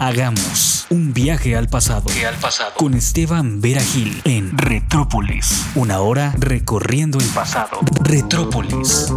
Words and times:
Hagamos 0.00 0.88
un 0.90 1.14
viaje 1.14 1.54
al 1.54 1.68
pasado. 1.68 2.10
al 2.28 2.34
pasado. 2.40 2.72
Con 2.76 2.94
Esteban 2.94 3.60
Vera 3.60 3.80
Gil 3.80 4.20
en 4.24 4.58
Retrópolis. 4.58 5.68
Una 5.76 6.00
hora 6.00 6.34
recorriendo 6.36 7.20
el 7.20 7.26
pasado. 7.26 7.78
Retrópolis. 8.02 9.12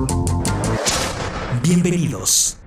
Bienvenidos. 1.64 2.58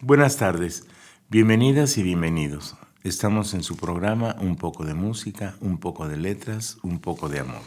Buenas 0.00 0.36
tardes, 0.36 0.86
bienvenidas 1.28 1.98
y 1.98 2.04
bienvenidos. 2.04 2.76
Estamos 3.02 3.52
en 3.54 3.64
su 3.64 3.76
programa 3.76 4.36
Un 4.38 4.54
poco 4.54 4.84
de 4.84 4.94
música, 4.94 5.56
un 5.60 5.78
poco 5.78 6.06
de 6.06 6.18
letras, 6.18 6.76
un 6.82 7.00
poco 7.00 7.28
de 7.28 7.40
amor. 7.40 7.62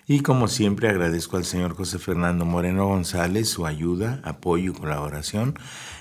Y 0.07 0.21
como 0.21 0.47
siempre 0.47 0.87
agradezco 0.89 1.37
al 1.37 1.45
señor 1.45 1.75
José 1.75 1.99
Fernando 1.99 2.43
Moreno 2.43 2.87
González 2.87 3.47
su 3.47 3.67
ayuda, 3.67 4.19
apoyo 4.23 4.71
y 4.71 4.73
colaboración 4.73 5.53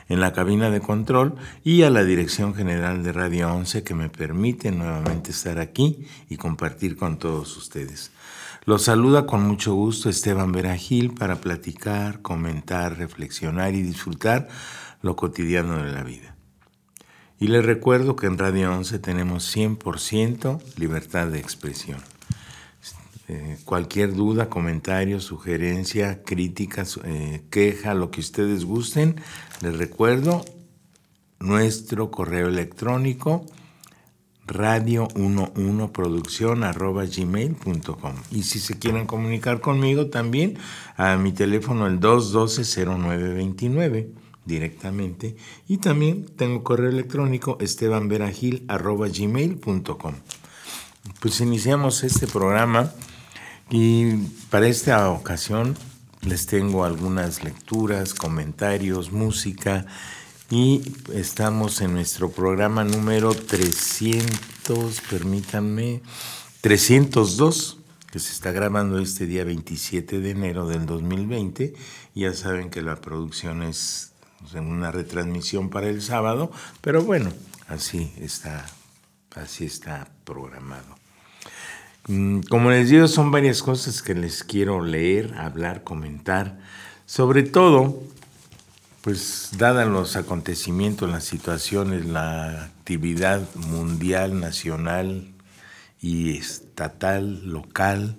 en 0.08 0.20
la 0.20 0.32
cabina 0.32 0.70
de 0.70 0.80
control 0.80 1.34
y 1.62 1.82
a 1.82 1.90
la 1.90 2.04
Dirección 2.04 2.54
General 2.54 3.02
de 3.02 3.12
Radio 3.12 3.52
11 3.52 3.82
que 3.82 3.94
me 3.94 4.08
permite 4.08 4.70
nuevamente 4.70 5.32
estar 5.32 5.58
aquí 5.58 6.06
y 6.30 6.36
compartir 6.36 6.96
con 6.96 7.18
todos 7.18 7.54
ustedes. 7.56 8.12
Los 8.68 8.82
saluda 8.82 9.24
con 9.24 9.44
mucho 9.44 9.72
gusto 9.72 10.10
Esteban 10.10 10.52
Veragil 10.52 11.14
para 11.14 11.36
platicar, 11.36 12.20
comentar, 12.20 12.98
reflexionar 12.98 13.74
y 13.74 13.80
disfrutar 13.80 14.46
lo 15.00 15.16
cotidiano 15.16 15.82
de 15.82 15.90
la 15.90 16.02
vida. 16.02 16.36
Y 17.40 17.46
les 17.46 17.64
recuerdo 17.64 18.14
que 18.14 18.26
en 18.26 18.36
Radio 18.36 18.70
11 18.70 18.98
tenemos 18.98 19.56
100% 19.56 20.60
libertad 20.76 21.28
de 21.28 21.38
expresión. 21.38 21.98
Eh, 23.28 23.56
cualquier 23.64 24.12
duda, 24.12 24.50
comentario, 24.50 25.18
sugerencia, 25.22 26.22
crítica, 26.22 26.84
eh, 27.04 27.44
queja, 27.48 27.94
lo 27.94 28.10
que 28.10 28.20
ustedes 28.20 28.66
gusten, 28.66 29.16
les 29.62 29.78
recuerdo 29.78 30.44
nuestro 31.40 32.10
correo 32.10 32.48
electrónico 32.48 33.46
radio11producción 34.48 36.64
arroba 36.64 37.04
gmail.com 37.04 38.14
y 38.30 38.42
si 38.42 38.58
se 38.58 38.78
quieren 38.78 39.06
comunicar 39.06 39.60
conmigo 39.60 40.08
también 40.08 40.58
a 40.96 41.16
mi 41.16 41.30
teléfono 41.32 41.86
el 41.86 42.00
212-0929 42.00 44.08
directamente. 44.44 45.36
Y 45.68 45.78
también 45.78 46.26
tengo 46.36 46.64
correo 46.64 46.90
electrónico 46.90 47.56
estebanveragil 47.60 48.64
arroba 48.66 49.06
gmail.com 49.08 50.14
pues 51.20 51.40
iniciamos 51.40 52.04
este 52.04 52.26
programa 52.26 52.92
y 53.70 54.16
para 54.50 54.68
esta 54.68 55.10
ocasión 55.10 55.76
les 56.22 56.46
tengo 56.46 56.84
algunas 56.84 57.44
lecturas, 57.44 58.14
comentarios, 58.14 59.12
música 59.12 59.86
y 60.50 60.94
estamos 61.12 61.82
en 61.82 61.92
nuestro 61.92 62.30
programa 62.30 62.82
número 62.82 63.34
300, 63.34 65.00
permítanme, 65.10 66.00
302, 66.62 67.78
que 68.10 68.18
se 68.18 68.32
está 68.32 68.50
grabando 68.50 68.98
este 68.98 69.26
día 69.26 69.44
27 69.44 70.20
de 70.20 70.30
enero 70.30 70.66
del 70.66 70.86
2020. 70.86 71.74
Ya 72.14 72.32
saben 72.32 72.70
que 72.70 72.80
la 72.80 72.96
producción 72.96 73.62
es 73.62 74.12
una 74.54 74.90
retransmisión 74.90 75.68
para 75.68 75.88
el 75.88 76.00
sábado, 76.00 76.50
pero 76.80 77.02
bueno, 77.02 77.30
así 77.66 78.10
está, 78.18 78.64
así 79.34 79.66
está 79.66 80.08
programado. 80.24 80.96
Mm, 82.06 82.40
como 82.48 82.70
les 82.70 82.88
digo, 82.88 83.06
son 83.06 83.30
varias 83.30 83.62
cosas 83.62 84.00
que 84.00 84.14
les 84.14 84.44
quiero 84.44 84.82
leer, 84.82 85.34
hablar, 85.34 85.84
comentar. 85.84 86.58
Sobre 87.04 87.42
todo, 87.42 88.02
pues 89.08 89.52
dadas 89.56 89.88
los 89.88 90.16
acontecimientos, 90.16 91.10
las 91.10 91.24
situaciones, 91.24 92.04
la 92.04 92.64
actividad 92.64 93.40
mundial, 93.54 94.38
nacional 94.38 95.32
y 95.98 96.36
estatal, 96.36 97.42
local, 97.46 98.18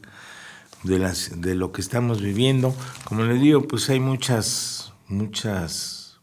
de, 0.82 0.98
las, 0.98 1.42
de 1.42 1.54
lo 1.54 1.72
que 1.72 1.82
estamos 1.82 2.24
viviendo, 2.24 2.76
como 3.04 3.24
les 3.24 3.40
digo, 3.40 3.68
pues 3.68 3.88
hay 3.92 4.00
muchas, 4.00 4.92
muchas, 5.08 6.18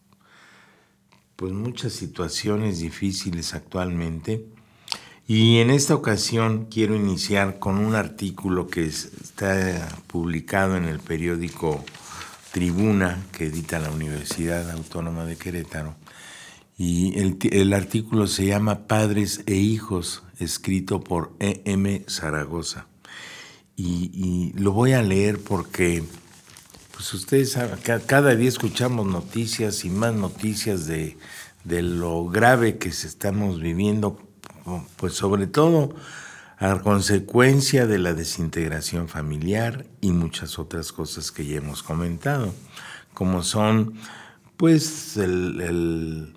pues 1.37 1.53
muchas 1.53 1.93
situaciones 1.93 2.81
difíciles 2.81 3.55
actualmente. 3.55 4.47
Y 5.29 5.59
en 5.59 5.71
esta 5.71 5.95
ocasión 5.95 6.67
quiero 6.69 6.97
iniciar 6.97 7.61
con 7.61 7.79
un 7.79 7.95
artículo 7.95 8.67
que 8.67 8.85
está 8.85 9.89
publicado 10.09 10.77
en 10.77 10.87
el 10.87 10.99
periódico 10.99 11.85
Tribuna 12.57 13.23
que 13.33 13.49
edita 13.49 13.79
la 13.79 13.91
Universidad 13.91 14.71
Autónoma 14.71 15.27
de 15.27 15.37
Querétaro. 15.37 15.95
Y 16.79 17.13
el, 17.19 17.75
artículo 17.75 18.27
se 18.27 18.47
llama 18.47 18.87
Padres 18.87 19.43
e 19.45 19.57
Hijos, 19.57 20.23
escrito 20.39 21.01
por 21.01 21.37
E.M. 21.39 22.07
Zaragoza. 22.09 22.87
Y, 23.77 24.55
lo 24.57 24.73
voy 24.73 24.95
a 24.95 25.03
leer 25.03 25.39
porque, 25.39 26.03
pues 26.95 27.13
ustedes 27.13 27.53
saben, 27.53 27.79
cada 28.07 28.35
día 28.35 28.49
escuchamos 28.49 29.07
noticias 29.07 29.85
y 29.85 29.91
más 29.91 30.15
noticias 30.15 30.87
de, 30.87 31.19
de 31.65 31.83
lo 31.83 32.25
grave 32.25 32.79
que 32.79 32.89
estamos 32.89 33.61
viviendo 33.61 34.19
pues 34.97 35.13
sobre 35.13 35.47
todo 35.47 35.95
a 36.59 36.81
consecuencia 36.81 37.87
de 37.87 37.99
la 37.99 38.15
desintegración 38.15 39.09
familiar 39.09 39.87
y 40.01 40.13
muchas 40.13 40.59
otras 40.59 40.91
cosas 40.93 41.31
que 41.31 41.47
ya 41.47 41.57
hemos 41.59 41.83
comentado, 41.83 42.55
como 43.13 43.43
son 43.43 43.95
pues 44.57 45.19
el, 45.19 46.35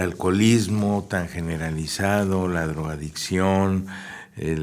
alcoholismo 0.00 1.06
tan 1.08 1.28
generalizado, 1.28 2.48
la 2.48 2.66
drogadicción, 2.66 3.86
eh, 4.36 4.56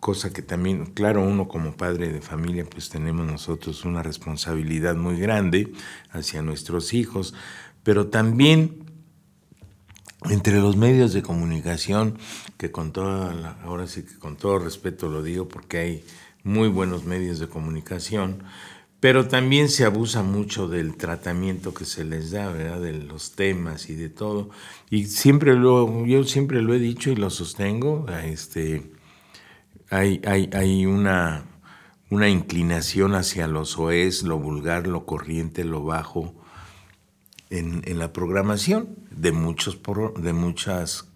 cosa 0.00 0.32
que 0.32 0.42
también, 0.42 0.86
claro, 0.86 1.22
uno 1.22 1.48
como 1.48 1.76
padre 1.76 2.12
de 2.12 2.20
familia, 2.20 2.66
pues 2.68 2.90
tenemos 2.90 3.26
nosotros 3.26 3.86
una 3.86 4.02
responsabilidad 4.02 4.96
muy 4.96 5.16
grande 5.18 5.72
hacia 6.10 6.42
nuestros 6.42 6.92
hijos, 6.92 7.34
pero 7.84 8.08
también 8.08 8.81
entre 10.30 10.60
los 10.60 10.76
medios 10.76 11.12
de 11.12 11.22
comunicación, 11.22 12.18
que 12.56 12.70
con 12.70 12.92
toda, 12.92 13.58
ahora 13.64 13.86
sí 13.86 14.02
que 14.02 14.18
con 14.18 14.36
todo 14.36 14.58
respeto 14.58 15.08
lo 15.08 15.22
digo 15.22 15.48
porque 15.48 15.78
hay 15.78 16.04
muy 16.44 16.68
buenos 16.68 17.04
medios 17.04 17.38
de 17.38 17.48
comunicación, 17.48 18.42
pero 19.00 19.26
también 19.26 19.68
se 19.68 19.84
abusa 19.84 20.22
mucho 20.22 20.68
del 20.68 20.96
tratamiento 20.96 21.74
que 21.74 21.84
se 21.84 22.04
les 22.04 22.30
da, 22.30 22.52
¿verdad? 22.52 22.80
De 22.80 22.92
los 22.92 23.32
temas 23.32 23.90
y 23.90 23.96
de 23.96 24.08
todo. 24.08 24.50
Y 24.90 25.06
siempre 25.06 25.54
lo, 25.54 26.06
yo 26.06 26.22
siempre 26.22 26.62
lo 26.62 26.72
he 26.72 26.78
dicho 26.78 27.10
y 27.10 27.16
lo 27.16 27.28
sostengo, 27.30 28.06
este, 28.24 28.92
hay, 29.90 30.20
hay, 30.24 30.48
hay 30.52 30.86
una, 30.86 31.44
una 32.10 32.28
inclinación 32.28 33.14
hacia 33.14 33.48
lo 33.48 33.64
soez, 33.64 34.22
lo 34.22 34.38
vulgar, 34.38 34.86
lo 34.86 35.04
corriente, 35.04 35.64
lo 35.64 35.82
bajo, 35.82 36.34
en, 37.52 37.98
la 37.98 38.12
programación 38.12 38.96
de, 39.10 39.32
muchos, 39.32 39.78
de 40.18 40.32
muchas 40.32 41.08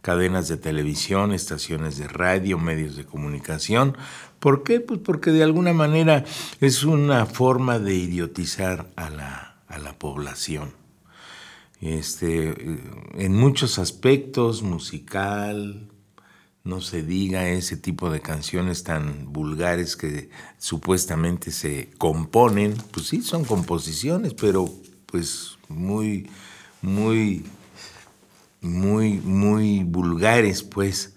cadenas 0.00 0.48
de 0.48 0.56
televisión, 0.56 1.32
estaciones 1.32 1.98
de 1.98 2.08
radio, 2.08 2.58
medios 2.58 2.96
de 2.96 3.04
comunicación. 3.04 3.96
¿Por 4.40 4.62
qué? 4.62 4.80
Pues 4.80 5.00
porque 5.00 5.30
de 5.30 5.42
alguna 5.42 5.72
manera 5.72 6.24
es 6.60 6.84
una 6.84 7.26
forma 7.26 7.78
de 7.78 7.94
idiotizar 7.94 8.90
a 8.96 9.10
la, 9.10 9.62
a 9.68 9.78
la 9.78 9.98
población. 9.98 10.72
Este, 11.80 12.54
en 13.14 13.34
muchos 13.34 13.78
aspectos, 13.78 14.62
musical, 14.62 15.90
no 16.64 16.80
se 16.80 17.02
diga 17.02 17.50
ese 17.50 17.76
tipo 17.76 18.08
de 18.08 18.20
canciones 18.20 18.84
tan 18.84 19.30
vulgares 19.32 19.96
que 19.96 20.30
supuestamente 20.56 21.50
se 21.50 21.90
componen, 21.98 22.74
pues 22.90 23.08
sí, 23.08 23.20
son 23.20 23.44
composiciones, 23.44 24.32
pero 24.32 24.66
pues 25.04 25.53
muy, 25.68 26.28
muy, 26.82 27.44
muy, 28.60 29.20
muy 29.20 29.84
vulgares, 29.84 30.62
pues. 30.62 31.14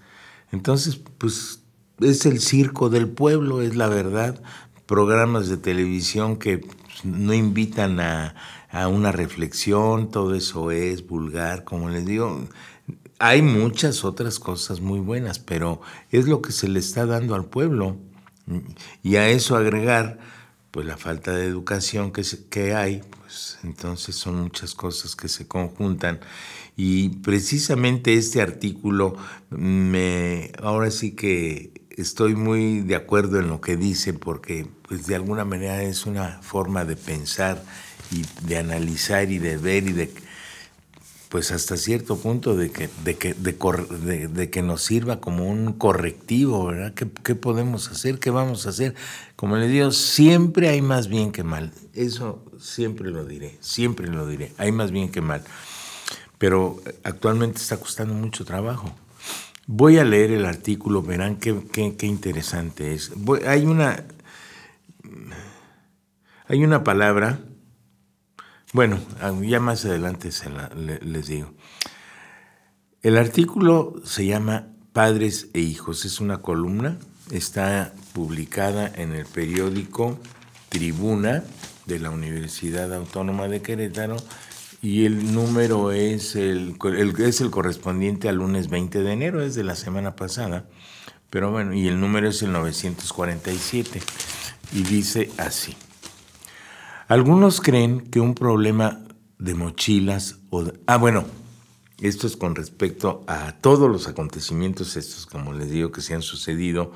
Entonces, 0.52 1.00
pues 1.18 1.62
es 2.00 2.26
el 2.26 2.40
circo 2.40 2.90
del 2.90 3.08
pueblo, 3.08 3.62
es 3.62 3.76
la 3.76 3.88
verdad. 3.88 4.42
Programas 4.86 5.50
de 5.50 5.58
televisión 5.58 6.38
que 6.38 6.66
no 7.04 7.34
invitan 7.34 8.00
a, 8.00 8.36
a 8.70 8.88
una 8.88 9.12
reflexión, 9.12 10.12
todo 10.12 10.36
eso 10.36 10.72
es 10.72 11.06
vulgar, 11.08 11.64
como 11.64 11.90
les 11.90 12.06
digo. 12.06 12.48
Hay 13.20 13.42
muchas 13.42 14.06
otras 14.06 14.40
cosas 14.40 14.80
muy 14.82 15.00
buenas, 15.00 15.40
pero 15.40 15.82
es 16.12 16.28
lo 16.28 16.42
que 16.42 16.52
se 16.52 16.68
le 16.68 16.80
está 16.80 17.06
dando 17.06 17.36
al 17.36 17.46
pueblo. 17.46 17.98
Y 19.04 19.16
a 19.16 19.30
eso 19.30 19.56
agregar, 19.56 20.20
pues 20.78 20.86
la 20.86 20.96
falta 20.96 21.32
de 21.32 21.48
educación 21.48 22.12
que, 22.12 22.22
que 22.52 22.76
hay, 22.76 23.02
pues 23.20 23.58
entonces 23.64 24.16
son 24.16 24.44
muchas 24.44 24.76
cosas 24.76 25.16
que 25.16 25.28
se 25.28 25.48
conjuntan. 25.48 26.20
Y 26.76 27.10
precisamente 27.24 28.14
este 28.14 28.44
artículo 28.44 29.16
me, 29.50 30.52
ahora 30.62 30.92
sí 30.92 31.16
que 31.16 31.72
estoy 31.90 32.36
muy 32.36 32.82
de 32.82 32.94
acuerdo 32.94 33.40
en 33.40 33.48
lo 33.48 33.60
que 33.60 33.76
dice 33.76 34.14
porque 34.14 34.68
pues 34.88 35.08
de 35.08 35.16
alguna 35.16 35.46
manera 35.46 35.82
es 35.82 36.06
una 36.06 36.44
forma 36.44 36.86
de 36.86 36.96
pensar 36.96 37.64
y 38.12 38.24
de 38.46 38.60
analizar 38.60 39.32
y 39.32 39.40
de 39.40 39.58
ver 39.58 39.88
y 39.88 39.94
de 39.94 40.14
pues 41.30 41.52
hasta 41.52 41.76
cierto 41.76 42.18
punto 42.18 42.56
de 42.56 42.72
que, 42.72 42.90
de 43.04 43.18
que, 43.18 43.34
de, 43.34 44.50
que 44.50 44.62
nos 44.62 44.82
sirva 44.82 45.20
como 45.20 45.50
un 45.50 45.74
correctivo, 45.74 46.68
¿verdad? 46.68 46.94
¿Qué, 46.94 47.08
¿Qué, 47.24 47.36
podemos 47.36 47.90
hacer? 47.90 48.20
¿Qué 48.20 48.30
vamos 48.30 48.66
a 48.66 48.70
hacer? 48.70 48.96
Como 49.36 49.58
le 49.58 49.68
digo, 49.68 49.92
siempre 49.92 50.70
hay 50.70 50.82
más 50.82 51.08
bien 51.10 51.32
que 51.32 51.44
mal. 51.44 51.72
Eso 51.94 52.44
siempre 52.60 53.12
lo 53.12 53.26
diré, 53.26 53.58
siempre 53.60 54.08
lo 54.08 54.28
diré. 54.28 54.54
Hay 54.58 54.72
más 54.72 54.92
bien 54.92 55.10
que 55.12 55.22
mal. 55.22 55.44
Pero 56.38 56.82
actualmente 57.04 57.58
está 57.58 57.78
costando 57.78 58.14
mucho 58.14 58.46
trabajo. 58.46 58.94
Voy 59.66 59.98
a 59.98 60.06
leer 60.06 60.32
el 60.32 60.46
artículo, 60.46 61.02
verán 61.02 61.36
qué, 61.36 61.60
qué, 61.74 62.06
interesante 62.06 62.94
es. 62.94 63.12
hay, 63.46 63.66
una, 63.66 64.06
hay 66.48 66.64
una 66.64 66.86
palabra, 66.86 67.42
bueno, 68.78 69.00
ya 69.42 69.60
más 69.60 69.86
adelante 69.86 70.32
se 70.32 70.52
les 71.02 71.26
digo. 71.26 71.52
El 73.02 73.18
artículo 73.18 73.96
se 74.06 74.28
llama 74.28 74.68
Padres 74.94 75.48
e 75.56 75.62
Hijos, 75.62 76.06
es 76.06 76.20
una 76.20 76.44
columna, 76.44 77.00
está 77.32 77.92
publicada 78.14 78.88
en 78.94 79.14
el 79.14 79.26
periódico 79.26 80.20
Tribuna 80.70 81.44
de 81.88 81.98
la 81.98 82.12
Universidad 82.12 82.94
Autónoma 82.94 83.48
de 83.48 83.64
Querétaro 83.64 84.18
y 84.84 85.06
el 85.06 85.34
número 85.34 85.92
es 85.92 86.36
el, 86.36 86.76
es 87.18 87.42
el 87.42 87.50
correspondiente 87.50 88.30
al 88.30 88.36
lunes 88.36 88.70
20 88.70 89.02
de 89.02 89.12
enero, 89.12 89.42
es 89.42 89.56
de 89.56 89.64
la 89.64 89.76
semana 89.76 90.16
pasada. 90.16 90.68
Pero 91.32 91.50
bueno, 91.50 91.74
y 91.74 91.88
el 91.88 92.00
número 92.00 92.30
es 92.30 92.44
el 92.44 92.52
947. 92.52 94.04
Y 94.72 94.84
dice 94.84 95.32
así. 95.38 95.76
Algunos 97.08 97.62
creen 97.62 98.02
que 98.02 98.20
un 98.20 98.36
problema 98.36 99.00
de 99.40 99.54
mochilas 99.54 100.40
o... 100.50 100.66
ah, 100.88 100.98
bueno, 100.98 101.24
esto 102.02 102.28
es 102.28 102.36
con 102.36 102.54
respecto 102.54 103.24
a 103.28 103.54
todos 103.54 103.90
los 103.90 104.10
acontecimientos 104.10 104.98
estos, 104.98 105.26
como 105.26 105.54
les 105.54 105.70
digo, 105.70 105.92
que 105.92 106.02
se 106.02 106.16
han 106.16 106.22
sucedido, 106.22 106.92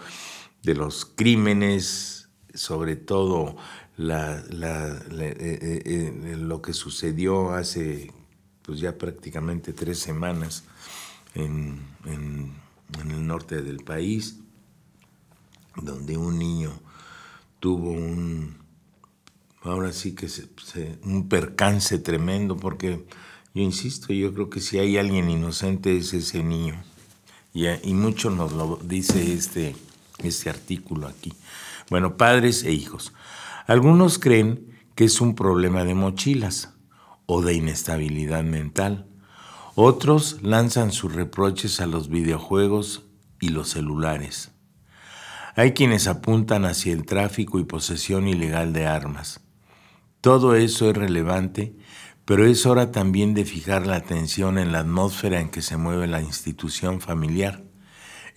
de 0.64 0.76
los 0.76 1.06
crímenes, 1.06 2.30
sobre 2.54 2.98
todo 2.98 3.56
eh, 3.98 4.44
eh, 4.52 5.82
eh, 5.86 6.36
lo 6.38 6.62
que 6.62 6.74
sucedió 6.74 7.52
hace 7.52 8.12
pues 8.64 8.80
ya 8.80 8.98
prácticamente 8.98 9.72
tres 9.72 10.00
semanas 10.00 10.66
en, 11.36 11.80
el 12.06 13.28
norte 13.28 13.62
del 13.62 13.78
país, 13.78 14.40
donde 15.78 16.18
un 16.18 16.38
niño 16.38 16.74
tuvo 17.60 17.92
un, 17.92 18.61
ahora 19.64 19.92
sí 19.94 20.16
que 20.16 20.28
un 21.04 21.30
percance 21.30 22.00
tremendo, 22.00 22.58
porque 22.58 23.06
yo 23.54 23.62
insisto, 23.62 24.14
yo 24.14 24.34
creo 24.34 24.50
que 24.50 24.62
si 24.62 24.80
hay 24.80 24.98
alguien 24.98 25.30
inocente 25.30 25.98
es 25.98 26.14
ese 26.14 26.44
niño. 26.44 26.82
Y, 27.54 27.68
y 27.68 27.94
mucho 27.94 28.30
nos 28.30 28.54
lo 28.54 28.80
dice 28.84 29.34
este, 29.34 29.76
este 30.20 30.50
artículo 30.50 31.08
aquí. 31.08 31.34
Bueno, 31.90 32.16
padres 32.16 32.64
e 32.64 32.72
hijos. 32.72 33.14
Algunos 33.68 34.20
creen 34.20 34.72
que 34.96 35.04
es 35.04 35.22
un 35.22 35.36
problema 35.36 35.84
de 35.84 35.96
mochilas 35.96 36.74
o 37.26 37.42
de 37.42 37.54
inestabilidad 37.54 38.44
mental. 38.44 39.08
Otros 39.76 40.40
lanzan 40.42 40.92
sus 40.92 41.14
reproches 41.14 41.80
a 41.82 41.88
los 41.88 42.10
videojuegos 42.10 43.04
y 43.40 43.50
los 43.50 43.70
celulares. 43.70 44.52
Hay 45.56 45.74
quienes 45.74 46.08
apuntan 46.08 46.66
hacia 46.66 46.94
el 46.94 47.06
tráfico 47.06 47.60
y 47.60 47.66
posesión 47.66 48.28
ilegal 48.28 48.72
de 48.72 48.88
armas. 48.88 49.42
Todo 50.22 50.56
eso 50.56 50.90
es 50.90 50.96
relevante, 50.96 51.76
pero 52.26 52.46
es 52.46 52.66
hora 52.66 52.92
también 52.92 53.34
de 53.34 53.46
fijar 53.46 53.86
la 53.86 53.98
atención 53.98 54.58
en 54.58 54.72
la 54.72 54.80
atmósfera 54.80 55.40
en 55.40 55.50
que 55.50 55.62
se 55.62 55.78
mueve 55.78 56.08
la 56.08 56.22
institución 56.22 57.02
familiar, 57.02 57.64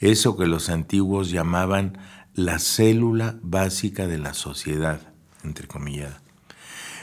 eso 0.01 0.37
que 0.37 0.47
los 0.47 0.69
antiguos 0.71 1.31
llamaban 1.31 1.99
la 2.35 2.59
célula 2.59 3.39
básica 3.43 4.07
de 4.07 4.19
la 4.19 4.35
sociedad 4.35 5.15
comillas. 5.69 6.15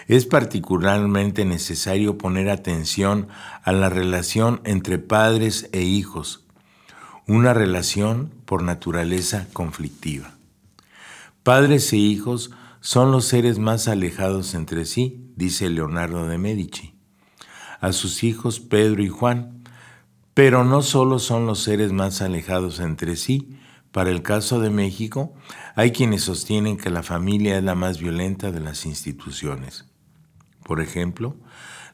Es 0.07 0.25
particularmente 0.25 1.45
necesario 1.45 2.17
poner 2.17 2.49
atención 2.49 3.27
a 3.63 3.71
la 3.71 3.89
relación 3.89 4.61
entre 4.65 4.97
padres 4.97 5.69
e 5.71 5.81
hijos, 5.81 6.43
una 7.27 7.53
relación 7.53 8.33
por 8.45 8.63
naturaleza 8.63 9.47
conflictiva. 9.53 10.33
Padres 11.43 11.93
e 11.93 11.97
hijos 11.97 12.51
son 12.81 13.11
los 13.11 13.25
seres 13.25 13.59
más 13.59 13.87
alejados 13.87 14.55
entre 14.55 14.85
sí, 14.85 15.31
dice 15.35 15.69
Leonardo 15.69 16.27
de 16.27 16.39
Medici. 16.39 16.95
A 17.79 17.93
sus 17.93 18.23
hijos 18.23 18.59
Pedro 18.59 19.03
y 19.03 19.07
Juan, 19.07 19.63
pero 20.33 20.63
no 20.63 20.81
solo 20.81 21.19
son 21.19 21.45
los 21.45 21.59
seres 21.59 21.93
más 21.93 22.21
alejados 22.21 22.79
entre 22.79 23.15
sí, 23.15 23.57
para 23.91 24.09
el 24.09 24.23
caso 24.23 24.59
de 24.59 24.69
México, 24.69 25.33
hay 25.75 25.91
quienes 25.91 26.23
sostienen 26.23 26.77
que 26.77 26.89
la 26.89 27.03
familia 27.03 27.57
es 27.57 27.63
la 27.63 27.75
más 27.75 27.99
violenta 27.99 28.51
de 28.51 28.61
las 28.61 28.85
instituciones. 28.85 29.85
Por 30.63 30.81
ejemplo, 30.81 31.35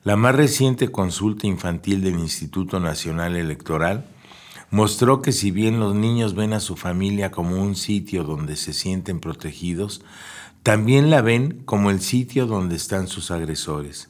la 0.04 0.16
más 0.16 0.36
reciente 0.36 0.89
consulta 0.89 1.48
infantil 1.48 2.01
del 2.01 2.19
Instituto 2.19 2.80
Nacional 2.80 3.36
Electoral 3.36 4.06
mostró 4.69 5.22
que 5.22 5.31
si 5.31 5.51
bien 5.51 5.80
los 5.80 5.95
niños 5.95 6.36
ven 6.36 6.54
a 6.54 6.60
su 6.60 6.75
familia 6.75 7.31
como 7.31 7.62
un 7.62 7.75
sitio 7.75 8.24
donde 8.24 8.56
se 8.56 8.74
sienten 8.74 9.19
protegidos, 9.19 10.01
también 10.67 11.09
la 11.09 11.21
ven 11.21 11.61
como 11.63 11.91
el 11.91 12.01
sitio 12.01 12.45
donde 12.45 12.75
están 12.75 13.07
sus 13.07 13.31
agresores. 13.31 14.09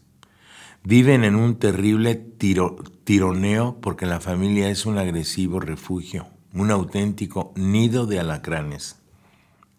Viven 0.83 1.23
en 1.23 1.35
un 1.35 1.57
terrible 1.57 2.15
tironeo 2.15 3.77
porque 3.79 4.07
la 4.07 4.19
familia 4.19 4.67
es 4.71 4.87
un 4.87 4.97
agresivo 4.97 5.59
refugio 5.59 6.25
un 6.53 6.71
auténtico 6.71 7.53
nido 7.55 8.07
de 8.07 8.19
alacranes, 8.19 8.99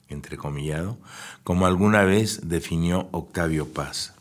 entrecomillado, 0.06 0.98
como 1.42 1.66
alguna 1.66 2.04
vez 2.04 2.48
definió 2.48 3.08
Octavio 3.10 3.72
Paz. 3.72 4.14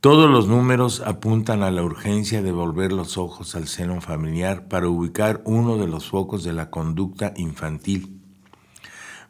Todos 0.00 0.30
los 0.30 0.46
números 0.46 1.02
apuntan 1.04 1.64
a 1.64 1.72
la 1.72 1.82
urgencia 1.82 2.40
de 2.40 2.52
volver 2.52 2.92
los 2.92 3.18
ojos 3.18 3.56
al 3.56 3.66
seno 3.66 4.00
familiar 4.00 4.68
para 4.68 4.88
ubicar 4.88 5.42
uno 5.44 5.76
de 5.76 5.88
los 5.88 6.08
focos 6.08 6.44
de 6.44 6.52
la 6.52 6.70
conducta 6.70 7.34
infantil. 7.36 8.19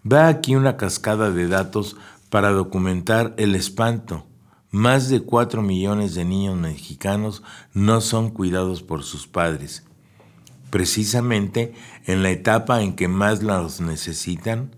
Va 0.04 0.28
aquí 0.28 0.56
una 0.56 0.76
cascada 0.76 1.30
de 1.30 1.48
datos 1.48 1.96
para 2.28 2.50
documentar 2.50 3.34
el 3.36 3.54
espanto. 3.54 4.26
Más 4.70 5.08
de 5.08 5.20
cuatro 5.20 5.62
millones 5.62 6.14
de 6.14 6.24
niños 6.24 6.56
mexicanos 6.56 7.42
no 7.74 8.00
son 8.00 8.30
cuidados 8.30 8.82
por 8.82 9.02
sus 9.02 9.26
padres 9.26 9.84
precisamente 10.70 11.74
en 12.06 12.22
la 12.22 12.30
etapa 12.30 12.82
en 12.82 12.94
que 12.94 13.08
más 13.08 13.42
los 13.42 13.80
necesitan, 13.80 14.76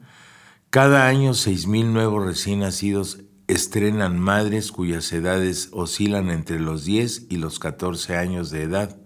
cada 0.70 1.06
año 1.06 1.32
6.000 1.32 1.86
nuevos 1.86 2.24
recién 2.24 2.60
nacidos 2.60 3.20
estrenan 3.46 4.18
madres 4.18 4.72
cuyas 4.72 5.12
edades 5.12 5.68
oscilan 5.72 6.30
entre 6.30 6.58
los 6.58 6.84
10 6.84 7.26
y 7.28 7.36
los 7.36 7.58
14 7.58 8.16
años 8.16 8.50
de 8.50 8.62
edad. 8.62 8.96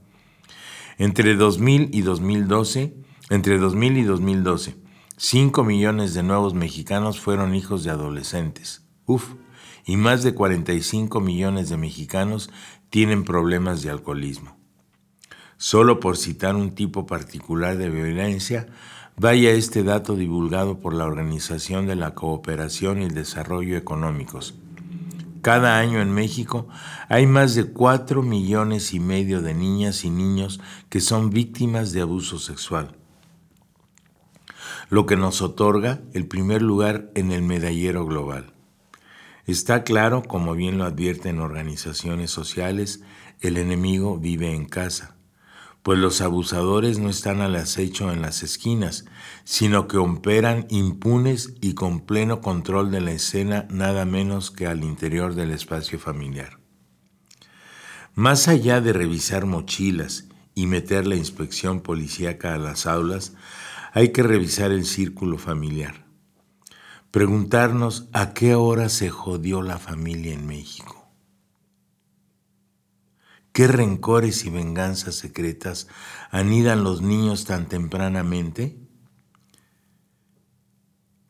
Entre 0.99 1.35
2000 1.35 1.91
y 1.93 2.03
2012, 2.03 2.95
entre 3.31 3.59
2000 3.59 3.97
y 3.99 4.03
2012, 4.05 4.77
5 5.19 5.65
millones 5.65 6.13
de 6.13 6.23
nuevos 6.23 6.53
mexicanos 6.53 7.19
fueron 7.21 7.55
hijos 7.55 7.85
de 7.85 7.91
adolescentes. 7.91 8.83
Uf, 9.07 9.37
y 9.87 9.97
más 9.97 10.23
de 10.23 10.35
45 10.35 11.21
millones 11.21 11.71
de 11.71 11.79
mexicanos 11.79 12.51
tienen 12.91 13.25
problemas 13.25 13.81
de 13.83 13.89
alcoholismo. 13.89 14.59
Solo 15.57 16.01
por 16.01 16.19
citar 16.19 16.55
un 16.55 16.75
tipo 16.75 17.07
particular 17.07 17.79
de 17.79 17.89
violencia, 17.89 18.67
vaya 19.17 19.53
este 19.53 19.85
dato 19.85 20.17
divulgado 20.17 20.81
por 20.81 20.93
la 20.93 21.07
Organización 21.07 21.87
de 21.87 21.97
la 21.97 22.15
Cooperación 22.15 23.01
y 23.01 23.07
el 23.07 23.15
Desarrollo 23.15 23.79
Económicos. 23.79 24.55
Cada 25.41 25.79
año 25.79 26.03
en 26.03 26.13
México 26.13 26.69
hay 27.09 27.27
más 27.27 27.55
de 27.55 27.65
4 27.65 28.23
millones 28.23 28.93
y 28.93 29.01
medio 29.01 29.41
de 29.41 29.55
niñas 29.55 30.05
y 30.05 30.11
niños 30.11 30.61
que 30.91 31.01
son 31.01 31.31
víctimas 31.31 31.93
de 31.93 32.03
abuso 32.03 32.39
sexual, 32.39 32.99
lo 34.89 35.07
que 35.07 35.17
nos 35.17 35.43
otorga 35.43 36.01
el 36.13 36.27
primer 36.27 36.63
lugar 36.63 37.11
en 37.15 37.33
el 37.33 37.43
medallero 37.43 38.07
global. 38.07 38.53
Está 39.47 39.85
claro, 39.85 40.23
como 40.23 40.55
bien 40.55 40.79
lo 40.79 40.85
advierten 40.85 41.41
organizaciones 41.41 42.31
sociales, 42.31 43.03
el 43.41 43.57
enemigo 43.57 44.19
vive 44.19 44.53
en 44.53 44.67
casa 44.67 45.17
pues 45.87 46.01
los 46.01 46.21
abusadores 46.21 46.99
no 46.99 47.09
están 47.09 47.41
al 47.41 47.55
acecho 47.55 48.11
en 48.11 48.21
las 48.21 48.43
esquinas, 48.43 49.05
sino 49.45 49.87
que 49.87 49.99
operan 49.99 50.67
impunes 50.69 51.55
y 51.61 51.75
con 51.75 52.01
pleno 52.01 52.41
control 52.41 52.91
de 52.91 53.01
la 53.01 53.13
escena 53.13 53.69
nada 53.71 54.05
menos 54.05 54.51
que 54.51 54.67
al 54.67 54.83
interior 54.83 55.37
del 55.37 55.53
espacio 55.53 56.01
familiar. 56.01 56.59
Más 58.17 58.49
allá 58.49 58.81
de 58.81 58.95
revisar 58.95 59.47
mochilas 59.47 60.25
y 60.57 60.67
meter 60.67 61.07
la 61.07 61.15
inspección 61.15 61.81
policíaca 61.81 62.55
a 62.55 62.59
las 62.59 62.89
aulas, 62.89 63.35
hay 63.97 64.11
que 64.11 64.23
revisar 64.23 64.73
el 64.73 64.85
círculo 64.85 65.39
familiar. 65.39 66.05
Preguntarnos 67.11 68.11
a 68.13 68.35
qué 68.35 68.55
hora 68.55 68.91
se 68.91 69.09
jodió 69.09 69.63
la 69.63 69.79
familia 69.79 70.35
en 70.35 70.47
México. 70.47 71.11
¿Qué 73.53 73.67
rencores 73.67 74.45
y 74.45 74.51
venganzas 74.51 75.15
secretas 75.15 75.89
anidan 76.31 76.85
los 76.85 77.01
niños 77.01 77.47
tan 77.47 77.71
tempranamente? 77.71 78.79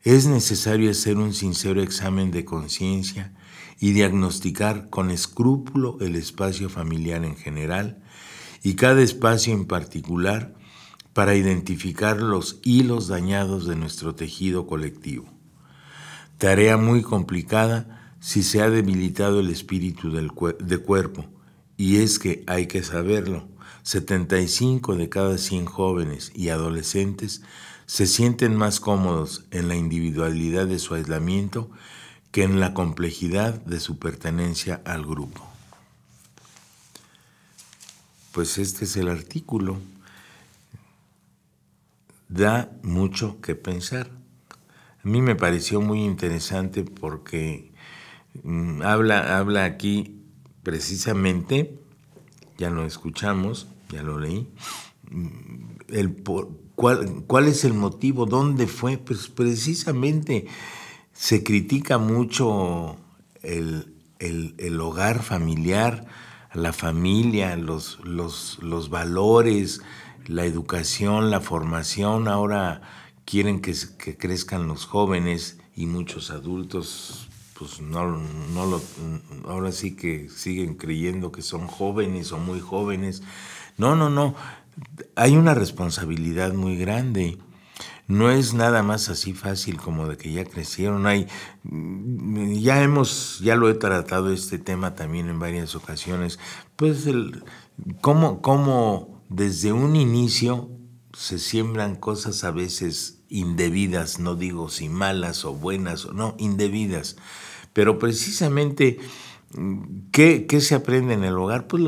Es 0.01 0.25
necesario 0.25 0.91
hacer 0.91 1.15
un 1.15 1.33
sincero 1.33 1.81
examen 1.81 2.31
de 2.31 2.43
conciencia 2.43 3.33
y 3.79 3.93
diagnosticar 3.93 4.89
con 4.89 5.09
escrúpulo 5.09 5.99
el 6.01 6.17
espacio 6.17 6.67
familiar 6.67 7.23
en 7.23 7.37
general 7.37 8.03
y 8.61 8.75
cada 8.75 9.01
espacio 9.03 9.53
en 9.53 9.67
particular 9.67 10.56
para 11.17 11.33
identificar 11.33 12.21
los 12.21 12.59
hilos 12.61 13.07
dañados 13.07 13.65
de 13.65 13.75
nuestro 13.75 14.13
tejido 14.13 14.67
colectivo. 14.67 15.25
Tarea 16.37 16.77
muy 16.77 17.01
complicada 17.01 18.13
si 18.19 18.43
se 18.43 18.61
ha 18.61 18.69
debilitado 18.69 19.39
el 19.39 19.49
espíritu 19.49 20.11
del 20.11 20.29
de 20.59 20.77
cuerpo, 20.77 21.25
y 21.75 21.97
es 22.03 22.19
que 22.19 22.43
hay 22.45 22.67
que 22.67 22.83
saberlo, 22.83 23.47
75 23.81 24.95
de 24.95 25.09
cada 25.09 25.39
100 25.39 25.65
jóvenes 25.65 26.31
y 26.35 26.49
adolescentes 26.49 27.41
se 27.87 28.05
sienten 28.05 28.55
más 28.55 28.79
cómodos 28.79 29.45
en 29.49 29.69
la 29.69 29.75
individualidad 29.75 30.67
de 30.67 30.77
su 30.77 30.93
aislamiento 30.93 31.71
que 32.29 32.43
en 32.43 32.59
la 32.59 32.75
complejidad 32.75 33.55
de 33.65 33.79
su 33.79 33.97
pertenencia 33.97 34.83
al 34.85 35.03
grupo. 35.03 35.43
Pues 38.33 38.59
este 38.59 38.85
es 38.85 38.95
el 38.97 39.07
artículo. 39.07 39.79
Da 42.29 42.71
mucho 42.83 43.39
que 43.41 43.55
pensar. 43.55 44.09
A 45.03 45.07
mí 45.07 45.21
me 45.21 45.35
pareció 45.35 45.81
muy 45.81 46.03
interesante 46.03 46.83
porque 46.83 47.71
mm, 48.43 48.81
habla, 48.81 49.37
habla 49.37 49.65
aquí 49.65 50.21
precisamente, 50.63 51.79
ya 52.57 52.69
lo 52.69 52.85
escuchamos, 52.85 53.67
ya 53.89 54.03
lo 54.03 54.19
leí, 54.19 54.49
el, 55.89 56.21
cuál, 56.75 57.23
¿cuál 57.25 57.47
es 57.47 57.63
el 57.63 57.73
motivo? 57.73 58.25
¿Dónde 58.25 58.67
fue? 58.67 58.97
Pues 58.97 59.29
precisamente 59.29 60.47
se 61.13 61.43
critica 61.43 61.97
mucho 61.97 62.97
el, 63.41 64.79
hogar 64.79 65.23
familiar, 65.23 66.05
la 66.53 66.73
familia, 66.73 67.55
los, 67.55 67.99
los, 68.03 68.59
los, 68.61 68.89
valores, 68.89 69.81
la 70.27 70.45
educación, 70.45 71.31
la 71.31 71.41
formación. 71.41 72.27
Ahora 72.27 72.81
quieren 73.25 73.61
que, 73.61 73.73
que 73.97 74.17
crezcan 74.17 74.67
los 74.67 74.85
jóvenes 74.85 75.59
y 75.75 75.85
muchos 75.85 76.31
adultos 76.31 77.27
pues 77.57 77.81
no, 77.81 78.05
no 78.53 78.65
lo, 78.65 78.81
ahora 79.47 79.71
sí 79.71 79.95
que 79.95 80.29
siguen 80.29 80.75
creyendo 80.75 81.31
que 81.31 81.41
son 81.41 81.67
jóvenes 81.67 82.31
o 82.31 82.37
muy 82.37 82.59
jóvenes. 82.59 83.23
No, 83.77 83.95
no, 83.95 84.09
no. 84.09 84.35
Hay 85.15 85.35
una 85.35 85.55
responsabilidad 85.55 86.53
muy 86.53 86.77
grande. 86.77 87.37
No 88.07 88.29
es 88.31 88.53
nada 88.53 88.83
más 88.83 89.09
así 89.09 89.33
fácil 89.33 89.77
como 89.77 90.07
de 90.07 90.17
que 90.17 90.31
ya 90.31 90.45
crecieron. 90.45 91.07
Hay, 91.07 91.27
ya 91.63 92.81
hemos, 92.83 93.39
ya 93.39 93.55
lo 93.55 93.69
he 93.69 93.73
tratado 93.73 94.31
este 94.31 94.59
tema 94.59 94.95
también 94.95 95.27
en 95.27 95.39
varias 95.39 95.75
ocasiones. 95.75 96.39
Pues 96.75 97.07
el, 97.07 97.43
cómo, 98.01 98.41
cómo 98.41 99.16
desde 99.29 99.73
un 99.73 99.95
inicio 99.95 100.69
se 101.13 101.39
siembran 101.39 101.95
cosas 101.95 102.43
a 102.43 102.51
veces 102.51 103.23
indebidas, 103.29 104.19
no 104.19 104.35
digo 104.35 104.69
si 104.69 104.89
malas 104.89 105.45
o 105.45 105.53
buenas, 105.53 106.05
no, 106.13 106.35
indebidas. 106.37 107.17
Pero 107.73 107.99
precisamente, 107.99 108.99
¿qué, 110.11 110.47
se 110.61 110.75
aprende 110.75 111.13
en 111.13 111.23
el 111.23 111.37
hogar? 111.37 111.67
Pues 111.67 111.83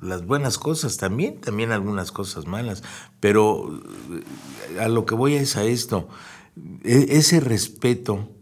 las 0.00 0.26
buenas 0.26 0.58
cosas 0.58 0.96
también, 0.96 1.40
también 1.40 1.72
algunas 1.72 2.12
cosas 2.12 2.46
malas. 2.46 2.82
Pero 3.20 3.82
eh, 4.10 4.80
a 4.80 4.88
lo 4.88 5.06
que 5.06 5.14
voy 5.14 5.34
es 5.34 5.56
a 5.56 5.64
esto, 5.64 6.08
e, 6.82 7.06
ese 7.10 7.40
respeto 7.40 8.33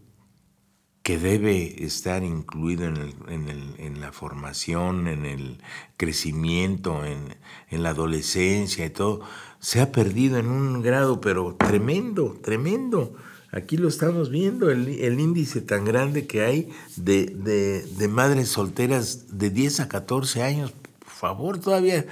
que 1.02 1.18
debe 1.18 1.84
estar 1.84 2.22
incluido 2.22 2.84
en, 2.84 4.00
la 4.00 4.12
formación, 4.12 5.08
en 5.08 5.26
el 5.26 5.58
crecimiento, 5.96 7.04
en, 7.04 7.36
en, 7.70 7.82
la 7.82 7.90
adolescencia 7.90 8.86
y 8.86 8.90
todo, 8.90 9.22
se 9.58 9.80
ha 9.80 9.90
perdido 9.90 10.38
en 10.38 10.46
un 10.46 10.82
grado, 10.82 11.20
pero 11.20 11.56
tremendo, 11.56 12.38
tremendo. 12.42 13.16
Aquí 13.52 13.76
lo 13.76 13.88
estamos 13.88 14.30
viendo, 14.30 14.70
el, 14.70 14.88
índice 14.88 15.60
tan 15.60 15.84
grande 15.84 16.26
que 16.26 16.42
hay 16.42 16.70
de, 16.96 18.08
madres 18.08 18.48
solteras 18.48 19.38
de 19.38 19.50
10 19.50 19.80
a 19.80 19.88
14 19.88 20.42
años. 20.42 20.72
Por 21.00 21.10
favor, 21.10 21.60
todavía 21.60 22.06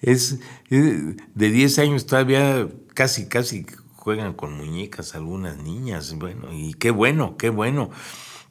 es, 0.00 0.38
de 0.70 1.50
10 1.50 1.78
años 1.80 2.06
todavía 2.06 2.66
casi, 2.94 3.28
casi 3.28 3.66
juegan 4.10 4.34
con 4.34 4.54
muñecas 4.54 5.14
algunas 5.14 5.58
niñas. 5.58 6.14
Bueno, 6.18 6.48
y 6.52 6.74
qué 6.74 6.90
bueno, 6.90 7.36
qué 7.36 7.48
bueno. 7.48 7.90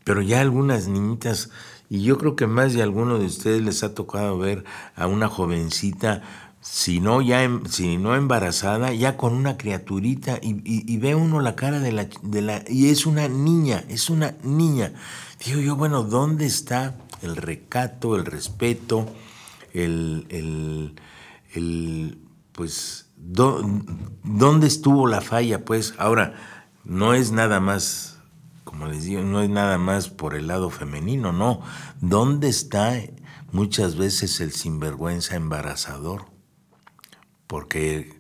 Pero 0.06 0.22
ya 0.22 0.40
algunas 0.40 0.88
niñitas, 0.88 1.50
y 1.90 2.02
yo 2.02 2.18
creo 2.18 2.38
que 2.38 2.48
más 2.48 2.74
de 2.74 2.82
alguno 2.82 3.20
de 3.20 3.26
ustedes 3.26 3.62
les 3.62 3.84
ha 3.84 3.94
tocado 3.94 4.38
ver 4.38 4.64
a 4.96 5.06
una 5.08 5.28
jovencita 5.28 6.22
si 6.62 7.02
no, 7.02 7.22
ya, 7.22 7.44
em, 7.44 7.66
si 7.66 7.98
no 7.98 8.16
embarazada, 8.16 8.94
ya 8.94 9.18
con 9.18 9.34
una 9.34 9.58
criaturita 9.58 10.40
y, 10.42 10.98
ve 10.98 11.16
uno 11.16 11.42
la 11.42 11.58
cara 11.58 11.80
de 11.82 11.92
la, 11.92 12.08
de 12.24 12.42
la... 12.42 12.64
y 12.70 12.88
es 12.88 13.06
una 13.06 13.28
niña, 13.28 13.84
es 13.90 14.10
una 14.10 14.36
niña. 14.42 14.94
Digo 15.46 15.60
yo, 15.60 15.76
bueno, 15.76 16.04
¿dónde 16.04 16.46
está 16.46 16.96
el 17.22 17.36
recato, 17.36 18.16
el 18.16 18.26
respeto, 18.26 19.08
el, 19.74 20.26
el, 20.30 20.96
el 21.54 22.18
pues, 22.54 23.09
¿dónde 23.20 24.68
estuvo 24.68 25.08
la 25.08 25.22
falla? 25.22 25.64
Pues 25.64 25.94
ahora, 25.98 26.34
no 26.84 27.14
es 27.14 27.32
nada 27.32 27.60
más, 27.60 28.20
como 28.64 28.88
les 28.88 29.04
digo, 29.04 29.22
no 29.22 29.42
es 29.42 29.50
nada 29.50 29.78
más 29.78 30.10
por 30.10 30.36
el 30.36 30.48
lado 30.48 30.70
femenino, 30.70 31.32
no. 31.32 31.62
¿Dónde 32.02 32.50
está 32.50 33.00
muchas 33.52 33.96
veces 33.98 34.40
el 34.42 34.52
sinvergüenza 34.52 35.36
embarazador? 35.36 36.26
porque 37.50 38.14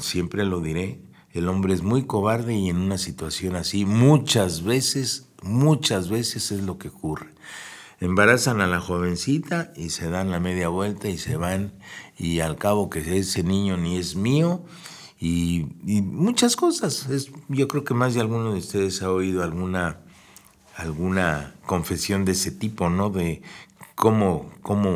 siempre 0.00 0.44
lo 0.44 0.60
diré, 0.60 1.00
el 1.30 1.48
hombre 1.48 1.72
es 1.74 1.82
muy 1.82 2.06
cobarde 2.06 2.56
y 2.56 2.68
en 2.68 2.78
una 2.78 2.98
situación 2.98 3.54
así 3.54 3.84
muchas 3.84 4.64
veces, 4.64 5.28
muchas 5.42 6.08
veces 6.08 6.50
es 6.50 6.62
lo 6.62 6.76
que 6.76 6.88
ocurre. 6.88 7.28
Embarazan 8.00 8.60
a 8.60 8.66
la 8.66 8.80
jovencita 8.80 9.72
y 9.76 9.90
se 9.90 10.10
dan 10.10 10.30
la 10.30 10.40
media 10.40 10.68
vuelta 10.68 11.08
y 11.08 11.18
se 11.18 11.36
van 11.36 11.72
y 12.18 12.40
al 12.40 12.56
cabo 12.56 12.90
que 12.90 13.18
ese 13.18 13.42
niño 13.42 13.76
ni 13.76 13.96
es 13.96 14.16
mío 14.16 14.62
y, 15.18 15.66
muchas 16.02 16.56
cosas. 16.56 17.08
Es, 17.08 17.30
yo 17.48 17.68
creo 17.68 17.84
que 17.84 17.94
más 17.94 18.14
de 18.14 18.20
alguno 18.20 18.52
de 18.52 18.58
ustedes 18.58 19.02
ha 19.02 19.10
oído 19.10 19.42
alguna 19.42 20.00
alguna 20.76 21.54
confesión 21.64 22.24
de 22.26 22.32
ese 22.32 22.50
tipo, 22.50 22.90
¿no? 22.90 23.08
De 23.08 23.42
cómo, 23.94 24.50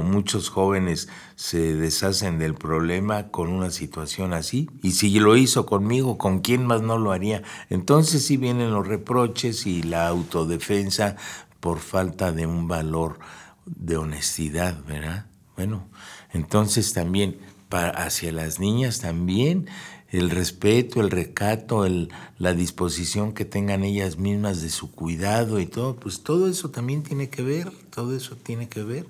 muchos 0.04 0.50
jóvenes 0.50 1.08
se 1.36 1.74
deshacen 1.74 2.38
del 2.38 2.54
problema 2.54 3.28
con 3.28 3.48
una 3.48 3.70
situación 3.70 4.34
así. 4.34 4.68
Y 4.82 4.92
si 4.92 5.18
lo 5.18 5.36
hizo 5.36 5.64
conmigo, 5.64 6.18
¿con 6.18 6.40
quién 6.40 6.66
más 6.66 6.82
no 6.82 6.98
lo 6.98 7.12
haría? 7.12 7.42
Entonces 7.70 8.26
sí 8.26 8.36
vienen 8.36 8.72
los 8.72 8.86
reproches 8.86 9.66
y 9.66 9.82
la 9.82 10.06
autodefensa 10.06 11.16
por 11.60 11.78
falta 11.78 12.32
de 12.32 12.46
un 12.46 12.68
valor 12.68 13.18
de 13.66 13.96
honestidad, 13.96 14.82
¿verdad? 14.84 15.26
Bueno, 15.56 15.88
entonces 16.32 16.92
también 16.92 17.38
para, 17.68 17.90
hacia 17.90 18.32
las 18.32 18.58
niñas 18.58 19.00
también 19.00 19.68
el 20.10 20.30
respeto, 20.30 21.00
el 21.00 21.10
recato, 21.10 21.86
el, 21.86 22.10
la 22.38 22.52
disposición 22.52 23.32
que 23.32 23.44
tengan 23.44 23.84
ellas 23.84 24.18
mismas 24.18 24.60
de 24.60 24.70
su 24.70 24.90
cuidado 24.90 25.60
y 25.60 25.66
todo, 25.66 25.96
pues 25.96 26.22
todo 26.22 26.48
eso 26.48 26.70
también 26.70 27.02
tiene 27.02 27.30
que 27.30 27.42
ver, 27.42 27.70
todo 27.90 28.16
eso 28.16 28.36
tiene 28.36 28.68
que 28.68 28.82
ver. 28.82 29.06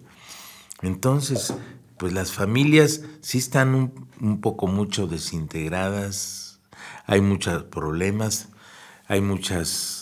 Entonces, 0.82 1.54
pues 1.96 2.12
las 2.12 2.32
familias 2.32 3.02
sí 3.22 3.38
están 3.38 3.74
un, 3.74 4.08
un 4.20 4.40
poco 4.40 4.66
mucho 4.66 5.06
desintegradas, 5.06 6.60
hay 7.06 7.22
muchos 7.22 7.64
problemas, 7.64 8.48
hay 9.08 9.20
muchas 9.22 9.99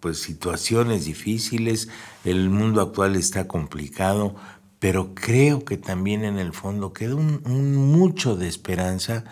pues 0.00 0.20
situaciones 0.20 1.04
difíciles, 1.04 1.88
el 2.24 2.50
mundo 2.50 2.80
actual 2.80 3.16
está 3.16 3.48
complicado, 3.48 4.36
pero 4.78 5.14
creo 5.14 5.64
que 5.64 5.76
también 5.76 6.24
en 6.24 6.38
el 6.38 6.52
fondo 6.52 6.92
queda 6.92 7.16
un, 7.16 7.74
mucho 7.74 8.36
de 8.36 8.48
esperanza 8.48 9.24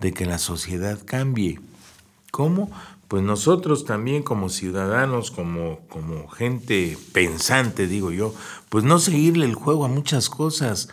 de 0.00 0.12
que 0.12 0.24
la 0.24 0.38
sociedad 0.38 0.98
cambie. 1.04 1.60
¿Cómo? 2.30 2.70
Pues 3.08 3.22
nosotros 3.22 3.84
también 3.84 4.22
como 4.22 4.48
ciudadanos, 4.48 5.30
como, 5.30 5.80
como 5.88 6.26
gente 6.28 6.96
pensante, 7.12 7.86
digo 7.86 8.10
yo, 8.10 8.34
pues 8.70 8.84
no 8.84 8.98
seguirle 8.98 9.44
el 9.44 9.54
juego 9.54 9.84
a 9.84 9.88
muchas 9.88 10.30
cosas. 10.30 10.88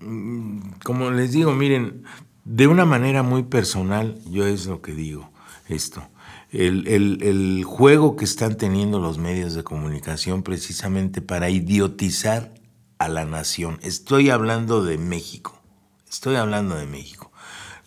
Mm, 0.00 0.60
como 0.84 1.10
les 1.10 1.32
digo, 1.32 1.52
miren, 1.52 2.04
de 2.44 2.68
una 2.68 2.84
manera 2.84 3.22
muy 3.22 3.42
personal, 3.42 4.20
yo 4.30 4.46
es 4.46 4.66
lo 4.66 4.80
que 4.82 4.94
digo, 4.94 5.30
esto. 5.68 6.02
El, 6.52 6.86
el, 6.86 7.64
juego 7.64 8.14
que 8.14 8.26
están 8.26 8.58
teniendo 8.58 9.00
los 9.00 9.16
medios 9.16 9.54
de 9.54 9.64
comunicación 9.64 10.42
precisamente 10.42 11.22
para 11.22 11.48
idiotizar 11.48 12.52
a 12.98 13.08
la 13.08 13.24
nación. 13.24 13.78
Estoy 13.82 14.28
hablando 14.28 14.84
de 14.84 14.98
México, 14.98 15.58
estoy 16.08 16.36
hablando 16.36 16.76
de 16.76 16.86
México. 16.86 17.32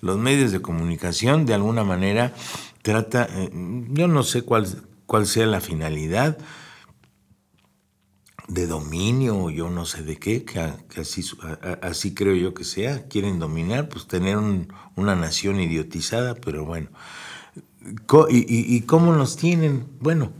Los 0.01 0.17
medios 0.17 0.51
de 0.51 0.63
comunicación 0.63 1.45
de 1.45 1.53
alguna 1.53 1.83
manera 1.83 2.33
trata, 2.81 3.27
eh, 3.29 3.51
yo 3.91 4.07
no 4.07 4.23
sé 4.23 4.41
cuál, 4.41 4.67
cuál 5.05 5.27
sea 5.27 5.45
la 5.45 5.61
finalidad, 5.61 6.37
de 8.47 8.67
dominio, 8.67 9.49
yo 9.49 9.69
no 9.69 9.85
sé 9.85 10.03
de 10.03 10.17
qué, 10.17 10.45
que, 10.45 10.59
así, 10.99 11.23
así, 11.81 12.13
creo 12.13 12.35
yo 12.35 12.53
que 12.53 12.63
sea, 12.63 13.07
quieren 13.07 13.39
dominar, 13.39 13.89
pues 13.89 14.07
tener 14.07 14.37
una 14.37 15.15
nación 15.15 15.59
idiotizada, 15.59 16.35
pero 16.35 16.65
bueno. 16.65 16.89
¿Y, 18.29 18.81
cómo 18.81 19.13
nos 19.13 19.37
tienen? 19.37 19.85
Bueno, 19.99 20.31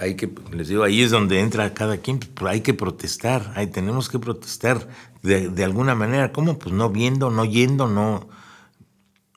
hay 0.00 0.14
que, 0.14 0.30
les 0.52 0.68
digo, 0.68 0.84
ahí 0.84 1.02
es 1.02 1.10
donde 1.10 1.40
entra 1.40 1.74
cada 1.74 1.98
quien, 1.98 2.18
pues 2.18 2.52
hay 2.52 2.60
que 2.60 2.74
protestar, 2.74 3.52
ahí 3.56 3.66
tenemos 3.66 4.08
que 4.08 4.18
protestar 4.18 4.88
de, 5.22 5.48
de, 5.48 5.64
alguna 5.64 5.94
manera, 5.94 6.32
¿cómo? 6.32 6.58
Pues 6.58 6.74
no 6.74 6.90
viendo, 6.90 7.30
no 7.30 7.44
yendo, 7.44 7.88
no, 7.88 8.28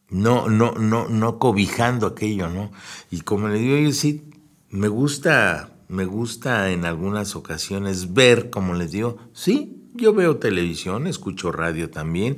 no, 0.10 0.48
no, 0.50 0.74
no, 0.74 1.08
no 1.08 1.40
cobijando 1.40 2.08
aquello, 2.08 2.50
¿no? 2.50 2.72
Y 3.10 3.22
como 3.22 3.48
le 3.48 3.58
digo, 3.58 3.78
yo 3.78 3.92
sí, 3.92 4.30
me 4.70 4.88
gusta 4.88 5.72
me 5.92 6.06
gusta 6.06 6.72
en 6.72 6.86
algunas 6.86 7.36
ocasiones 7.36 8.14
ver, 8.14 8.50
como 8.50 8.74
les 8.74 8.92
digo, 8.92 9.18
sí, 9.34 9.90
yo 9.94 10.14
veo 10.14 10.38
televisión, 10.38 11.06
escucho 11.06 11.52
radio 11.52 11.90
también, 11.90 12.38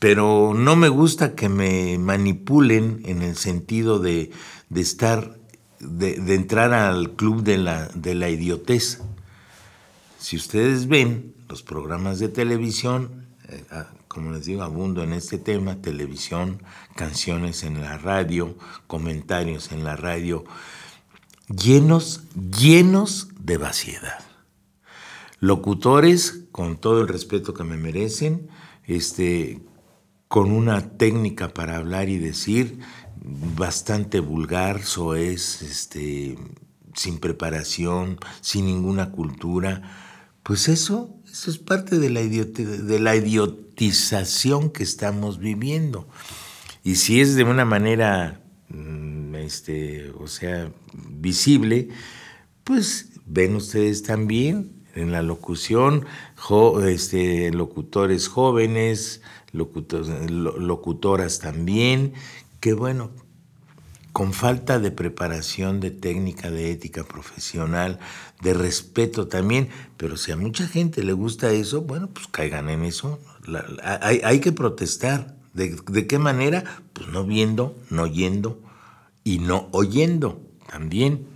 pero 0.00 0.54
no 0.54 0.76
me 0.76 0.88
gusta 0.88 1.36
que 1.36 1.50
me 1.50 1.98
manipulen 1.98 3.02
en 3.04 3.20
el 3.20 3.36
sentido 3.36 3.98
de, 3.98 4.30
estar, 4.74 5.38
de, 5.78 6.14
entrar 6.34 6.72
al 6.72 7.12
club 7.12 7.42
de 7.42 7.58
la, 7.58 7.86
de 7.88 8.14
la 8.14 8.30
idiotez. 8.30 9.02
Si 10.18 10.36
ustedes 10.36 10.88
ven 10.88 11.34
los 11.50 11.62
programas 11.62 12.18
de 12.18 12.30
televisión, 12.30 13.26
eh, 13.48 13.62
ah, 13.70 13.90
como 14.08 14.32
les 14.32 14.46
digo, 14.46 14.62
abundo 14.62 15.04
en 15.04 15.12
este 15.12 15.36
tema, 15.36 15.82
televisión, 15.82 16.62
canciones 16.96 17.62
en 17.62 17.82
la 17.82 17.98
radio, 17.98 18.56
comentarios 18.86 19.70
en 19.70 19.84
la 19.84 19.96
radio, 19.96 20.44
llenos, 21.46 22.22
llenos 22.34 23.28
de 23.38 23.58
vaciedad. 23.58 24.24
Locutores, 25.40 26.44
con 26.52 26.78
todo 26.78 27.02
el 27.02 27.08
respeto 27.08 27.52
que 27.52 27.64
me 27.64 27.76
merecen, 27.76 28.48
este, 28.86 29.60
con 30.30 30.52
una 30.52 30.96
técnica 30.96 31.48
para 31.48 31.76
hablar 31.76 32.08
y 32.08 32.16
decir 32.16 32.78
bastante 33.16 34.20
vulgar, 34.20 34.84
soez, 34.84 35.60
este, 35.60 36.38
sin 36.94 37.18
preparación, 37.18 38.16
sin 38.40 38.66
ninguna 38.66 39.10
cultura, 39.10 39.82
pues 40.44 40.68
eso, 40.68 41.16
eso 41.28 41.50
es 41.50 41.58
parte 41.58 41.98
de 41.98 42.10
la, 42.10 42.20
de 42.20 43.00
la 43.00 43.16
idiotización 43.16 44.70
que 44.70 44.84
estamos 44.84 45.40
viviendo. 45.40 46.06
Y 46.84 46.94
si 46.94 47.20
es 47.20 47.34
de 47.34 47.42
una 47.42 47.64
manera 47.64 48.40
mm, 48.68 49.34
este, 49.34 50.12
o 50.12 50.28
sea, 50.28 50.70
visible, 50.92 51.88
pues 52.62 53.14
ven 53.26 53.56
ustedes 53.56 54.04
también 54.04 54.80
en 54.94 55.12
la 55.12 55.22
locución, 55.22 56.06
este, 56.86 57.50
locutores 57.52 58.28
jóvenes, 58.28 59.22
locutoras 59.52 61.38
también, 61.38 62.14
que 62.60 62.72
bueno, 62.72 63.10
con 64.12 64.32
falta 64.32 64.78
de 64.78 64.90
preparación, 64.90 65.80
de 65.80 65.90
técnica, 65.90 66.50
de 66.50 66.70
ética 66.70 67.04
profesional, 67.04 67.98
de 68.42 68.54
respeto 68.54 69.28
también, 69.28 69.68
pero 69.96 70.16
si 70.16 70.32
a 70.32 70.36
mucha 70.36 70.66
gente 70.66 71.02
le 71.02 71.12
gusta 71.12 71.52
eso, 71.52 71.82
bueno, 71.82 72.08
pues 72.08 72.26
caigan 72.26 72.68
en 72.68 72.84
eso. 72.84 73.18
hay, 73.82 74.40
que 74.40 74.52
protestar. 74.52 75.36
¿De, 75.54 75.76
¿De 75.88 76.06
qué 76.06 76.18
manera? 76.18 76.64
Pues 76.92 77.08
no 77.08 77.24
viendo, 77.24 77.76
no 77.90 78.06
yendo, 78.06 78.60
y 79.24 79.38
no 79.38 79.68
oyendo 79.72 80.40
también. 80.68 81.26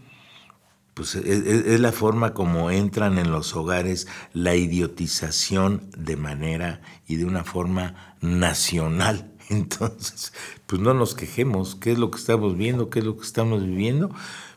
Pues 0.94 1.16
es, 1.16 1.80
la 1.80 1.92
forma 1.92 2.34
como 2.34 2.70
entran 2.70 3.18
en 3.18 3.32
los 3.32 3.54
hogares 3.56 4.06
la 4.32 4.54
idiotización 4.54 5.90
de 5.96 6.16
manera 6.16 6.80
y 7.06 7.16
de 7.16 7.24
una 7.24 7.44
forma 7.44 8.16
nacional. 8.20 9.32
Entonces, 9.50 10.32
pues 10.66 10.80
no 10.80 10.94
nos 10.94 11.14
quejemos, 11.14 11.74
¿qué 11.74 11.92
es 11.92 11.98
lo 11.98 12.10
que 12.10 12.18
estamos 12.18 12.56
viendo? 12.56 12.90
¿Qué 12.90 13.00
es 13.00 13.04
lo 13.04 13.16
que 13.16 13.24
estamos 13.24 13.64
viviendo? 13.64 14.14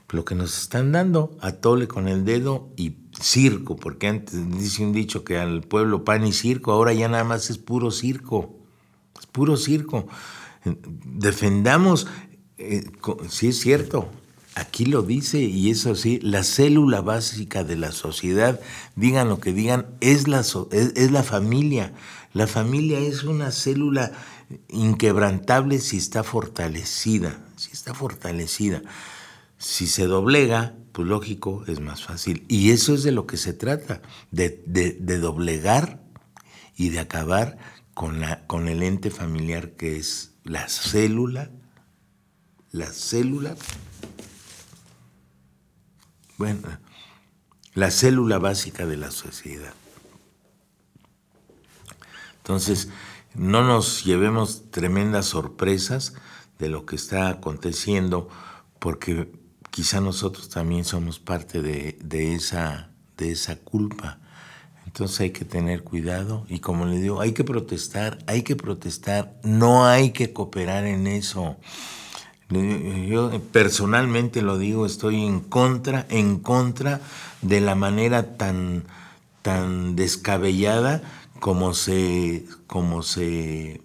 Lo 0.09 0.23
que 0.23 0.35
nos 0.35 0.57
están 0.57 0.93
dando, 0.93 1.35
atole 1.41 1.87
con 1.87 2.07
el 2.07 2.23
dedo 2.23 2.69
y 2.77 2.95
circo, 3.19 3.75
porque 3.75 4.07
antes 4.07 4.49
dice 4.57 4.83
un 4.83 4.93
dicho 4.93 5.25
que 5.25 5.37
al 5.37 5.61
pueblo 5.63 6.05
pan 6.05 6.25
y 6.25 6.31
circo, 6.31 6.71
ahora 6.71 6.93
ya 6.93 7.09
nada 7.09 7.25
más 7.25 7.49
es 7.49 7.57
puro 7.57 7.91
circo, 7.91 8.55
es 9.19 9.25
puro 9.25 9.57
circo. 9.57 10.07
Defendamos 10.63 12.07
eh, 12.57 12.89
sí 13.29 13.49
es 13.49 13.59
cierto, 13.59 14.09
aquí 14.57 14.85
lo 14.85 15.03
dice 15.03 15.39
y 15.39 15.69
eso 15.69 15.95
sí, 15.95 16.19
la 16.21 16.43
célula 16.43 17.01
básica 17.01 17.63
de 17.63 17.75
la 17.75 17.91
sociedad, 17.91 18.59
digan 18.95 19.29
lo 19.29 19.39
que 19.39 19.53
digan, 19.53 19.87
es 20.01 20.27
la, 20.27 20.43
es, 20.71 21.11
la 21.11 21.23
familia. 21.23 21.93
La 22.33 22.47
familia 22.47 22.99
es 22.99 23.23
una 23.23 23.51
célula 23.51 24.11
inquebrantable 24.69 25.79
si 25.79 25.97
está 25.97 26.23
fortalecida, 26.23 27.39
si 27.55 27.71
está 27.71 27.93
fortalecida. 27.93 28.81
Si 29.59 29.87
se 29.87 30.05
doblega, 30.05 30.75
pues 30.91 31.07
lógico, 31.07 31.63
es 31.67 31.79
más 31.79 32.03
fácil. 32.03 32.45
Y 32.47 32.71
eso 32.71 32.93
es 32.93 33.03
de 33.03 33.11
lo 33.11 33.25
que 33.25 33.37
se 33.37 33.53
trata, 33.53 34.01
de, 34.31 34.49
de 34.67 35.17
doblegar 35.19 36.03
y 36.75 36.89
de 36.89 36.99
acabar 36.99 37.57
con, 37.93 38.19
la, 38.19 38.45
con 38.45 38.67
el 38.67 38.83
ente 38.83 39.09
familiar 39.09 39.71
que 39.71 39.97
es 39.97 40.33
la 40.43 40.67
célula 40.69 41.51
la 42.71 42.91
célula, 42.91 43.55
bueno, 46.37 46.61
la 47.73 47.91
célula 47.91 48.37
básica 48.37 48.85
de 48.85 48.97
la 48.97 49.11
sociedad. 49.11 49.73
Entonces, 52.37 52.89
no 53.35 53.63
nos 53.63 54.03
llevemos 54.03 54.71
tremendas 54.71 55.27
sorpresas 55.27 56.13
de 56.59 56.69
lo 56.69 56.85
que 56.85 56.95
está 56.95 57.29
aconteciendo, 57.29 58.29
porque 58.79 59.31
quizá 59.69 60.01
nosotros 60.01 60.49
también 60.49 60.85
somos 60.85 61.19
parte 61.19 61.61
de, 61.61 62.33
esa, 62.33 62.89
de 63.17 63.31
esa 63.31 63.57
culpa. 63.57 64.19
Entonces 64.85 65.19
hay 65.19 65.29
que 65.31 65.45
tener 65.45 65.83
cuidado 65.83 66.45
y 66.49 66.59
como 66.59 66.85
le 66.85 66.99
digo, 66.99 67.21
hay 67.21 67.33
que 67.33 67.43
protestar, 67.43 68.17
hay 68.25 68.41
que 68.41 68.55
protestar, 68.55 69.39
no 69.43 69.85
hay 69.85 70.11
que 70.11 70.33
cooperar 70.33 70.85
en 70.85 71.05
eso. 71.05 71.57
Yo 72.49 73.41
personalmente 73.51 74.41
lo 74.41 74.57
digo, 74.57 74.85
estoy 74.85 75.25
en 75.25 75.41
contra, 75.41 76.05
en 76.09 76.39
contra 76.39 77.01
de 77.41 77.59
la 77.59 77.75
manera 77.75 78.37
tan, 78.37 78.85
tan 79.41 79.97
descabellada 79.97 81.01
como 81.41 81.73
se, 81.73 82.45
como 82.65 83.03
se, 83.03 83.81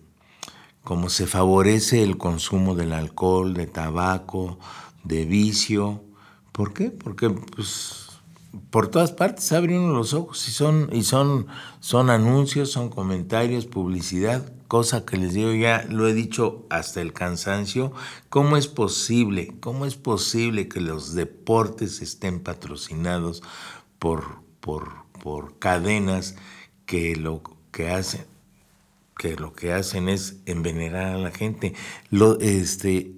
como 0.85 1.09
se 1.09 1.27
favorece 1.27 2.05
el 2.05 2.19
consumo 2.19 2.77
del 2.77 2.93
alcohol, 2.93 3.53
de 3.55 3.67
tabaco, 3.67 4.59
de 5.03 5.25
vicio. 5.25 6.05
¿Por 6.53 6.73
qué? 6.73 6.91
Porque 6.91 7.31
pues, 7.31 8.02
por 8.71 8.89
todas 8.89 9.13
partes 9.13 9.51
abre 9.53 9.79
uno 9.79 9.95
los 9.95 10.15
ojos 10.15 10.47
y 10.49 10.51
son, 10.53 10.89
y 10.93 11.05
son, 11.05 11.47
son 11.81 12.11
anuncios, 12.11 12.71
son 12.71 12.89
comentarios, 12.89 13.67
publicidad 13.67 14.53
cosa 14.73 15.05
que 15.05 15.19
les 15.19 15.35
digo 15.35 15.53
ya, 15.53 15.85
lo 15.91 16.09
he 16.09 16.15
dicho 16.15 16.65
hasta 16.71 17.03
el 17.03 17.13
cansancio, 17.13 17.93
¿cómo 18.31 18.57
es 18.57 18.69
posible, 18.69 19.55
cómo 19.61 19.85
es 19.85 19.97
posible 19.97 20.67
que 20.67 20.81
los 20.81 21.13
deportes 21.13 22.01
estén 22.01 22.41
patrocinados 22.41 23.43
por, 23.99 24.39
por, 24.61 25.05
por 25.23 25.59
cadenas 25.59 26.37
que 26.87 27.17
lo 27.17 27.43
que 27.71 27.91
hacen 27.91 28.25
que 29.19 29.37
lo 29.37 29.53
que 29.53 29.75
hacen 29.75 30.09
es 30.09 30.37
envenenar 30.47 31.15
a 31.15 31.19
la 31.19 31.31
gente. 31.31 31.75
Lo, 32.11 32.41
este, 32.41 33.13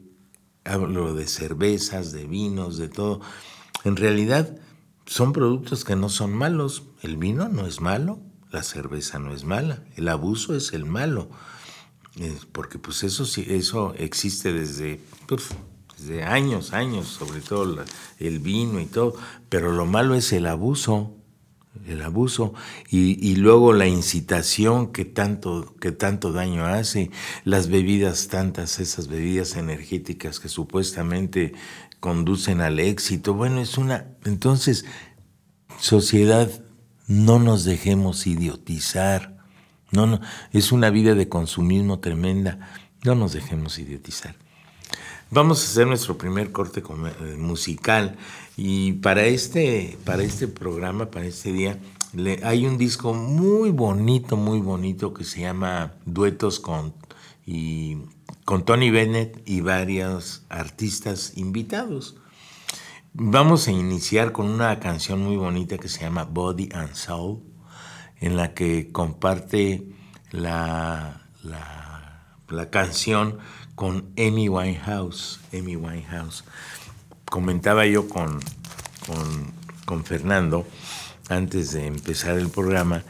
hablo 0.65 1.15
de 1.15 1.27
cervezas, 1.27 2.13
de 2.13 2.27
vinos, 2.27 2.77
de 2.77 2.89
todo. 2.89 3.21
En 3.85 3.97
realidad 3.97 4.59
son 5.07 5.33
productos 5.33 5.85
que 5.85 5.97
no 5.97 6.09
son 6.09 6.33
malos. 6.33 6.85
El 7.03 7.17
vino 7.17 7.49
no 7.49 7.67
es 7.67 7.81
malo, 7.81 8.21
la 8.51 8.63
cerveza 8.63 9.19
no 9.19 9.35
es 9.35 9.45
mala, 9.45 9.83
el 9.97 10.09
abuso 10.09 10.55
es 10.55 10.73
el 10.73 10.85
malo, 10.85 11.29
porque 12.53 12.79
pues 12.79 13.03
eso, 13.03 13.25
eso 13.37 13.95
existe 13.99 14.53
desde, 14.53 15.01
desde 15.99 16.23
años, 16.23 16.73
años, 16.73 17.09
sobre 17.09 17.41
todo 17.41 17.85
el 18.19 18.39
vino 18.39 18.81
y 18.81 18.87
todo, 18.87 19.15
pero 19.49 19.73
lo 19.73 19.87
malo 19.87 20.15
es 20.15 20.33
el 20.33 20.47
abuso 20.47 21.15
el 21.87 22.03
abuso. 22.03 22.55
Y, 22.91 23.37
luego 23.37 23.73
la 23.73 23.87
incitación 23.87 24.93
que 24.93 25.05
tanto, 25.05 25.75
que 25.81 25.93
tanto 25.93 26.33
daño 26.33 26.65
hace, 26.65 27.11
las 27.45 27.69
bebidas 27.69 28.29
tantas, 28.29 28.81
esas 28.81 29.09
bebidas 29.09 29.57
energéticas 29.57 30.41
que 30.41 30.49
supuestamente 30.49 31.53
conducen 32.05 32.61
al 32.61 32.81
éxito. 32.81 33.33
Bueno, 33.33 33.63
es 33.63 33.79
una... 33.79 34.09
Entonces, 34.27 34.85
sociedad, 35.81 36.51
no 37.07 37.39
nos 37.39 37.65
dejemos 37.65 38.27
idiotizar. 38.27 39.39
No, 39.91 40.07
no, 40.07 40.21
es 40.53 40.71
una 40.71 40.91
vida 40.91 41.15
de 41.15 41.31
consumismo 41.31 42.01
tremenda. 42.01 42.59
No 43.05 43.15
nos 43.15 43.33
dejemos 43.33 43.79
idiotizar. 43.79 44.37
Vamos 45.31 45.63
a 45.63 45.71
hacer 45.71 45.87
nuestro 45.87 46.19
primer 46.19 46.53
corte 46.53 46.81
eh, 46.83 47.37
musical 47.39 48.19
y 48.59 48.93
para 48.93 49.25
este, 49.25 49.97
para 50.05 50.25
este 50.25 50.47
programa, 50.47 51.11
para 51.11 51.25
este 51.25 51.55
día, 51.55 51.79
hay 52.43 52.67
un 52.67 52.77
disco 52.77 53.15
muy 53.15 53.71
bonito, 53.71 54.37
muy 54.37 54.61
bonito 54.61 55.15
que 55.15 55.25
se 55.25 55.41
llama 55.41 55.95
Duetos 56.05 56.61
con, 56.61 56.93
y, 57.47 57.97
con 58.45 58.65
Tony 58.65 58.91
Bennett 58.91 59.43
y 59.47 59.61
varios 59.61 60.45
artistas 60.49 61.33
invitados. 61.37 62.17
Vamos 63.15 63.69
a 63.69 63.73
iniciar 63.73 64.33
con 64.33 64.47
una 64.47 64.81
canción 64.81 65.21
muy 65.21 65.37
bonita 65.37 65.79
que 65.79 65.89
se 65.89 66.01
llama 66.01 66.25
Body 66.25 66.69
and 66.73 66.95
Soul, 66.95 67.43
en 68.21 68.37
la 68.37 68.55
que 68.55 68.91
comparte 68.91 69.87
la, 70.31 71.23
la, 71.43 72.71
canción 72.71 73.39
con 73.75 74.13
Amy 74.19 74.49
Winehouse. 74.49 75.41
Amy 75.53 75.77
Winehouse. 75.77 76.45
Comentaba 77.27 77.87
yo 77.87 78.09
con, 78.09 78.41
con, 79.87 80.05
Fernando 80.05 80.67
antes 81.29 81.73
de 81.73 81.87
empezar 81.87 82.39
el 82.39 82.49
programa 82.49 83.03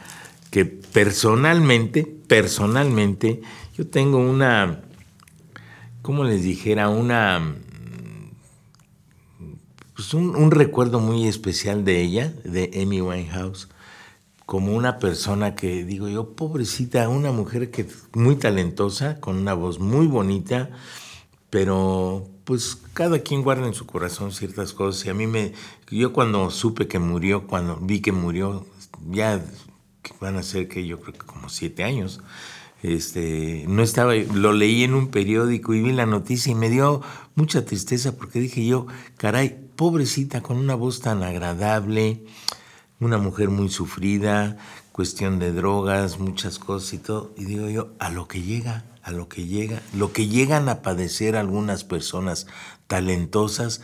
que 0.51 0.65
personalmente, 0.65 2.05
personalmente, 2.05 3.41
yo 3.77 3.87
tengo 3.89 4.19
una, 4.19 4.83
¿cómo 6.05 6.23
les 6.25 6.43
dijera? 6.43 6.91
Una, 6.91 7.57
pues 9.97 10.13
un, 10.13 10.37
un, 10.37 10.51
recuerdo 10.51 11.01
muy 11.01 11.27
especial 11.27 11.83
de 11.83 12.03
ella, 12.03 12.35
de 12.45 12.71
Amy 12.83 13.01
Winehouse, 13.01 13.69
como 14.45 14.75
una 14.75 14.99
persona 14.99 15.55
que, 15.55 15.83
digo 15.83 16.07
yo, 16.09 16.35
pobrecita, 16.37 17.09
una 17.09 17.33
mujer 17.33 17.71
que 17.71 17.89
muy 18.13 18.37
talentosa, 18.37 19.19
con 19.19 19.39
una 19.39 19.55
voz 19.55 19.79
muy 19.79 20.07
bonita, 20.07 20.69
pero 21.49 22.29
pues 22.45 22.77
cada 22.93 23.21
quien 23.21 23.43
guarda 23.43 23.67
en 23.67 23.73
su 23.73 23.87
corazón 23.87 24.31
ciertas 24.31 24.75
cosas. 24.75 25.07
Y 25.07 25.09
a 25.09 25.15
mí 25.15 25.27
me, 25.27 25.55
yo 25.91 26.13
cuando 26.13 26.51
supe 26.51 26.87
que 26.87 26.99
murió, 26.99 27.47
cuando 27.47 27.77
vi 27.77 28.03
que 28.03 28.13
murió, 28.13 28.67
ya 29.11 29.43
van 30.21 30.37
a 30.37 30.43
ser 30.43 30.69
que 30.69 30.87
yo 30.87 31.01
creo 31.01 31.15
que 31.15 31.25
como 31.25 31.49
siete 31.49 31.83
años, 31.83 32.21
este, 32.85 33.65
no 33.67 33.83
estaba, 33.83 34.15
lo 34.15 34.53
leí 34.53 34.85
en 34.85 34.93
un 34.93 35.09
periódico 35.09 35.73
y 35.73 35.81
vi 35.81 35.93
la 35.93 36.05
noticia 36.05 36.53
y 36.53 36.55
me 36.55 36.69
dio 36.69 37.01
mucha 37.35 37.65
tristeza 37.65 38.15
porque 38.15 38.41
dije 38.41 38.67
yo, 38.67 38.87
caray, 39.17 39.59
pobrecita, 39.75 40.43
con 40.43 40.59
una 40.59 40.75
voz 40.75 41.01
tan 41.01 41.23
agradable, 41.23 42.27
una 43.01 43.17
mujer 43.17 43.49
muy 43.49 43.71
sufrida, 43.71 44.59
cuestión 44.93 45.39
de 45.39 45.53
drogas, 45.53 46.19
muchas 46.19 46.59
cosas 46.59 46.93
y 46.93 46.99
todo. 46.99 47.33
Y 47.39 47.47
digo 47.47 47.71
yo, 47.71 47.89
a 48.01 48.11
lo 48.11 48.29
que 48.29 48.43
llega, 48.43 48.85
a 49.03 49.13
lo 49.13 49.31
que 49.31 49.47
llega, 49.47 49.81
lo 49.95 50.13
que 50.13 50.29
llegan 50.29 50.69
a 50.69 50.83
padecer 50.83 51.37
algunas 51.37 51.85
personas 51.85 52.47
talentosas, 52.87 53.81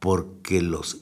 porque 0.00 0.60
los, 0.60 1.00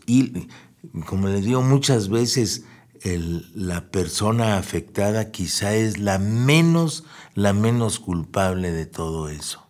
como 1.06 1.26
les 1.26 1.44
digo 1.44 1.60
muchas 1.60 2.08
veces, 2.08 2.66
la 3.02 3.90
persona 3.90 4.58
afectada 4.58 5.30
quizá 5.30 5.74
es 5.74 5.98
la 5.98 6.18
menos, 6.18 7.04
la 7.34 7.52
menos 7.52 7.98
culpable 7.98 8.72
de 8.72 8.86
todo 8.86 9.28
eso. 9.28 9.66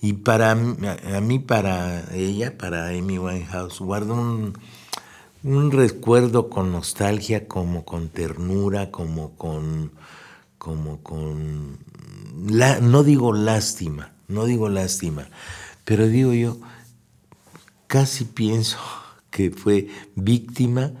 Y 0.00 0.14
para 0.14 0.50
a 0.50 0.54
mí, 0.56 1.38
para 1.38 2.12
ella, 2.12 2.58
para 2.58 2.88
Amy 2.88 3.18
Winehouse, 3.18 3.78
guardo 3.78 4.14
un, 4.14 4.54
un 5.44 5.70
recuerdo 5.70 6.50
con 6.50 6.72
nostalgia, 6.72 7.46
como 7.46 7.84
con 7.84 8.08
ternura, 8.08 8.90
como 8.90 9.36
con, 9.36 9.92
como 10.58 11.02
con, 11.02 11.78
no 12.34 13.02
digo 13.04 13.32
lástima, 13.32 14.12
no 14.28 14.44
digo 14.44 14.68
lástima, 14.68 15.28
pero 15.84 16.06
digo 16.06 16.32
yo, 16.32 16.58
casi 17.86 18.24
pienso 18.24 18.78
que 19.30 19.50
fue 19.50 19.88
víctima 20.16 20.92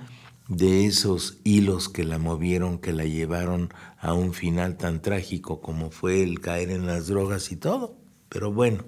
de 0.56 0.86
esos 0.86 1.38
hilos 1.44 1.88
que 1.88 2.04
la 2.04 2.18
movieron, 2.18 2.78
que 2.78 2.92
la 2.92 3.04
llevaron 3.04 3.72
a 3.98 4.12
un 4.12 4.34
final 4.34 4.76
tan 4.76 5.00
trágico 5.00 5.60
como 5.60 5.90
fue 5.90 6.22
el 6.22 6.40
caer 6.40 6.70
en 6.70 6.86
las 6.86 7.06
drogas 7.06 7.52
y 7.52 7.56
todo. 7.56 7.96
Pero 8.28 8.52
bueno, 8.52 8.84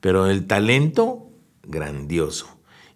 pero 0.00 0.26
el 0.26 0.46
talento, 0.46 1.30
grandioso 1.62 2.48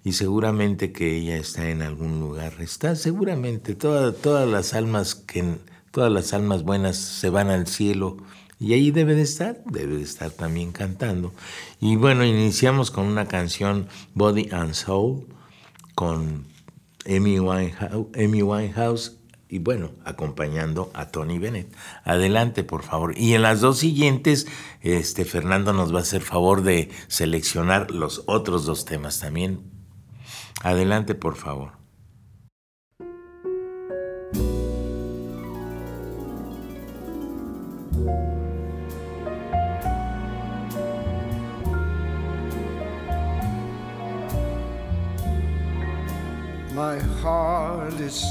y 0.02 0.12
seguramente 0.12 0.92
que 0.92 1.16
ella 1.16 1.36
está 1.36 1.68
en 1.70 1.82
algún 1.82 2.20
lugar. 2.20 2.54
Está 2.60 2.96
seguramente 2.96 3.74
todas 3.74 4.48
las 4.48 4.74
almas 4.74 5.14
que 5.14 5.58
todas 5.90 6.10
las 6.10 6.32
almas 6.32 6.64
buenas 6.64 6.96
se 6.96 7.30
van 7.30 7.50
al 7.50 7.66
cielo 7.66 8.16
y 8.58 8.72
ahí 8.72 8.90
debe 8.90 9.14
de 9.14 9.22
estar, 9.22 9.62
debe 9.64 9.96
de 9.96 10.02
estar 10.02 10.30
también 10.30 10.72
cantando. 10.72 11.32
Y 11.80 11.96
bueno, 11.96 12.24
iniciamos 12.24 12.90
con 12.90 13.06
una 13.06 13.26
canción 13.26 13.88
Body 14.14 14.48
and 14.52 14.74
Soul 14.74 15.26
con 15.94 16.53
Amy 17.06 17.38
Winehouse, 17.38 18.08
Winehouse 18.14 19.18
y 19.48 19.58
bueno, 19.58 19.92
acompañando 20.04 20.90
a 20.94 21.08
Tony 21.08 21.38
Bennett. 21.38 21.72
Adelante, 22.04 22.64
por 22.64 22.82
favor. 22.82 23.16
Y 23.16 23.34
en 23.34 23.42
las 23.42 23.60
dos 23.60 23.78
siguientes, 23.78 24.46
este 24.80 25.24
Fernando 25.24 25.72
nos 25.72 25.94
va 25.94 25.98
a 25.98 26.02
hacer 26.02 26.22
favor 26.22 26.62
de 26.62 26.90
seleccionar 27.08 27.90
los 27.90 28.24
otros 28.26 28.64
dos 28.64 28.84
temas 28.84 29.20
también 29.20 29.74
Adelante, 30.64 31.14
por 31.14 31.36
favor. 31.36 31.72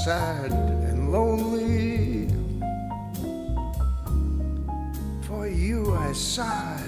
Sad 0.04 0.52
and 0.52 1.10
lonely. 1.10 2.28
For 5.26 5.48
you 5.48 5.94
I 5.94 6.12
sigh, 6.12 6.84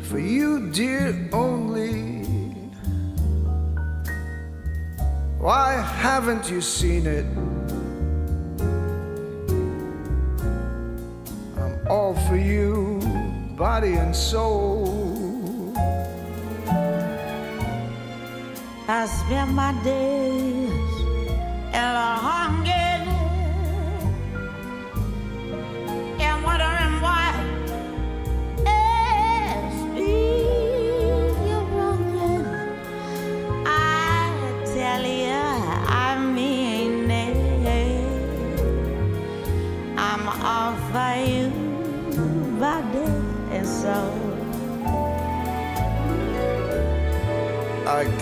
for 0.00 0.18
you, 0.18 0.72
dear, 0.72 1.28
only. 1.32 2.24
Why 5.38 5.74
haven't 5.74 6.50
you 6.50 6.60
seen 6.60 7.06
it? 7.06 7.26
I'm 11.56 11.86
all 11.88 12.16
for 12.26 12.36
you, 12.36 12.98
body 13.56 13.94
and 13.94 14.14
soul. 14.16 15.72
I 18.88 19.06
spend 19.06 19.54
my 19.54 19.72
days 19.84 20.85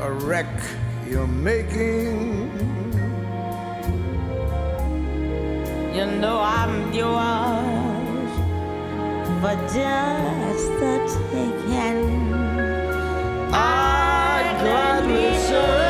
a 0.00 0.10
wreck 0.10 0.46
you're 1.06 1.26
making. 1.26 2.50
You 5.94 6.06
know 6.06 6.40
I'm 6.40 6.92
yours 6.92 8.30
for 9.40 9.54
just 9.74 10.68
the 10.80 10.94
taking. 11.32 12.32
I'd 13.52 14.56
gladly 14.62 15.38
surrender 15.38 15.89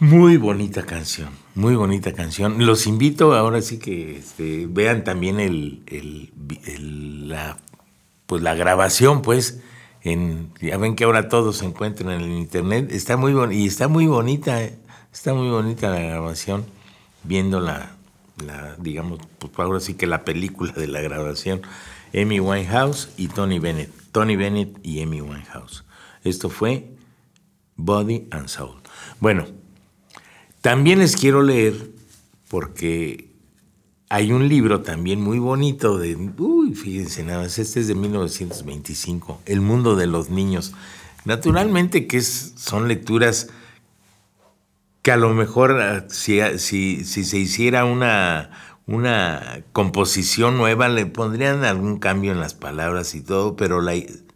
Muy 0.00 0.36
bonita 0.36 0.84
canción, 0.84 1.28
muy 1.54 1.76
bonita 1.76 2.12
canción. 2.12 2.66
Los 2.66 2.86
invito 2.86 3.34
ahora 3.34 3.62
sí 3.62 3.78
que 3.78 4.16
este, 4.16 4.66
vean 4.68 5.04
también 5.04 5.38
el- 5.38 5.82
el- 5.86 7.28
la, 7.28 7.58
pues 8.26 8.42
la 8.42 8.54
grabación, 8.54 9.22
pues. 9.22 9.60
En, 10.04 10.52
ya 10.60 10.76
ven 10.78 10.96
que 10.96 11.04
ahora 11.04 11.28
todos 11.28 11.58
se 11.58 11.64
encuentran 11.64 12.10
en 12.10 12.20
el 12.22 12.32
internet. 12.32 12.90
Está 12.90 13.16
muy 13.16 13.34
y 13.54 13.66
está 13.66 13.88
muy 13.88 14.06
bonita, 14.06 14.62
eh, 14.62 14.78
está 15.12 15.34
muy 15.34 15.48
bonita 15.48 15.90
la 15.90 16.00
grabación. 16.00 16.64
Viendo 17.24 17.60
la, 17.60 17.96
la, 18.44 18.76
digamos, 18.78 19.20
pues 19.38 19.52
ahora 19.58 19.80
sí 19.80 19.94
que 19.94 20.06
la 20.06 20.24
película 20.24 20.72
de 20.72 20.88
la 20.88 21.00
grabación. 21.00 21.62
Amy 22.14 22.40
Winehouse 22.40 23.10
y 23.16 23.28
Tony 23.28 23.58
Bennett. 23.58 23.90
Tony 24.12 24.36
Bennett 24.36 24.78
y 24.82 25.02
Amy 25.02 25.20
Winehouse. 25.20 25.84
Esto 26.24 26.50
fue 26.50 26.90
Body 27.76 28.28
and 28.30 28.48
Soul. 28.48 28.80
Bueno, 29.20 29.46
también 30.60 31.00
les 31.00 31.16
quiero 31.16 31.42
leer, 31.42 31.90
porque 32.48 33.31
hay 34.14 34.30
un 34.30 34.46
libro 34.46 34.82
también 34.82 35.22
muy 35.22 35.38
bonito 35.38 35.96
de, 35.96 36.14
uy, 36.36 36.74
fíjense 36.74 37.24
nada 37.24 37.44
más, 37.44 37.58
este 37.58 37.80
es 37.80 37.86
de 37.88 37.94
1925, 37.94 39.40
El 39.46 39.62
mundo 39.62 39.96
de 39.96 40.06
los 40.06 40.28
niños. 40.28 40.74
Naturalmente 41.24 42.06
que 42.06 42.20
son 42.20 42.88
lecturas 42.88 43.48
que 45.00 45.12
a 45.12 45.16
lo 45.16 45.32
mejor 45.32 45.80
ah, 45.80 46.04
si, 46.10 46.40
si- 46.58 47.06
si 47.06 47.24
se 47.24 47.38
hiciera 47.38 47.86
una, 47.86 48.50
una 48.86 49.64
composición 49.72 50.58
nueva 50.58 50.90
le 50.90 51.06
pondrían 51.06 51.64
algún 51.64 51.98
cambio 51.98 52.32
en 52.32 52.40
las 52.40 52.52
palabras 52.52 53.14
y 53.14 53.22
todo, 53.22 53.56
pero 53.56 53.80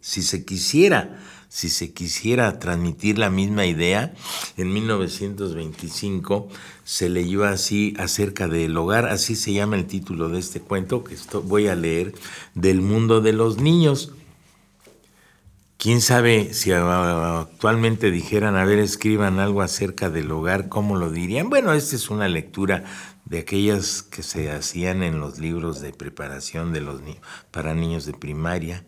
si 0.01 0.23
se 0.23 0.43
quisiera, 0.43 1.19
si 1.49 1.69
se 1.69 1.93
quisiera 1.93 2.59
transmitir 2.59 3.17
la 3.17 3.29
misma 3.29 3.65
idea, 3.65 4.13
en 4.57 4.73
1925 4.73 6.49
se 6.83 7.09
leyó 7.09 7.45
así 7.45 7.93
acerca 7.97 8.47
del 8.47 8.75
hogar, 8.77 9.05
así 9.07 9.35
se 9.35 9.53
llama 9.53 9.75
el 9.75 9.85
título 9.87 10.29
de 10.29 10.39
este 10.39 10.59
cuento 10.59 11.03
que 11.03 11.13
esto- 11.13 11.41
voy 11.41 11.67
a 11.67 11.75
leer, 11.75 12.13
del 12.53 12.81
mundo 12.81 13.21
de 13.21 13.33
los 13.33 13.57
niños. 13.59 14.11
¿Quién 15.77 16.01
sabe 16.01 16.53
si 16.55 16.71
actualmente 16.71 18.09
dijeran, 18.09 18.55
a 18.55 18.65
ver, 18.65 18.79
escriban 18.79 19.39
algo 19.39 19.61
acerca 19.61 20.09
del 20.09 20.31
hogar, 20.31 20.69
cómo 20.69 20.95
lo 20.97 21.11
dirían? 21.11 21.49
Bueno, 21.49 21.71
esta 21.73 21.95
es 21.95 22.09
una 22.09 22.27
lectura 22.27 22.83
de 23.25 23.39
aquellas 23.39 24.01
que 24.01 24.23
se 24.23 24.49
hacían 24.51 25.03
en 25.03 25.19
los 25.19 25.37
libros 25.37 25.79
de 25.79 25.93
preparación 25.93 26.73
de 26.73 26.81
los 26.81 27.01
para 27.51 27.75
niños 27.75 28.05
de 28.05 28.13
primaria. 28.13 28.85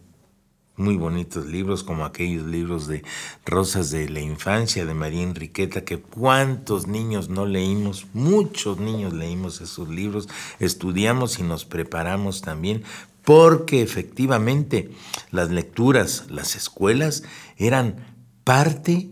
Muy 0.80 0.96
bonitos 0.96 1.46
libros, 1.46 1.84
como 1.84 2.06
aquellos 2.06 2.46
libros 2.48 2.88
de 2.88 3.04
Rosas 3.46 3.92
de 3.92 4.08
la 4.08 4.22
Infancia 4.22 4.86
de 4.86 4.94
María 4.94 5.24
Enriqueta, 5.24 5.84
que 5.84 6.00
cuántos 6.00 6.88
niños 6.88 7.28
no 7.28 7.46
leímos, 7.46 8.08
muchos 8.14 8.80
niños 8.80 9.12
leímos 9.12 9.60
esos 9.60 9.90
libros, 9.90 10.30
estudiamos 10.60 11.38
y 11.40 11.44
nos 11.44 11.66
preparamos 11.66 12.40
también, 12.42 12.84
porque 13.26 13.82
efectivamente 13.82 14.90
las 15.32 15.52
lecturas, 15.52 16.28
las 16.30 16.56
escuelas 16.56 17.24
eran 17.58 17.98
parte, 18.46 19.12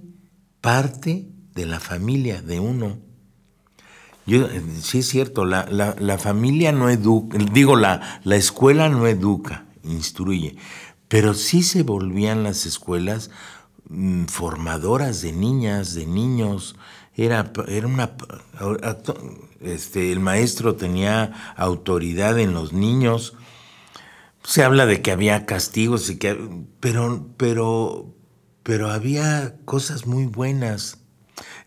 parte 0.61 1.27
de 1.53 1.65
la 1.65 1.81
familia 1.81 2.41
de 2.41 2.61
uno. 2.61 2.97
Yo, 4.25 4.45
eh, 4.47 4.63
sí 4.81 4.99
es 4.99 5.09
cierto, 5.09 5.43
la, 5.43 5.67
la- 5.69 5.97
la 5.99 6.17
familia 6.17 6.71
no 6.71 6.89
educa, 6.89 7.37
digo, 7.51 7.75
la, 7.75 8.21
la 8.23 8.37
escuela 8.37 8.87
no 8.87 9.05
educa, 9.05 9.65
instruye, 9.83 10.55
pero 11.07 11.33
sí 11.33 11.63
se 11.63 11.83
volvían 11.83 12.43
las 12.43 12.65
escuelas 12.65 13.29
mm, 13.89 14.25
formadoras 14.25 15.21
de 15.21 15.31
niñas, 15.31 15.93
de 15.93 16.05
niños. 16.05 16.75
Era, 17.15 17.51
era 17.67 17.87
una. 17.87 18.11
Este, 19.61 20.11
el 20.11 20.19
maestro 20.19 20.75
tenía 20.75 21.53
autoridad 21.55 22.37
en 22.39 22.53
los 22.53 22.73
niños. 22.73 23.33
Se 24.43 24.63
habla 24.63 24.85
de 24.85 25.01
que 25.01 25.11
había 25.11 25.45
castigos 25.45 26.09
y 26.09 26.17
que. 26.17 26.37
Pero, 26.79 27.27
pero, 27.37 28.13
pero 28.63 28.91
había 28.91 29.55
cosas 29.65 30.05
muy 30.05 30.25
buenas. 30.25 30.99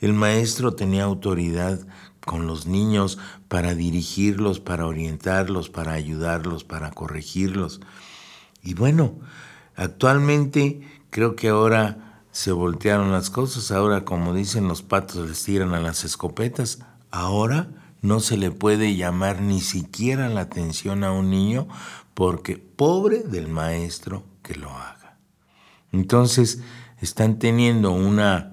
El 0.00 0.12
maestro 0.12 0.74
tenía 0.74 1.04
autoridad 1.04 1.80
con 2.24 2.46
los 2.46 2.66
niños 2.66 3.18
para 3.48 3.74
dirigirlos, 3.74 4.60
para 4.60 4.86
orientarlos, 4.86 5.68
para 5.70 5.92
ayudarlos, 5.92 6.64
para 6.64 6.90
corregirlos. 6.90 7.80
Y 8.62 8.74
bueno, 8.74 9.14
actualmente 9.76 10.80
creo 11.10 11.36
que 11.36 11.48
ahora 11.48 12.22
se 12.30 12.52
voltearon 12.52 13.12
las 13.12 13.30
cosas. 13.30 13.70
Ahora, 13.70 14.04
como 14.04 14.34
dicen 14.34 14.68
los 14.68 14.82
patos, 14.82 15.28
les 15.28 15.42
tiran 15.42 15.74
a 15.74 15.80
las 15.80 16.04
escopetas. 16.04 16.80
Ahora 17.10 17.68
no 18.02 18.20
se 18.20 18.36
le 18.36 18.50
puede 18.50 18.96
llamar 18.96 19.40
ni 19.40 19.60
siquiera 19.60 20.28
la 20.28 20.42
atención 20.42 21.04
a 21.04 21.12
un 21.12 21.30
niño 21.30 21.68
porque 22.14 22.56
pobre 22.56 23.20
del 23.20 23.48
maestro 23.48 24.24
que 24.42 24.54
lo 24.54 24.70
haga. 24.70 25.16
Entonces, 25.92 26.60
están 27.00 27.38
teniendo 27.38 27.92
una, 27.92 28.52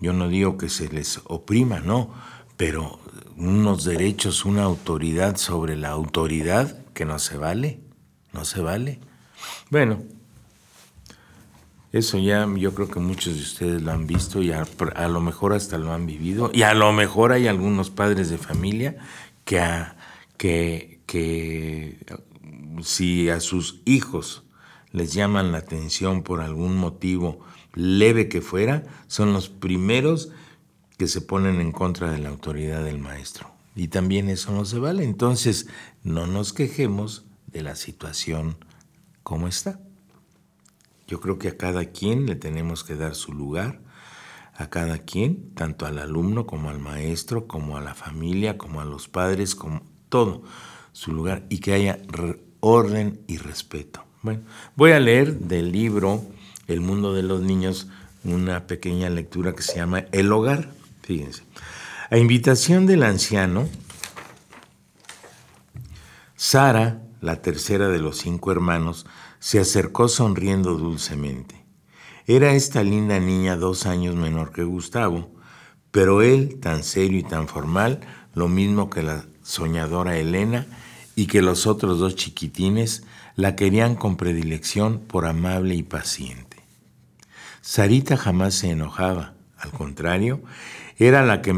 yo 0.00 0.12
no 0.12 0.28
digo 0.28 0.58
que 0.58 0.68
se 0.68 0.88
les 0.88 1.20
oprima, 1.24 1.80
no, 1.80 2.12
pero 2.56 2.98
unos 3.36 3.84
derechos, 3.84 4.44
una 4.44 4.62
autoridad 4.62 5.36
sobre 5.36 5.76
la 5.76 5.90
autoridad 5.90 6.78
que 6.94 7.04
no 7.04 7.18
se 7.18 7.36
vale, 7.36 7.80
no 8.32 8.44
se 8.44 8.60
vale. 8.60 9.00
Bueno, 9.74 10.04
eso 11.90 12.16
ya 12.18 12.48
yo 12.56 12.72
creo 12.76 12.86
que 12.86 13.00
muchos 13.00 13.34
de 13.34 13.40
ustedes 13.40 13.82
lo 13.82 13.90
han 13.90 14.06
visto 14.06 14.40
y 14.40 14.52
a, 14.52 14.64
lo 15.08 15.20
mejor 15.20 15.52
hasta 15.52 15.78
lo 15.78 15.92
han 15.92 16.06
vivido 16.06 16.52
y 16.54 16.62
a 16.62 16.74
lo 16.74 16.92
mejor 16.92 17.32
hay 17.32 17.48
algunos 17.48 17.90
padres 17.90 18.30
de 18.30 18.38
familia 18.38 18.98
que, 19.44 19.58
que, 20.36 21.00
que 21.06 21.98
si 22.84 23.28
a 23.30 23.40
sus 23.40 23.80
hijos 23.84 24.44
les 24.92 25.12
llaman 25.12 25.50
la 25.50 25.58
atención 25.58 26.22
por 26.22 26.40
algún 26.40 26.76
motivo 26.76 27.40
leve 27.74 28.28
que 28.28 28.42
fuera, 28.42 28.84
son 29.08 29.32
los 29.32 29.48
primeros 29.48 30.30
que 30.98 31.08
se 31.08 31.20
ponen 31.20 31.60
en 31.60 31.72
contra 31.72 32.12
de 32.12 32.20
la 32.20 32.28
autoridad 32.28 32.84
del 32.84 33.00
maestro. 33.00 33.50
Y 33.74 33.88
también 33.88 34.28
eso 34.28 34.52
no 34.52 34.66
se 34.66 34.78
vale. 34.78 35.02
Entonces, 35.02 35.66
no 36.04 36.28
nos 36.28 36.52
quejemos 36.52 37.24
de 37.48 37.62
la 37.62 37.74
situación 37.74 38.56
como 39.24 39.48
está. 39.48 39.80
Yo 41.08 41.20
creo 41.20 41.38
que 41.38 41.48
a 41.48 41.56
cada 41.56 41.86
quien 41.86 42.26
le 42.26 42.36
tenemos 42.36 42.84
que 42.84 42.94
dar 42.94 43.16
su 43.16 43.32
lugar, 43.32 43.80
a 44.56 44.70
cada 44.70 44.98
quien, 44.98 45.52
tanto 45.54 45.86
al 45.86 45.98
alumno 45.98 46.46
como 46.46 46.70
al 46.70 46.78
maestro, 46.78 47.48
como 47.48 47.76
a 47.76 47.80
la 47.80 47.94
familia, 47.94 48.56
como 48.56 48.80
a 48.80 48.84
los 48.84 49.08
padres, 49.08 49.56
como 49.56 49.82
todo 50.08 50.44
su 50.92 51.12
lugar 51.12 51.44
y 51.48 51.58
que 51.58 51.72
haya 51.72 51.98
orden 52.60 53.20
y 53.26 53.38
respeto. 53.38 54.04
Bueno, 54.22 54.42
voy 54.76 54.92
a 54.92 55.00
leer 55.00 55.38
del 55.40 55.72
libro 55.72 56.24
El 56.68 56.80
mundo 56.80 57.12
de 57.12 57.22
los 57.22 57.42
niños 57.42 57.88
una 58.22 58.66
pequeña 58.66 59.10
lectura 59.10 59.54
que 59.54 59.62
se 59.62 59.76
llama 59.76 60.04
El 60.12 60.32
hogar. 60.32 60.70
Fíjense. 61.02 61.42
A 62.10 62.16
invitación 62.16 62.86
del 62.86 63.02
anciano, 63.02 63.68
Sara, 66.36 67.03
la 67.24 67.40
tercera 67.40 67.88
de 67.88 67.98
los 67.98 68.18
cinco 68.18 68.52
hermanos, 68.52 69.06
se 69.38 69.58
acercó 69.58 70.08
sonriendo 70.08 70.74
dulcemente. 70.74 71.64
Era 72.26 72.52
esta 72.52 72.82
linda 72.82 73.18
niña 73.18 73.56
dos 73.56 73.86
años 73.86 74.14
menor 74.14 74.52
que 74.52 74.62
Gustavo, 74.62 75.30
pero 75.90 76.20
él, 76.20 76.60
tan 76.60 76.84
serio 76.84 77.18
y 77.18 77.22
tan 77.22 77.48
formal, 77.48 78.00
lo 78.34 78.48
mismo 78.48 78.90
que 78.90 79.02
la 79.02 79.24
soñadora 79.42 80.18
Elena 80.18 80.66
y 81.16 81.26
que 81.26 81.40
los 81.40 81.66
otros 81.66 81.98
dos 81.98 82.14
chiquitines, 82.14 83.04
la 83.36 83.56
querían 83.56 83.96
con 83.96 84.16
predilección 84.16 84.98
por 84.98 85.24
amable 85.24 85.74
y 85.74 85.82
paciente. 85.82 86.58
Sarita 87.62 88.18
jamás 88.18 88.54
se 88.54 88.70
enojaba, 88.70 89.32
al 89.56 89.70
contrario, 89.70 90.42
era 90.98 91.24
la 91.24 91.40
que, 91.40 91.54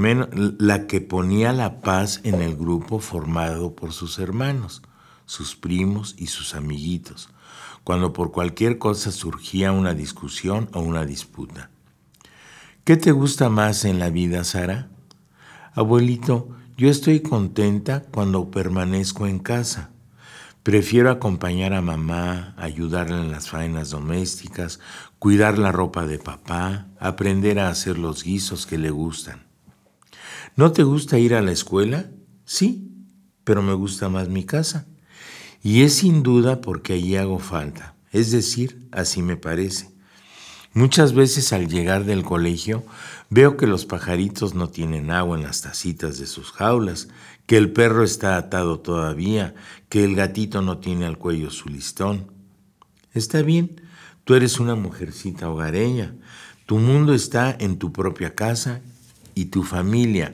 la 0.59 0.87
que 0.87 1.01
ponía 1.01 1.53
la 1.53 1.81
paz 1.81 2.21
en 2.23 2.41
el 2.41 2.57
grupo 2.57 3.01
formado 3.01 3.75
por 3.75 3.93
sus 3.93 4.21
hermanos, 4.21 4.83
sus 5.27 5.57
primos 5.57 6.15
y 6.17 6.29
sus 6.29 6.55
amiguitos, 6.55 7.29
cuando 7.85 8.13
por 8.13 8.33
cualquier 8.33 8.79
cosa 8.79 9.13
surgía 9.13 9.73
una 9.73 9.93
discusión 9.93 10.71
o 10.73 10.81
una 10.81 11.05
disputa. 11.05 11.71
¿Qué 12.85 12.97
te 12.97 13.13
gusta 13.13 13.51
más 13.51 13.85
en 13.85 13.99
la 13.99 14.11
vida, 14.11 14.45
Sara? 14.45 14.89
Abuelito, 15.75 16.57
yo 16.77 16.89
estoy 16.89 17.21
contenta 17.21 18.05
cuando 18.13 18.51
permanezco 18.51 19.27
en 19.27 19.41
casa. 19.41 19.91
Prefiero 20.63 21.11
acompañar 21.11 21.75
a 21.75 21.81
mamá, 21.81 22.55
ayudarla 22.57 23.21
en 23.21 23.31
las 23.31 23.49
faenas 23.49 23.91
domésticas, 23.91 24.81
cuidar 25.19 25.59
la 25.59 25.73
ropa 25.73 26.07
de 26.07 26.19
papá, 26.19 26.89
aprender 26.99 27.59
a 27.59 27.69
hacer 27.69 27.99
los 27.99 28.25
guisos 28.25 28.67
que 28.67 28.79
le 28.79 28.91
gustan. 28.91 29.47
¿No 30.57 30.73
te 30.73 30.83
gusta 30.83 31.19
ir 31.19 31.35
a 31.35 31.43
la 31.43 31.53
escuela? 31.53 32.11
Sí, 32.45 32.91
pero 33.45 33.63
me 33.63 33.75
gusta 33.75 34.09
más 34.09 34.29
mi 34.29 34.45
casa. 34.45 34.87
Y 35.67 35.83
es 35.83 35.95
sin 35.95 36.23
duda 36.23 36.61
porque 36.61 36.93
allí 36.93 37.17
hago 37.17 37.41
falta, 37.41 37.97
es 38.13 38.31
decir, 38.31 38.87
así 38.93 39.21
me 39.21 39.37
parece. 39.37 39.91
Muchas 40.75 41.13
veces 41.13 41.53
al 41.53 41.67
llegar 41.67 42.05
del 42.05 42.23
colegio 42.23 42.85
veo 43.31 43.57
que 43.57 43.67
los 43.67 43.85
pajaritos 43.85 44.55
no 44.55 44.69
tienen 44.69 45.11
agua 45.11 45.37
en 45.37 45.43
las 45.43 45.63
tacitas 45.63 46.21
de 46.21 46.29
sus 46.29 46.53
jaulas, 46.53 47.09
que 47.47 47.57
el 47.57 47.73
perro 47.73 48.05
está 48.05 48.37
atado 48.37 48.79
todavía, 48.79 49.57
que 49.89 50.05
el 50.05 50.15
gatito 50.15 50.63
no 50.63 50.79
tiene 50.79 51.05
al 51.05 51.19
cuello 51.19 51.51
su 51.51 51.69
listón. 51.69 52.31
Está 53.13 53.43
bien, 53.43 53.81
tú 54.23 54.37
eres 54.37 54.61
una 54.61 54.77
mujercita 54.77 55.51
hogareña, 55.51 56.15
tu 56.67 56.79
mundo 56.79 57.13
está 57.13 57.57
en 57.59 57.77
tu 57.81 57.93
propia 57.93 58.37
casa 58.37 58.83
y 59.35 59.47
tu 59.47 59.65
familia 59.65 60.33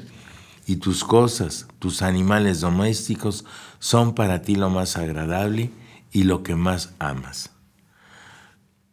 y 0.67 0.77
tus 0.77 1.05
cosas, 1.05 1.67
tus 1.79 2.03
animales 2.03 2.61
domésticos 2.61 3.45
son 3.79 4.15
para 4.15 4.43
ti 4.43 4.55
lo 4.55 4.71
más 4.71 4.97
agradable 4.97 5.71
y 6.13 6.25
lo 6.25 6.43
que 6.43 6.55
más 6.55 6.95
amas. 6.99 7.51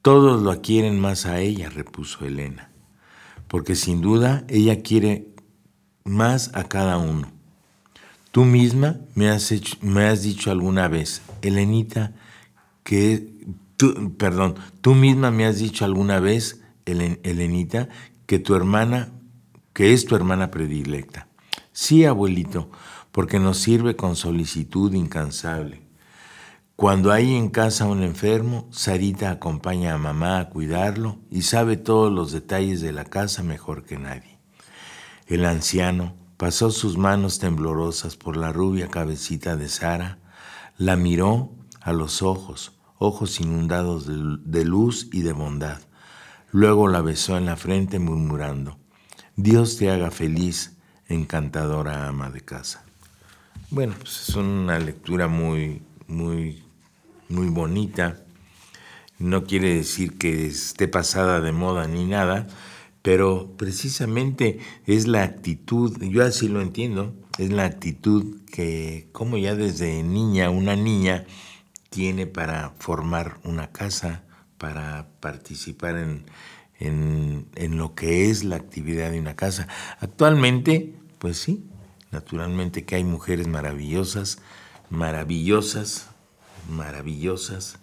Todos 0.02 0.42
lo 0.42 0.62
quieren 0.62 1.00
más 1.00 1.26
a 1.26 1.40
ella, 1.40 1.70
repuso 1.70 2.26
Elena, 2.26 2.72
porque 3.48 3.76
sin 3.76 4.02
duda 4.02 4.46
ella 4.48 4.82
quiere 4.82 5.28
más 6.04 6.52
a 6.56 6.64
cada 6.64 6.98
uno. 6.98 7.32
Tú 8.32 8.46
misma 8.46 8.98
me 9.16 9.30
has, 9.30 9.50
dicho 10.22 10.52
alguna 10.52 10.88
vez, 10.88 11.22
Elenita, 11.42 12.14
que 12.84 13.34
tú, 13.76 14.16
perdón, 14.18 14.56
tú 14.82 14.96
misma 14.96 15.32
me 15.32 15.46
has 15.46 15.58
dicho 15.58 15.84
alguna 15.84 16.20
vez, 16.20 16.62
Elenita, 16.86 17.90
que 18.26 18.40
tu 18.40 18.56
hermana, 18.56 19.10
que 19.74 19.94
es 19.94 20.06
tu 20.06 20.16
hermana 20.16 20.52
predilecta. 20.52 21.29
Sí, 21.82 22.04
abuelito, 22.04 22.70
porque 23.14 23.40
nos 23.40 23.58
sirve 23.58 23.96
con 23.96 24.18
solicitud 24.18 24.94
incansable. 24.94 25.82
Cuando 26.76 27.10
hay 27.10 27.34
en 27.34 27.48
casa 27.48 27.86
un 27.86 28.04
enfermo, 28.04 28.68
Sarita 28.70 29.32
acompaña 29.32 29.94
a 29.94 29.98
mamá 29.98 30.40
a 30.40 30.50
cuidarlo 30.50 31.20
y 31.32 31.44
sabe 31.44 31.78
todos 31.78 32.12
los 32.12 32.34
detalles 32.34 32.82
de 32.82 32.92
la 32.92 33.06
casa 33.06 33.44
mejor 33.44 33.86
que 33.86 33.98
nadie. 33.98 34.40
El 35.26 35.46
anciano 35.46 36.18
pasó 36.36 36.70
sus 36.70 36.98
manos 36.98 37.40
temblorosas 37.40 38.18
por 38.18 38.36
la 38.36 38.52
rubia 38.52 38.90
cabecita 38.90 39.56
de 39.56 39.70
Sara, 39.70 40.20
la 40.78 40.98
miró 40.98 41.54
a 41.80 41.94
los 41.94 42.22
ojos, 42.22 42.74
ojos 42.98 43.40
inundados 43.40 44.06
de 44.06 44.66
luz 44.66 45.08
y 45.14 45.22
de 45.22 45.32
bondad. 45.32 45.80
Luego 46.52 46.90
la 46.90 47.02
besó 47.02 47.38
en 47.38 47.46
la 47.46 47.56
frente 47.56 48.00
murmurando, 48.00 48.78
Dios 49.38 49.78
te 49.78 49.90
haga 49.90 50.12
feliz, 50.12 50.76
encantadora 51.10 52.08
ama 52.08 52.30
de 52.30 52.42
casa. 52.42 52.84
Bueno, 53.70 53.96
pues 54.00 54.30
es 54.30 54.36
una 54.36 54.80
lectura 54.80 55.28
muy, 55.28 55.82
muy 56.08 56.64
muy 57.30 57.48
bonita. 57.48 58.18
No 59.20 59.46
quiere 59.46 59.76
decir 59.76 60.18
que 60.18 60.48
esté 60.48 60.88
pasada 60.88 61.40
de 61.40 61.52
moda 61.52 61.88
ni 61.88 62.06
nada, 62.06 62.48
pero 63.02 63.54
precisamente 63.58 64.60
es 64.86 65.08
la 65.08 65.24
actitud, 65.24 66.02
yo 66.02 66.24
así 66.24 66.48
lo 66.48 66.62
entiendo, 66.62 67.14
es 67.38 67.52
la 67.52 67.66
actitud 67.66 68.42
que 68.52 69.08
como 69.12 69.38
ya 69.38 69.56
desde 69.56 70.04
niña, 70.04 70.50
una 70.50 70.76
niña 70.76 71.26
tiene 71.90 72.28
para 72.28 72.72
formar 72.80 73.40
una 73.44 73.72
casa, 73.72 74.24
para 74.58 75.08
participar 75.20 75.98
en, 75.98 76.26
en, 76.80 77.48
en 77.56 77.78
lo 77.78 77.96
que 77.96 78.30
es 78.30 78.44
la 78.44 78.56
actividad 78.56 79.12
de 79.12 79.20
una 79.20 79.36
casa. 79.36 79.68
Actualmente, 80.00 80.96
pues 81.20 81.38
sí, 81.38 81.66
naturalmente 82.12 82.86
que 82.86 82.96
hay 82.96 83.04
mujeres 83.04 83.48
maravillosas, 83.48 84.40
maravillosas, 84.90 86.08
maravillosas 86.70 87.80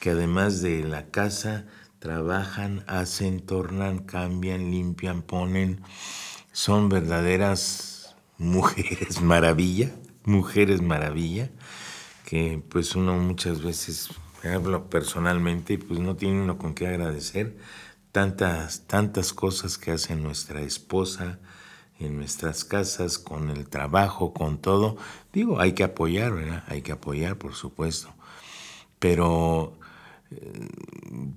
que 0.00 0.10
además 0.10 0.62
de 0.62 0.84
la 0.84 1.06
casa 1.06 1.66
trabajan, 1.98 2.84
hacen, 2.86 3.40
tornan, 3.40 3.98
cambian, 3.98 4.70
limpian, 4.70 5.22
ponen. 5.22 5.80
Son 6.52 6.88
verdaderas 6.88 8.16
mujeres 8.38 9.20
maravilla, 9.22 9.90
mujeres 10.24 10.80
maravilla, 10.80 11.50
que 12.24 12.62
pues 12.68 12.94
uno 12.94 13.14
muchas 13.14 13.62
veces, 13.62 14.10
hablo 14.44 14.88
personalmente, 14.88 15.78
pues 15.78 15.98
no 16.00 16.16
tiene 16.16 16.42
uno 16.42 16.58
con 16.58 16.74
qué 16.74 16.86
agradecer 16.86 17.56
tantas, 18.12 18.86
tantas 18.86 19.32
cosas 19.32 19.78
que 19.78 19.92
hace 19.92 20.16
nuestra 20.16 20.60
esposa, 20.62 21.38
en 21.98 22.16
nuestras 22.16 22.64
casas, 22.64 23.18
con 23.18 23.50
el 23.50 23.68
trabajo, 23.68 24.32
con 24.32 24.58
todo. 24.58 24.96
Digo, 25.32 25.60
hay 25.60 25.72
que 25.72 25.84
apoyar, 25.84 26.32
¿verdad? 26.32 26.64
Hay 26.68 26.82
que 26.82 26.92
apoyar, 26.92 27.36
por 27.36 27.54
supuesto 27.54 28.14
pero 28.98 29.72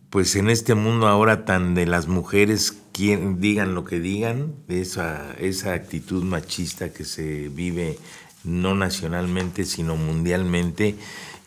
pues 0.10 0.36
en 0.36 0.50
este 0.50 0.76
mundo 0.76 1.08
ahora 1.08 1.46
tan 1.46 1.76
de 1.76 1.86
las 1.86 2.08
mujeres 2.08 2.78
quien, 2.92 3.40
digan 3.40 3.74
lo 3.74 3.86
que 3.86 4.02
digan, 4.02 4.54
esa, 4.68 5.34
esa 5.40 5.74
actitud 5.74 6.24
machista 6.24 6.92
que 6.92 7.06
se 7.06 7.48
vive 7.48 7.98
no 8.44 8.76
nacionalmente 8.76 9.64
sino 9.64 9.96
mundialmente 9.96 10.96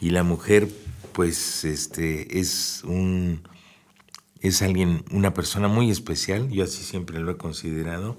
y 0.01 0.11
la 0.11 0.22
mujer 0.22 0.68
pues 1.12 1.64
este 1.64 2.39
es 2.39 2.83
un 2.85 3.43
es 4.49 4.63
alguien 4.63 5.05
una 5.11 5.35
persona 5.35 5.69
muy 5.69 5.91
especial 5.91 6.49
yo 6.51 6.65
así 6.65 6.83
siempre 6.83 7.19
lo 7.19 7.33
he 7.33 7.37
considerado 7.37 8.19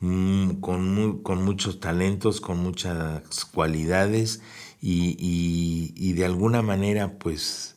mm, 0.00 0.60
con, 0.60 1.22
con 1.22 1.44
muchos 1.44 1.80
talentos 1.80 2.40
con 2.40 2.58
muchas 2.58 3.44
cualidades 3.52 4.40
y, 4.82 6.12
de 6.12 6.24
alguna 6.24 6.62
manera 6.62 7.18
pues 7.18 7.76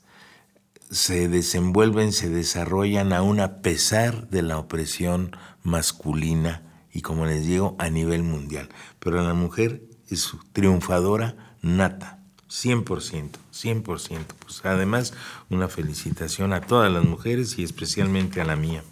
se 0.90 1.28
desenvuelven, 1.28 2.12
se 2.12 2.30
desarrollan 2.30 3.14
aún 3.14 3.40
a 3.40 3.62
pesar 3.62 4.30
de 4.30 4.44
la 4.44 4.58
opresión 4.58 5.36
masculina 5.64 6.62
y 6.92 7.02
como 7.02 7.26
les 7.26 7.48
digo 7.48 7.76
a 7.80 7.90
nivel 7.90 8.22
mundial. 8.22 8.70
Pero 9.00 9.22
la 9.22 9.34
mujer 9.34 9.84
es 10.10 10.32
triunfadora 10.54 11.56
nata, 11.62 12.23
100%, 12.54 13.32
100%. 13.52 14.26
Pues 14.40 14.62
además 14.64 15.14
una 15.50 15.68
felicitación 15.68 16.54
a 16.54 16.62
todas 16.62 16.92
las 16.92 17.04
mujeres 17.04 17.58
y 17.58 17.64
especialmente 17.64 18.42
a 18.42 18.46
la 18.46 18.56
mía, 18.56 18.84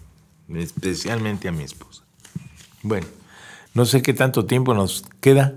especialmente 0.49 1.47
a 1.47 1.51
mi 1.51 1.63
esposa. 1.63 2.03
Bueno, 2.81 3.05
no 3.75 3.85
sé 3.85 4.01
qué 4.01 4.13
tanto 4.13 4.45
tiempo 4.45 4.73
nos 4.73 5.03
queda. 5.21 5.55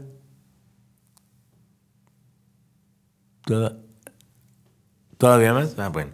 ¿Todavía 5.17 5.55
más? 5.55 5.79
Ah, 5.79 5.89
bueno. 5.89 6.13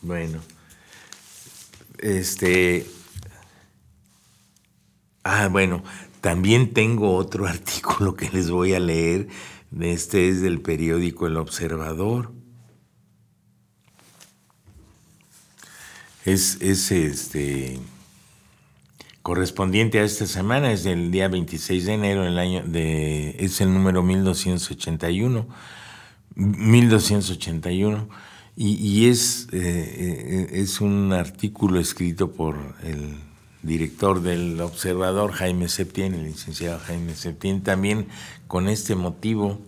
Bueno. 0.00 0.40
Este. 1.98 2.86
Ah, 5.24 5.48
bueno. 5.48 5.82
También 6.20 6.72
tengo 6.72 7.16
otro 7.16 7.46
artículo 7.48 8.14
que 8.14 8.30
les 8.30 8.50
voy 8.50 8.74
a 8.74 8.80
leer. 8.80 9.28
Este 9.80 10.28
es 10.28 10.40
del 10.40 10.60
periódico 10.60 11.26
El 11.26 11.36
Observador. 11.36 12.32
Es, 16.24 16.58
es 16.60 16.90
este 16.90 17.78
correspondiente 19.22 19.98
a 20.00 20.04
esta 20.04 20.26
semana, 20.26 20.70
es 20.70 20.84
del 20.84 21.10
día 21.10 21.28
26 21.28 21.86
de 21.86 21.94
enero 21.94 22.24
del 22.24 22.38
año 22.38 22.62
de 22.62 23.36
es 23.38 23.60
el 23.62 23.72
número 23.72 24.02
1281 24.02 25.46
1281 26.36 28.08
y, 28.56 28.74
y 28.74 29.08
es, 29.08 29.48
eh, 29.52 29.58
eh, 29.62 30.48
es 30.52 30.80
un 30.80 31.12
artículo 31.12 31.80
escrito 31.80 32.32
por 32.32 32.56
el 32.82 33.16
director 33.64 34.20
del 34.20 34.60
Observador, 34.60 35.32
Jaime 35.32 35.68
Septién, 35.68 36.14
el 36.14 36.24
licenciado 36.24 36.78
Jaime 36.78 37.14
Septién, 37.14 37.62
también 37.62 38.08
con 38.46 38.68
este 38.68 38.94
motivo. 38.94 39.60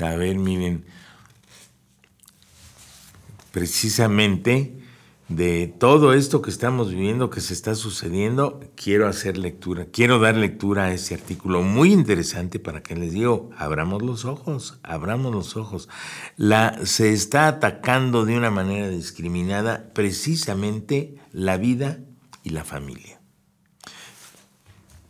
A 0.00 0.14
ver, 0.16 0.36
miren, 0.36 0.84
precisamente 3.52 4.78
de 5.28 5.66
todo 5.66 6.12
esto 6.12 6.42
que 6.42 6.50
estamos 6.50 6.90
viviendo, 6.90 7.30
que 7.30 7.40
se 7.40 7.54
está 7.54 7.74
sucediendo, 7.74 8.60
quiero 8.74 9.08
hacer 9.08 9.38
lectura, 9.38 9.86
quiero 9.90 10.18
dar 10.18 10.36
lectura 10.36 10.84
a 10.84 10.92
ese 10.92 11.14
artículo 11.14 11.62
muy 11.62 11.92
interesante 11.92 12.58
para 12.58 12.82
que 12.82 12.96
les 12.96 13.12
digo, 13.12 13.48
abramos 13.56 14.02
los 14.02 14.26
ojos, 14.26 14.78
abramos 14.82 15.32
los 15.32 15.56
ojos. 15.56 15.88
La, 16.36 16.84
se 16.84 17.12
está 17.12 17.48
atacando 17.48 18.26
de 18.26 18.36
una 18.36 18.50
manera 18.50 18.88
discriminada 18.88 19.90
precisamente 19.94 21.16
la 21.32 21.56
vida 21.56 22.00
y 22.42 22.50
la 22.50 22.64
familia. 22.64 23.22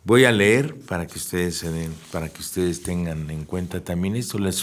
Voy 0.05 0.25
a 0.25 0.31
leer 0.33 0.77
para 0.81 1.07
que 1.07 1.17
ustedes 1.17 1.57
se 1.57 1.71
den, 1.71 1.93
para 2.11 2.27
que 2.27 2.41
ustedes 2.41 2.83
tengan 2.83 3.29
en 3.29 3.45
cuenta 3.45 3.81
también 3.81 4.17
esto. 4.17 4.37
Les, 4.37 4.55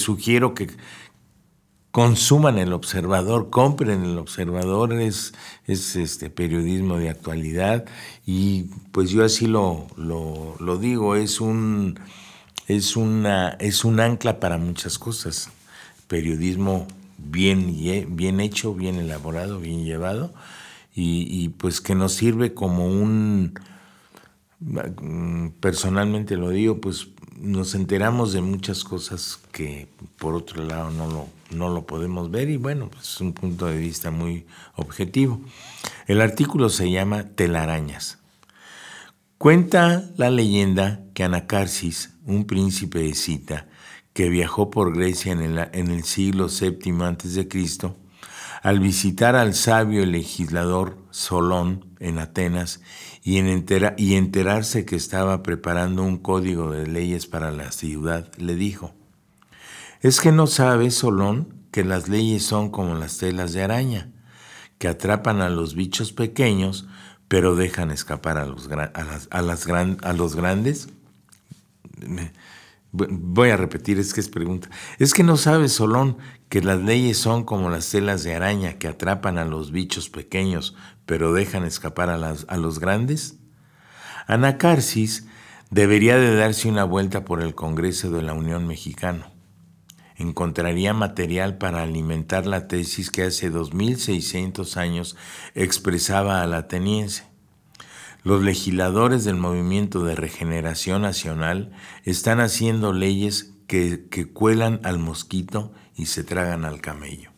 sugiero 0.00 0.54
que 0.54 0.70
consuman 1.90 2.56
el 2.56 2.72
observador, 2.72 3.50
compren 3.50 4.02
el 4.02 4.16
observador, 4.16 4.94
es, 4.94 5.34
es 5.66 5.94
este 5.96 6.30
periodismo 6.30 6.96
de 6.96 7.10
actualidad 7.10 7.84
y 8.24 8.64
pues 8.92 9.10
yo 9.10 9.24
así 9.24 9.46
lo, 9.46 9.86
lo, 9.98 10.56
lo 10.58 10.78
digo, 10.78 11.16
es 11.16 11.42
un, 11.42 12.00
es, 12.66 12.96
una, 12.96 13.50
es 13.60 13.84
un 13.84 14.00
ancla 14.00 14.40
para 14.40 14.56
muchas 14.56 14.98
cosas. 14.98 15.50
Periodismo 16.08 16.88
bien, 17.18 18.16
bien 18.16 18.40
hecho, 18.40 18.74
bien 18.74 18.96
elaborado, 18.96 19.60
bien 19.60 19.84
llevado 19.84 20.32
y, 20.96 21.48
pues 21.50 21.80
que 21.80 21.94
nos 21.94 22.12
sirve 22.12 22.54
como 22.54 22.86
un, 22.86 23.54
personalmente 25.60 26.36
lo 26.36 26.50
digo, 26.50 26.80
pues 26.80 27.08
nos 27.36 27.74
enteramos 27.74 28.32
de 28.32 28.42
muchas 28.42 28.84
cosas 28.84 29.40
que 29.50 29.88
por 30.18 30.34
otro 30.34 30.64
lado 30.64 30.90
no 30.90 31.08
lo, 31.08 31.28
no 31.50 31.68
lo 31.68 31.84
podemos 31.84 32.30
ver 32.30 32.48
y 32.48 32.56
bueno, 32.56 32.88
pues 32.90 33.14
es 33.14 33.20
un 33.20 33.32
punto 33.32 33.66
de 33.66 33.76
vista 33.76 34.12
muy 34.12 34.46
objetivo. 34.76 35.40
El 36.06 36.20
artículo 36.20 36.68
se 36.68 36.90
llama 36.90 37.24
Telarañas. 37.24 38.18
Cuenta 39.36 40.08
la 40.16 40.30
leyenda 40.30 41.02
que 41.12 41.24
Anacarsis, 41.24 42.14
un 42.24 42.46
príncipe 42.46 43.08
escita 43.08 43.66
que 44.12 44.28
viajó 44.28 44.70
por 44.70 44.96
Grecia 44.96 45.32
en 45.32 45.40
el, 45.40 45.58
en 45.72 45.88
el 45.88 46.04
siglo 46.04 46.46
VII 46.46 46.92
a.C., 47.02 47.48
al 48.64 48.80
visitar 48.80 49.36
al 49.36 49.54
sabio 49.54 50.06
legislador 50.06 50.96
Solón 51.10 51.84
en 52.00 52.18
Atenas 52.18 52.80
y, 53.22 53.36
en 53.36 53.66
y 53.98 54.14
enterarse 54.14 54.86
que 54.86 54.96
estaba 54.96 55.42
preparando 55.42 56.02
un 56.02 56.16
código 56.16 56.70
de 56.70 56.86
leyes 56.86 57.26
para 57.26 57.50
la 57.50 57.72
ciudad, 57.72 58.32
le 58.38 58.54
dijo, 58.54 58.94
¿es 60.00 60.18
que 60.18 60.32
no 60.32 60.46
sabes, 60.46 60.94
Solón, 60.94 61.52
que 61.72 61.84
las 61.84 62.08
leyes 62.08 62.42
son 62.42 62.70
como 62.70 62.94
las 62.94 63.18
telas 63.18 63.52
de 63.52 63.62
araña, 63.62 64.10
que 64.78 64.88
atrapan 64.88 65.42
a 65.42 65.50
los 65.50 65.74
bichos 65.74 66.14
pequeños, 66.14 66.86
pero 67.28 67.56
dejan 67.56 67.90
escapar 67.90 68.38
a 68.38 68.46
los, 68.46 68.70
a 68.70 70.12
los 70.14 70.36
grandes? 70.36 70.88
Voy 72.96 73.50
a 73.50 73.56
repetir, 73.56 73.98
es 73.98 74.14
que 74.14 74.20
es 74.20 74.28
pregunta. 74.28 74.70
¿Es 75.00 75.14
que 75.14 75.24
no 75.24 75.36
sabes, 75.36 75.72
Solón, 75.72 76.16
que 76.48 76.60
las 76.60 76.80
leyes 76.80 77.18
son 77.18 77.42
como 77.42 77.68
las 77.68 77.90
telas 77.90 78.22
de 78.22 78.36
araña 78.36 78.74
que 78.74 78.86
atrapan 78.86 79.36
a 79.36 79.44
los 79.44 79.72
bichos 79.72 80.08
pequeños, 80.08 80.76
pero 81.04 81.32
dejan 81.32 81.64
escapar 81.64 82.08
a, 82.08 82.14
a 82.14 82.56
los 82.56 82.78
grandes? 82.78 83.40
Anacarsis 84.28 85.26
debería 85.70 86.18
de 86.18 86.36
darse 86.36 86.68
una 86.68 86.84
vuelta 86.84 87.24
por 87.24 87.42
el 87.42 87.56
Congreso 87.56 88.12
de 88.12 88.22
la 88.22 88.32
Unión 88.32 88.68
Mexicana. 88.68 89.32
Encontraría 90.14 90.94
material 90.94 91.58
para 91.58 91.82
alimentar 91.82 92.46
la 92.46 92.68
tesis 92.68 93.10
que 93.10 93.24
hace 93.24 93.50
2600 93.50 94.76
años 94.76 95.16
expresaba 95.56 96.42
al 96.42 96.54
ateniense. 96.54 97.33
Los 98.24 98.42
legisladores 98.42 99.24
del 99.24 99.36
Movimiento 99.36 100.02
de 100.02 100.14
Regeneración 100.14 101.02
Nacional 101.02 101.72
están 102.04 102.40
haciendo 102.40 102.94
leyes 102.94 103.52
que, 103.66 104.30
cuelan 104.32 104.80
al 104.82 104.98
mosquito 104.98 105.72
y 105.94 106.06
se 106.06 106.24
tragan 106.24 106.64
al 106.64 106.80
camello. 106.80 107.30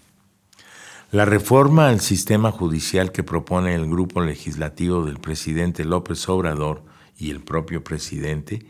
La 1.10 1.24
reforma 1.24 1.88
al 1.88 2.00
sistema 2.00 2.52
judicial 2.52 3.10
que 3.10 3.24
propone 3.24 3.74
el 3.74 3.86
grupo 3.86 4.20
legislativo 4.20 5.04
del 5.04 5.18
presidente 5.18 5.84
López 5.84 6.28
Obrador 6.28 6.84
y 7.18 7.30
el 7.30 7.40
propio 7.42 7.82
presidente 7.82 8.64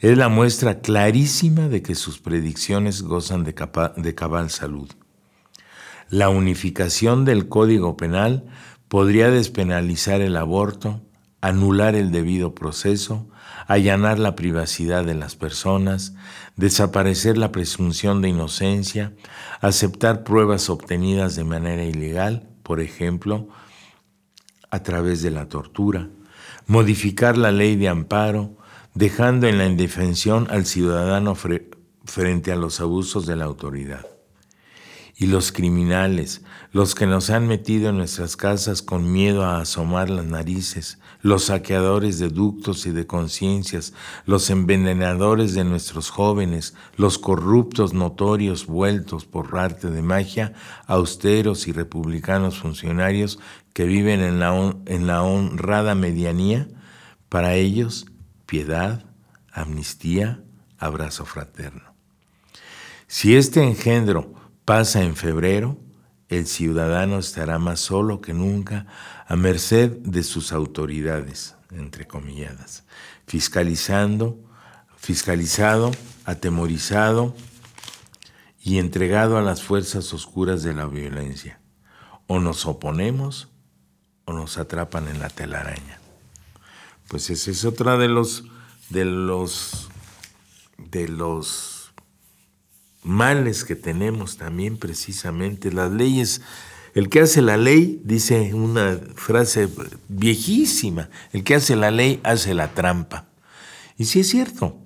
es 0.00 0.18
la 0.18 0.28
muestra 0.28 0.80
clarísima 0.80 1.68
de 1.68 1.80
que 1.80 1.94
sus 1.94 2.18
predicciones 2.18 3.00
gozan 3.00 3.44
de, 3.44 3.54
cabal 3.54 4.50
salud. 4.50 4.90
La 6.10 6.28
unificación 6.28 7.24
del 7.24 7.48
Código 7.48 7.96
Penal 7.96 8.44
podría 8.88 9.30
despenalizar 9.30 10.20
el 10.20 10.36
aborto, 10.36 11.00
anular 11.46 11.94
el 11.94 12.10
debido 12.10 12.54
proceso, 12.54 13.28
allanar 13.66 14.18
la 14.18 14.34
privacidad 14.34 15.04
de 15.04 15.14
las 15.14 15.36
personas, 15.36 16.14
desaparecer 16.56 17.38
la 17.38 17.52
presunción 17.52 18.22
de 18.22 18.28
inocencia, 18.30 19.12
aceptar 19.60 20.24
pruebas 20.24 20.70
obtenidas 20.70 21.36
de 21.36 21.44
manera 21.44 21.84
ilegal, 21.84 22.48
por 22.62 22.80
ejemplo, 22.80 23.48
a 24.70 24.82
través 24.82 25.22
de 25.22 25.30
la 25.30 25.48
tortura, 25.48 26.08
modificar 26.66 27.38
la 27.38 27.52
ley 27.52 27.76
de 27.76 27.88
amparo, 27.88 28.56
dejando 28.94 29.46
en 29.46 29.58
la 29.58 29.66
indefensión 29.66 30.48
al 30.50 30.66
ciudadano 30.66 31.36
frente 32.04 32.52
a 32.52 32.56
los 32.56 32.80
abusos 32.80 33.26
de 33.26 33.36
la 33.36 33.44
autoridad 33.44 34.15
y 35.18 35.26
los 35.26 35.50
criminales, 35.50 36.42
los 36.72 36.94
que 36.94 37.06
nos 37.06 37.30
han 37.30 37.48
metido 37.48 37.88
en 37.88 37.96
nuestras 37.96 38.36
casas 38.36 38.82
con 38.82 39.10
miedo 39.10 39.44
a 39.44 39.60
asomar 39.60 40.10
las 40.10 40.26
narices, 40.26 40.98
los 41.22 41.44
saqueadores 41.44 42.18
de 42.18 42.28
ductos 42.28 42.84
y 42.84 42.90
de 42.90 43.06
conciencias, 43.06 43.94
los 44.26 44.50
envenenadores 44.50 45.54
de 45.54 45.64
nuestros 45.64 46.10
jóvenes, 46.10 46.74
los 46.96 47.18
corruptos 47.18 47.94
notorios 47.94 48.66
vueltos 48.66 49.24
por 49.24 49.58
arte 49.58 49.90
de 49.90 50.02
magia, 50.02 50.52
austeros 50.86 51.66
y 51.66 51.72
republicanos 51.72 52.58
funcionarios 52.58 53.38
que 53.72 53.84
viven 53.84 54.20
en 54.20 54.38
la, 54.38 54.76
en 54.84 55.06
la 55.06 55.22
honrada 55.22 55.94
medianía, 55.94 56.68
para 57.30 57.54
ellos, 57.54 58.06
piedad, 58.44 59.06
amnistía, 59.50 60.42
abrazo 60.78 61.24
fraterno. 61.24 61.94
Si 63.06 63.34
este 63.34 63.62
engendro 63.62 64.35
pasa 64.66 65.02
en 65.02 65.16
febrero, 65.16 65.78
el 66.28 66.46
ciudadano 66.46 67.18
estará 67.18 67.58
más 67.58 67.80
solo 67.80 68.20
que 68.20 68.34
nunca 68.34 68.86
a 69.26 69.36
merced 69.36 69.90
de 69.90 70.24
sus 70.24 70.52
autoridades, 70.52 71.54
entre 71.70 72.06
comilladas, 72.06 72.84
fiscalizando, 73.26 74.38
fiscalizado, 74.96 75.92
atemorizado 76.24 77.34
y 78.60 78.78
entregado 78.78 79.38
a 79.38 79.42
las 79.42 79.62
fuerzas 79.62 80.12
oscuras 80.12 80.64
de 80.64 80.74
la 80.74 80.86
violencia. 80.86 81.60
O 82.26 82.40
nos 82.40 82.66
oponemos 82.66 83.48
o 84.24 84.32
nos 84.32 84.58
atrapan 84.58 85.06
en 85.06 85.20
la 85.20 85.28
telaraña. 85.28 86.00
Pues 87.06 87.30
ese 87.30 87.52
es 87.52 87.64
otra 87.64 87.96
de 87.96 88.08
los 88.08 88.44
de 88.90 89.04
los 89.04 89.88
de 90.76 91.06
los 91.06 91.75
males 93.06 93.64
que 93.64 93.76
tenemos 93.76 94.36
también 94.36 94.76
precisamente. 94.76 95.72
Las 95.72 95.92
leyes, 95.92 96.42
el 96.94 97.08
que 97.08 97.20
hace 97.20 97.40
la 97.40 97.56
ley, 97.56 98.00
dice 98.04 98.52
una 98.52 98.98
frase 99.14 99.68
viejísima, 100.08 101.08
el 101.32 101.44
que 101.44 101.54
hace 101.54 101.76
la 101.76 101.90
ley 101.90 102.20
hace 102.24 102.52
la 102.52 102.74
trampa. 102.74 103.26
Y 103.96 104.06
sí 104.06 104.20
es 104.20 104.28
cierto. 104.28 104.76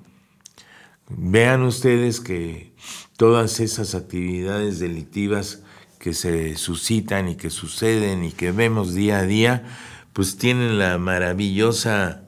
Vean 1.09 1.63
ustedes 1.63 2.21
que 2.21 2.73
todas 3.17 3.59
esas 3.59 3.95
actividades 3.95 4.79
delictivas 4.79 5.63
que 5.99 6.15
se 6.15 6.57
suscitan 6.57 7.29
y 7.29 7.37
que 7.37 7.51
suceden 7.51 8.25
y 8.25 8.33
que 8.33 8.53
vemos 8.53 8.95
día 8.95 9.19
a 9.19 9.27
día, 9.27 9.65
pues 10.13 10.37
tienen 10.37 10.79
la 10.79 10.99
maravillosa 10.99 12.20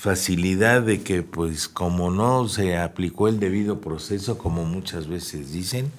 facilidad 0.00 0.80
de 0.80 1.02
que 1.02 1.22
pues 1.22 1.68
como 1.68 2.10
no 2.10 2.48
se 2.48 2.78
aplicó 2.78 3.28
el 3.28 3.38
debido 3.38 3.82
proceso, 3.82 4.38
como 4.38 4.64
muchas 4.64 5.08
veces 5.08 5.52
dicen, 5.52 5.92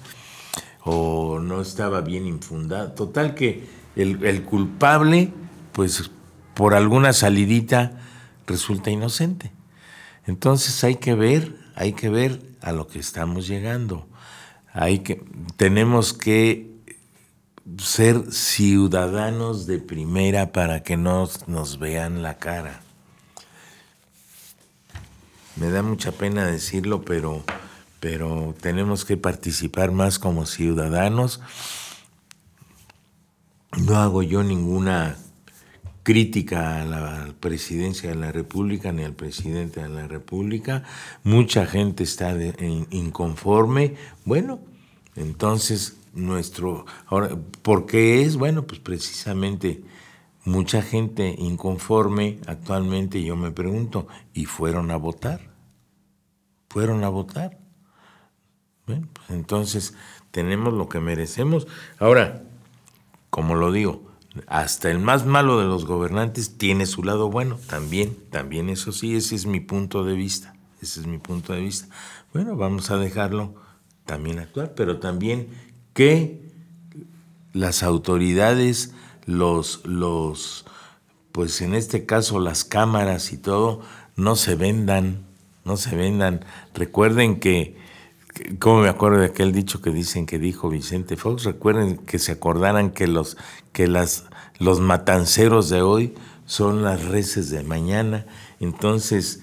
o 0.84 1.38
no 1.38 1.60
estaba 1.60 2.00
bien 2.00 2.26
infundado, 2.26 2.90
total 2.90 3.36
que 3.36 3.68
el, 3.94 4.24
el 4.24 4.42
culpable 4.42 5.30
pues 5.70 6.10
por 6.54 6.74
alguna 6.74 7.12
salidita 7.12 8.00
resulta 8.44 8.90
inocente. 8.90 9.52
Entonces 10.26 10.82
hay 10.82 10.96
que 10.96 11.14
ver, 11.14 11.54
hay 11.76 11.92
que 11.92 12.08
ver 12.08 12.42
a 12.60 12.72
lo 12.72 12.88
que 12.88 12.98
estamos 12.98 13.46
llegando. 13.46 14.08
Hay 14.72 14.98
que, 14.98 15.24
tenemos 15.56 16.12
que 16.12 16.72
ser 17.78 18.32
ciudadanos 18.32 19.68
de 19.68 19.78
primera 19.78 20.50
para 20.50 20.82
que 20.82 20.96
no 20.96 21.30
nos 21.46 21.78
vean 21.78 22.24
la 22.24 22.38
cara. 22.38 22.81
Me 25.56 25.70
da 25.70 25.82
mucha 25.82 26.12
pena 26.12 26.46
decirlo, 26.46 27.02
pero, 27.02 27.42
pero 28.00 28.54
tenemos 28.60 29.04
que 29.04 29.16
participar 29.16 29.92
más 29.92 30.18
como 30.18 30.46
ciudadanos. 30.46 31.40
No 33.76 33.96
hago 33.96 34.22
yo 34.22 34.42
ninguna 34.42 35.16
crítica 36.02 36.82
a 36.82 36.84
la 36.84 37.34
presidencia 37.38 38.10
de 38.10 38.16
la 38.16 38.32
República 38.32 38.92
ni 38.92 39.04
al 39.04 39.14
presidente 39.14 39.82
de 39.82 39.88
la 39.88 40.08
República. 40.08 40.84
Mucha 41.22 41.66
gente 41.66 42.02
está 42.02 42.34
inconforme. 42.90 43.96
Bueno, 44.24 44.60
entonces 45.16 45.98
nuestro... 46.14 46.86
Ahora, 47.06 47.36
¿por 47.62 47.86
qué 47.86 48.22
es? 48.22 48.36
Bueno, 48.36 48.66
pues 48.66 48.80
precisamente 48.80 49.82
mucha 50.44 50.82
gente 50.82 51.34
inconforme 51.38 52.38
actualmente, 52.46 53.22
yo 53.22 53.36
me 53.36 53.50
pregunto, 53.50 54.08
¿y 54.32 54.46
fueron 54.46 54.90
a 54.90 54.96
votar? 54.96 55.52
¿Fueron 56.68 57.04
a 57.04 57.08
votar? 57.08 57.58
Bueno, 58.86 59.08
pues 59.12 59.30
entonces 59.30 59.94
tenemos 60.30 60.72
lo 60.72 60.88
que 60.88 61.00
merecemos. 61.00 61.66
Ahora, 61.98 62.42
como 63.30 63.54
lo 63.54 63.70
digo, 63.70 64.02
hasta 64.46 64.90
el 64.90 64.98
más 64.98 65.26
malo 65.26 65.58
de 65.58 65.66
los 65.66 65.84
gobernantes 65.84 66.56
tiene 66.56 66.86
su 66.86 67.02
lado 67.04 67.30
bueno, 67.30 67.58
también, 67.68 68.16
también 68.30 68.68
eso 68.68 68.92
sí, 68.92 69.14
ese 69.14 69.34
es 69.34 69.46
mi 69.46 69.60
punto 69.60 70.04
de 70.04 70.14
vista, 70.14 70.54
ese 70.80 71.00
es 71.00 71.06
mi 71.06 71.18
punto 71.18 71.52
de 71.52 71.60
vista. 71.60 71.94
Bueno, 72.32 72.56
vamos 72.56 72.90
a 72.90 72.96
dejarlo 72.96 73.54
también 74.06 74.38
actuar, 74.38 74.74
pero 74.74 74.98
también 74.98 75.48
que 75.94 76.50
las 77.52 77.82
autoridades, 77.82 78.94
los, 79.26 79.84
los, 79.84 80.64
pues 81.32 81.60
en 81.60 81.74
este 81.74 82.06
caso 82.06 82.40
las 82.40 82.64
cámaras 82.64 83.32
y 83.32 83.38
todo, 83.38 83.80
no 84.16 84.36
se 84.36 84.54
vendan, 84.54 85.24
no 85.64 85.76
se 85.76 85.96
vendan. 85.96 86.44
Recuerden 86.74 87.40
que, 87.40 87.76
como 88.58 88.82
me 88.82 88.88
acuerdo 88.88 89.20
de 89.20 89.26
aquel 89.26 89.52
dicho 89.52 89.80
que 89.80 89.90
dicen 89.90 90.26
que 90.26 90.38
dijo 90.38 90.68
Vicente 90.68 91.16
Fox, 91.16 91.44
recuerden 91.44 91.98
que 91.98 92.18
se 92.18 92.32
acordaran 92.32 92.90
que 92.90 93.06
los, 93.06 93.36
que 93.72 93.86
las, 93.86 94.24
los 94.58 94.80
matanceros 94.80 95.68
de 95.68 95.82
hoy 95.82 96.14
son 96.46 96.82
las 96.82 97.04
reces 97.04 97.50
de 97.50 97.62
mañana. 97.62 98.26
Entonces, 98.60 99.42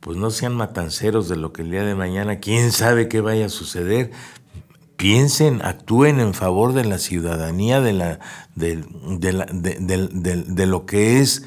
pues 0.00 0.16
no 0.16 0.30
sean 0.30 0.54
matanceros 0.54 1.28
de 1.28 1.36
lo 1.36 1.52
que 1.52 1.62
el 1.62 1.70
día 1.70 1.84
de 1.84 1.94
mañana, 1.94 2.40
quién 2.40 2.72
sabe 2.72 3.08
qué 3.08 3.20
vaya 3.20 3.46
a 3.46 3.50
suceder, 3.50 4.12
piensen, 5.00 5.62
actúen 5.64 6.20
en 6.20 6.34
favor 6.34 6.74
de 6.74 6.84
la 6.84 6.98
ciudadanía, 6.98 7.80
de, 7.80 7.94
la, 7.94 8.18
de, 8.54 8.84
de, 8.84 10.66
lo 10.66 10.84
que 10.84 11.20
es 11.20 11.46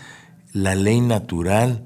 la 0.54 0.74
ley 0.74 1.02
natural, 1.02 1.86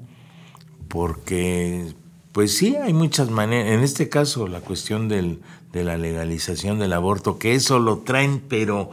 porque 0.88 1.92
pues 2.32 2.56
sí, 2.56 2.76
hay 2.76 2.94
muchas 2.94 3.28
maneras, 3.28 3.70
en 3.70 3.80
este 3.80 4.08
caso 4.08 4.48
la 4.48 4.62
cuestión 4.62 5.08
del, 5.08 5.42
de 5.70 5.84
la 5.84 5.98
legalización 5.98 6.78
del 6.78 6.94
aborto, 6.94 7.38
que 7.38 7.54
eso 7.54 7.78
lo 7.78 7.98
traen, 7.98 8.42
pero, 8.48 8.90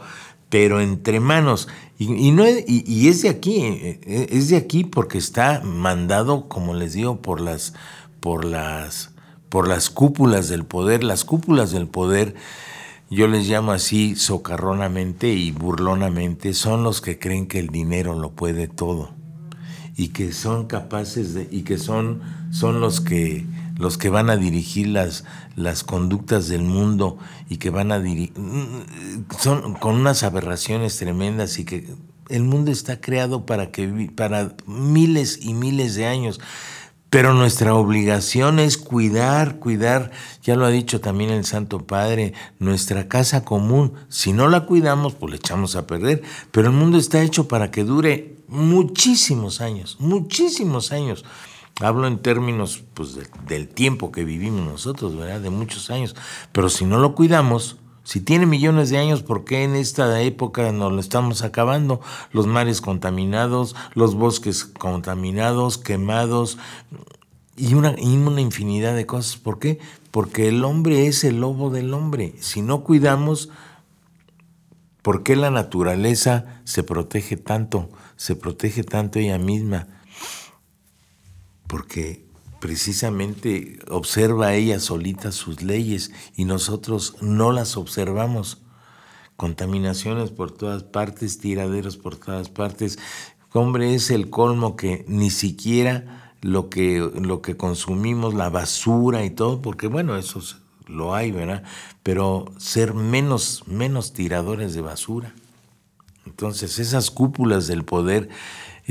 pero 0.50 0.82
entre 0.82 1.18
manos, 1.18 1.68
y, 1.98 2.30
no, 2.30 2.44
y, 2.46 3.08
es 3.08 3.22
de 3.22 3.30
aquí, 3.30 3.62
eh, 3.62 4.28
es 4.30 4.50
de 4.50 4.58
aquí 4.58 4.84
porque 4.84 5.16
está 5.16 5.62
mandado, 5.64 6.46
como 6.46 6.74
les 6.74 6.92
digo, 6.92 7.22
por 7.22 7.40
las, 7.40 7.72
por 8.20 8.44
las, 8.44 9.15
por 9.48 9.68
las 9.68 9.90
cúpulas 9.90 10.48
del 10.48 10.64
poder, 10.64 11.04
las 11.04 11.24
cúpulas 11.24 11.70
del 11.70 11.88
poder 11.88 12.34
yo 13.08 13.28
les 13.28 13.46
llamo 13.46 13.70
así 13.70 14.16
socarronamente 14.16 15.32
y 15.32 15.52
burlonamente, 15.52 16.54
son 16.54 16.82
los 16.82 17.00
que 17.00 17.20
creen 17.20 17.46
que 17.46 17.60
el 17.60 17.68
dinero 17.68 18.18
lo 18.18 18.32
puede 18.32 18.66
todo 18.66 19.14
y 19.96 20.08
que 20.08 20.32
son 20.32 20.66
capaces 20.66 21.32
de 21.32 21.48
y 21.50 21.62
que 21.62 21.78
son 21.78 22.20
son 22.50 22.80
los 22.80 23.00
que 23.00 23.46
los 23.78 23.96
que 23.96 24.10
van 24.10 24.28
a 24.28 24.36
dirigir 24.36 24.88
las 24.88 25.24
las 25.54 25.84
conductas 25.84 26.48
del 26.48 26.62
mundo 26.62 27.16
y 27.48 27.56
que 27.56 27.70
van 27.70 27.92
a 27.92 28.00
dirigir 28.00 28.34
son 29.38 29.74
con 29.74 29.94
unas 29.94 30.22
aberraciones 30.22 30.98
tremendas 30.98 31.58
y 31.58 31.64
que 31.64 31.94
el 32.28 32.42
mundo 32.42 32.72
está 32.72 33.00
creado 33.00 33.46
para 33.46 33.70
que 33.70 34.10
para 34.14 34.54
miles 34.66 35.38
y 35.40 35.54
miles 35.54 35.94
de 35.94 36.06
años 36.06 36.40
pero 37.16 37.32
nuestra 37.32 37.74
obligación 37.74 38.58
es 38.58 38.76
cuidar, 38.76 39.58
cuidar, 39.58 40.10
ya 40.42 40.54
lo 40.54 40.66
ha 40.66 40.70
dicho 40.70 41.00
también 41.00 41.30
el 41.30 41.46
Santo 41.46 41.86
Padre, 41.86 42.34
nuestra 42.58 43.08
casa 43.08 43.42
común. 43.42 43.94
Si 44.10 44.34
no 44.34 44.48
la 44.48 44.66
cuidamos, 44.66 45.14
pues 45.14 45.30
la 45.30 45.36
echamos 45.36 45.76
a 45.76 45.86
perder. 45.86 46.22
Pero 46.50 46.66
el 46.66 46.74
mundo 46.74 46.98
está 46.98 47.22
hecho 47.22 47.48
para 47.48 47.70
que 47.70 47.84
dure 47.84 48.36
muchísimos 48.48 49.62
años, 49.62 49.96
muchísimos 49.98 50.92
años. 50.92 51.24
Hablo 51.80 52.06
en 52.06 52.18
términos 52.18 52.84
pues, 52.92 53.16
del 53.48 53.68
tiempo 53.68 54.12
que 54.12 54.22
vivimos 54.24 54.66
nosotros, 54.66 55.16
¿verdad? 55.16 55.40
De 55.40 55.48
muchos 55.48 55.88
años. 55.88 56.14
Pero 56.52 56.68
si 56.68 56.84
no 56.84 56.98
lo 56.98 57.14
cuidamos, 57.14 57.78
si 58.06 58.20
tiene 58.20 58.46
millones 58.46 58.90
de 58.90 58.98
años, 58.98 59.24
¿por 59.24 59.44
qué 59.44 59.64
en 59.64 59.74
esta 59.74 60.22
época 60.22 60.70
nos 60.70 60.92
lo 60.92 61.00
estamos 61.00 61.42
acabando? 61.42 62.00
Los 62.30 62.46
mares 62.46 62.80
contaminados, 62.80 63.74
los 63.94 64.14
bosques 64.14 64.64
contaminados, 64.64 65.76
quemados 65.76 66.56
y 67.56 67.74
una, 67.74 67.98
infinidad 67.98 68.94
de 68.94 69.06
cosas. 69.06 69.38
¿Por 69.38 69.58
qué? 69.58 69.80
Porque 70.12 70.46
el 70.46 70.64
hombre 70.64 71.08
es 71.08 71.24
el 71.24 71.40
lobo 71.40 71.70
del 71.70 71.92
hombre. 71.94 72.34
Si 72.38 72.62
no 72.62 72.84
cuidamos, 72.84 73.48
¿por 75.02 75.24
qué 75.24 75.34
la 75.34 75.50
naturaleza 75.50 76.60
se 76.62 76.84
protege 76.84 77.36
tanto? 77.36 77.90
Se 78.14 78.36
protege 78.36 78.84
tanto 78.84 79.18
ella 79.18 79.38
misma. 79.38 79.88
Porque 81.66 82.24
precisamente 82.66 83.78
observa 83.88 84.54
ella 84.54 84.80
solita 84.80 85.30
sus 85.30 85.62
leyes 85.62 86.10
y 86.34 86.46
nosotros 86.46 87.14
no 87.20 87.52
las 87.52 87.76
observamos. 87.76 88.60
Contaminaciones 89.36 90.30
por 90.30 90.50
todas 90.50 90.82
partes, 90.82 91.38
tiraderos 91.38 91.96
por 91.96 92.16
todas 92.16 92.48
partes. 92.48 92.98
Hombre, 93.52 93.94
es 93.94 94.10
el 94.10 94.30
colmo 94.30 94.74
que 94.74 95.04
ni 95.06 95.30
siquiera 95.30 96.34
lo 96.42 96.68
que, 96.68 97.08
lo 97.20 97.40
que 97.40 97.56
consumimos, 97.56 98.34
la 98.34 98.50
basura 98.50 99.24
y 99.24 99.30
todo, 99.30 99.62
porque 99.62 99.86
bueno, 99.86 100.16
eso 100.16 100.42
lo 100.88 101.14
hay, 101.14 101.30
¿verdad? 101.30 101.62
Pero 102.02 102.46
ser 102.58 102.94
menos, 102.94 103.62
menos 103.68 104.12
tiradores 104.12 104.74
de 104.74 104.80
basura. 104.80 105.32
Entonces, 106.26 106.80
esas 106.80 107.12
cúpulas 107.12 107.68
del 107.68 107.84
poder 107.84 108.28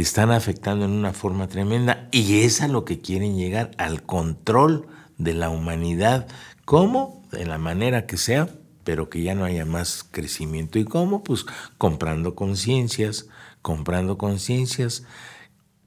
están 0.02 0.32
afectando 0.32 0.86
en 0.86 0.92
una 0.92 1.14
forma 1.14 1.48
tremenda 1.48 2.10
y 2.12 2.42
es 2.42 2.62
a 2.62 2.68
lo 2.68 2.86
que 2.86 3.00
quieren 3.00 3.38
llegar, 3.38 3.72
al 3.78 4.04
control 4.04 4.88
de 5.18 5.34
la 5.34 5.50
humanidad. 5.50 6.28
¿Cómo? 6.66 7.24
De 7.32 7.46
la 7.46 7.58
manera 7.58 8.06
que 8.06 8.18
sea, 8.18 8.50
pero 8.84 9.10
que 9.10 9.24
ya 9.24 9.36
no 9.36 9.46
haya 9.46 9.66
más 9.66 10.04
crecimiento. 10.04 10.80
¿Y 10.80 10.86
cómo? 10.86 11.24
Pues 11.24 11.46
comprando 11.78 12.36
conciencias, 12.36 13.28
comprando 13.62 14.18
conciencias. 14.18 15.04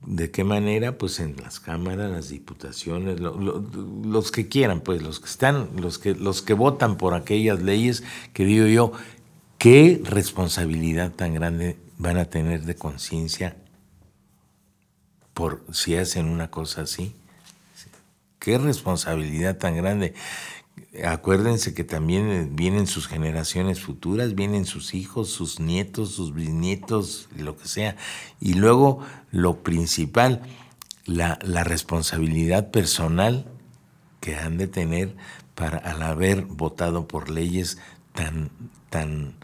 ¿De 0.06 0.30
qué 0.30 0.44
manera? 0.44 0.96
Pues 0.96 1.20
en 1.20 1.36
las 1.36 1.60
cámaras, 1.60 2.10
las 2.10 2.28
diputaciones, 2.30 3.20
los 3.20 4.30
que 4.30 4.48
quieran, 4.48 4.80
pues 4.80 5.02
los 5.02 5.20
que 5.20 5.26
están, 5.26 5.70
los 5.76 5.98
que, 5.98 6.14
los 6.14 6.40
que 6.40 6.54
votan 6.54 6.96
por 6.96 7.14
aquellas 7.14 7.60
leyes 7.60 8.04
que 8.32 8.44
digo 8.44 8.66
yo, 8.66 8.92
qué 9.58 10.00
responsabilidad 10.04 11.12
tan 11.12 11.34
grande 11.34 11.78
van 11.98 12.16
a 12.16 12.26
tener 12.26 12.62
de 12.62 12.76
conciencia 12.76 13.56
por 15.38 15.62
si 15.72 15.94
hacen 15.94 16.26
una 16.26 16.50
cosa 16.50 16.80
así. 16.80 17.14
Qué 18.40 18.58
responsabilidad 18.58 19.56
tan 19.56 19.76
grande. 19.76 20.14
Acuérdense 21.04 21.74
que 21.74 21.84
también 21.84 22.56
vienen 22.56 22.88
sus 22.88 23.06
generaciones 23.06 23.80
futuras, 23.80 24.34
vienen 24.34 24.66
sus 24.66 24.94
hijos, 24.94 25.30
sus 25.30 25.60
nietos, 25.60 26.10
sus 26.10 26.34
bisnietos, 26.34 27.28
lo 27.36 27.56
que 27.56 27.68
sea. 27.68 27.94
Y 28.40 28.54
luego 28.54 28.98
lo 29.30 29.62
principal, 29.62 30.42
la, 31.04 31.38
la 31.42 31.62
responsabilidad 31.62 32.72
personal 32.72 33.46
que 34.18 34.34
han 34.34 34.58
de 34.58 34.66
tener 34.66 35.14
para 35.54 35.78
al 35.78 36.02
haber 36.02 36.46
votado 36.46 37.06
por 37.06 37.30
leyes 37.30 37.78
tan, 38.12 38.50
tan, 38.90 39.36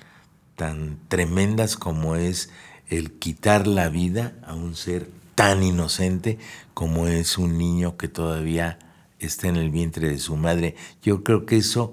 tan 0.57 0.99
tremendas 1.07 1.77
como 1.77 2.17
es 2.17 2.51
el 2.89 3.13
quitar 3.13 3.69
la 3.69 3.91
vida 3.91 4.35
a 4.45 4.55
un 4.55 4.75
ser 4.75 5.09
tan 5.35 5.62
inocente 5.62 6.39
como 6.74 7.07
es 7.07 7.39
un 7.39 7.59
niño 7.59 7.97
que 7.97 8.09
todavía 8.09 8.78
está 9.18 9.49
en 9.49 9.57
el 9.57 9.70
vientre 9.70 10.09
de 10.09 10.18
su 10.18 10.37
madre. 10.37 10.76
Yo 11.03 11.24
creo 11.24 11.47
que 11.47 11.57
eso 11.57 11.93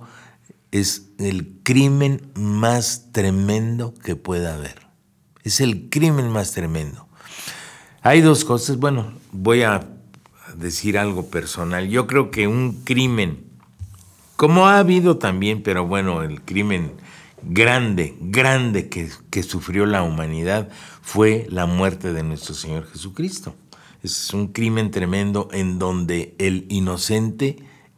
es 0.71 1.09
el 1.17 1.59
crimen 1.63 2.31
más 2.35 3.09
tremendo 3.11 3.93
que 3.93 4.15
pueda 4.15 4.55
haber. 4.55 4.87
Es 5.43 5.59
el 5.59 5.89
crimen 5.89 6.29
más 6.29 6.51
tremendo. 6.51 7.07
Hay 8.01 8.21
dos 8.21 8.45
cosas, 8.45 8.77
bueno, 8.77 9.13
voy 9.31 9.63
a 9.63 9.87
decir 10.55 10.97
algo 10.97 11.29
personal. 11.29 11.87
Yo 11.89 12.07
creo 12.07 12.31
que 12.31 12.47
un 12.47 12.83
crimen, 12.83 13.43
como 14.35 14.67
ha 14.67 14.79
habido 14.79 15.17
también, 15.17 15.61
pero 15.61 15.85
bueno, 15.85 16.23
el 16.23 16.41
crimen 16.41 16.93
grande, 17.43 18.15
grande 18.19 18.89
que, 18.89 19.09
que 19.29 19.43
sufrió 19.43 19.85
la 19.85 20.03
humanidad 20.03 20.69
fue 21.01 21.47
la 21.49 21.65
muerte 21.65 22.13
de 22.13 22.23
nuestro 22.23 22.53
Señor 22.53 22.87
Jesucristo. 22.91 23.55
Es 24.03 24.33
un 24.33 24.47
crimen 24.47 24.91
tremendo 24.91 25.47
en 25.51 25.77
donde 25.77 26.35
el 26.39 26.65
inocente 26.69 27.57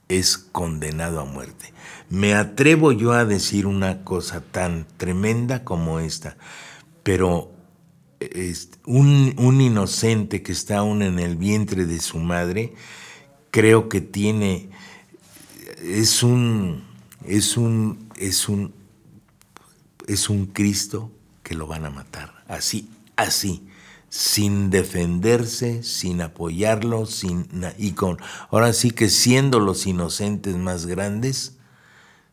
es 0.10 0.38
condenado 0.38 1.22
a 1.22 1.26
muerte. 1.26 1.74
Me 2.10 2.34
atrevo 2.34 2.92
yo 2.92 3.14
a 3.14 3.26
decir 3.26 3.66
una 3.66 4.04
cosa 4.04 4.42
tan 4.42 4.86
tremenda 4.98 5.64
como 5.64 6.00
esta, 6.00 6.38
pero 7.04 7.54
un, 8.86 9.34
un, 9.38 9.62
inocente 9.62 10.44
que 10.44 10.52
está 10.52 10.80
aún 10.80 11.02
en 11.02 11.20
el 11.20 11.36
vientre 11.36 11.86
de 11.86 12.00
su 12.00 12.20
madre, 12.20 12.74
creo 13.52 13.90
que 13.90 14.02
tiene, 14.02 14.70
es 15.82 16.24
un, 16.24 16.84
es 17.26 17.58
un, 17.58 18.10
es 18.18 18.50
un, 18.50 18.74
es 20.08 20.30
un 20.30 20.48
Cristo 20.48 21.12
que 21.44 21.56
lo 21.56 21.68
van 21.68 21.86
a 21.86 21.90
matar, 21.90 22.44
así, 22.48 22.90
así 23.16 23.68
sin 24.14 24.70
defenderse, 24.70 25.82
sin 25.82 26.22
apoyarlo, 26.22 27.08
sin, 27.08 27.48
y 27.80 27.94
con, 27.94 28.20
ahora 28.52 28.72
sí 28.72 28.92
que 28.92 29.10
siendo 29.10 29.60
los 29.60 29.88
inocentes 29.88 30.56
más 30.56 30.86
grandes, 30.86 31.58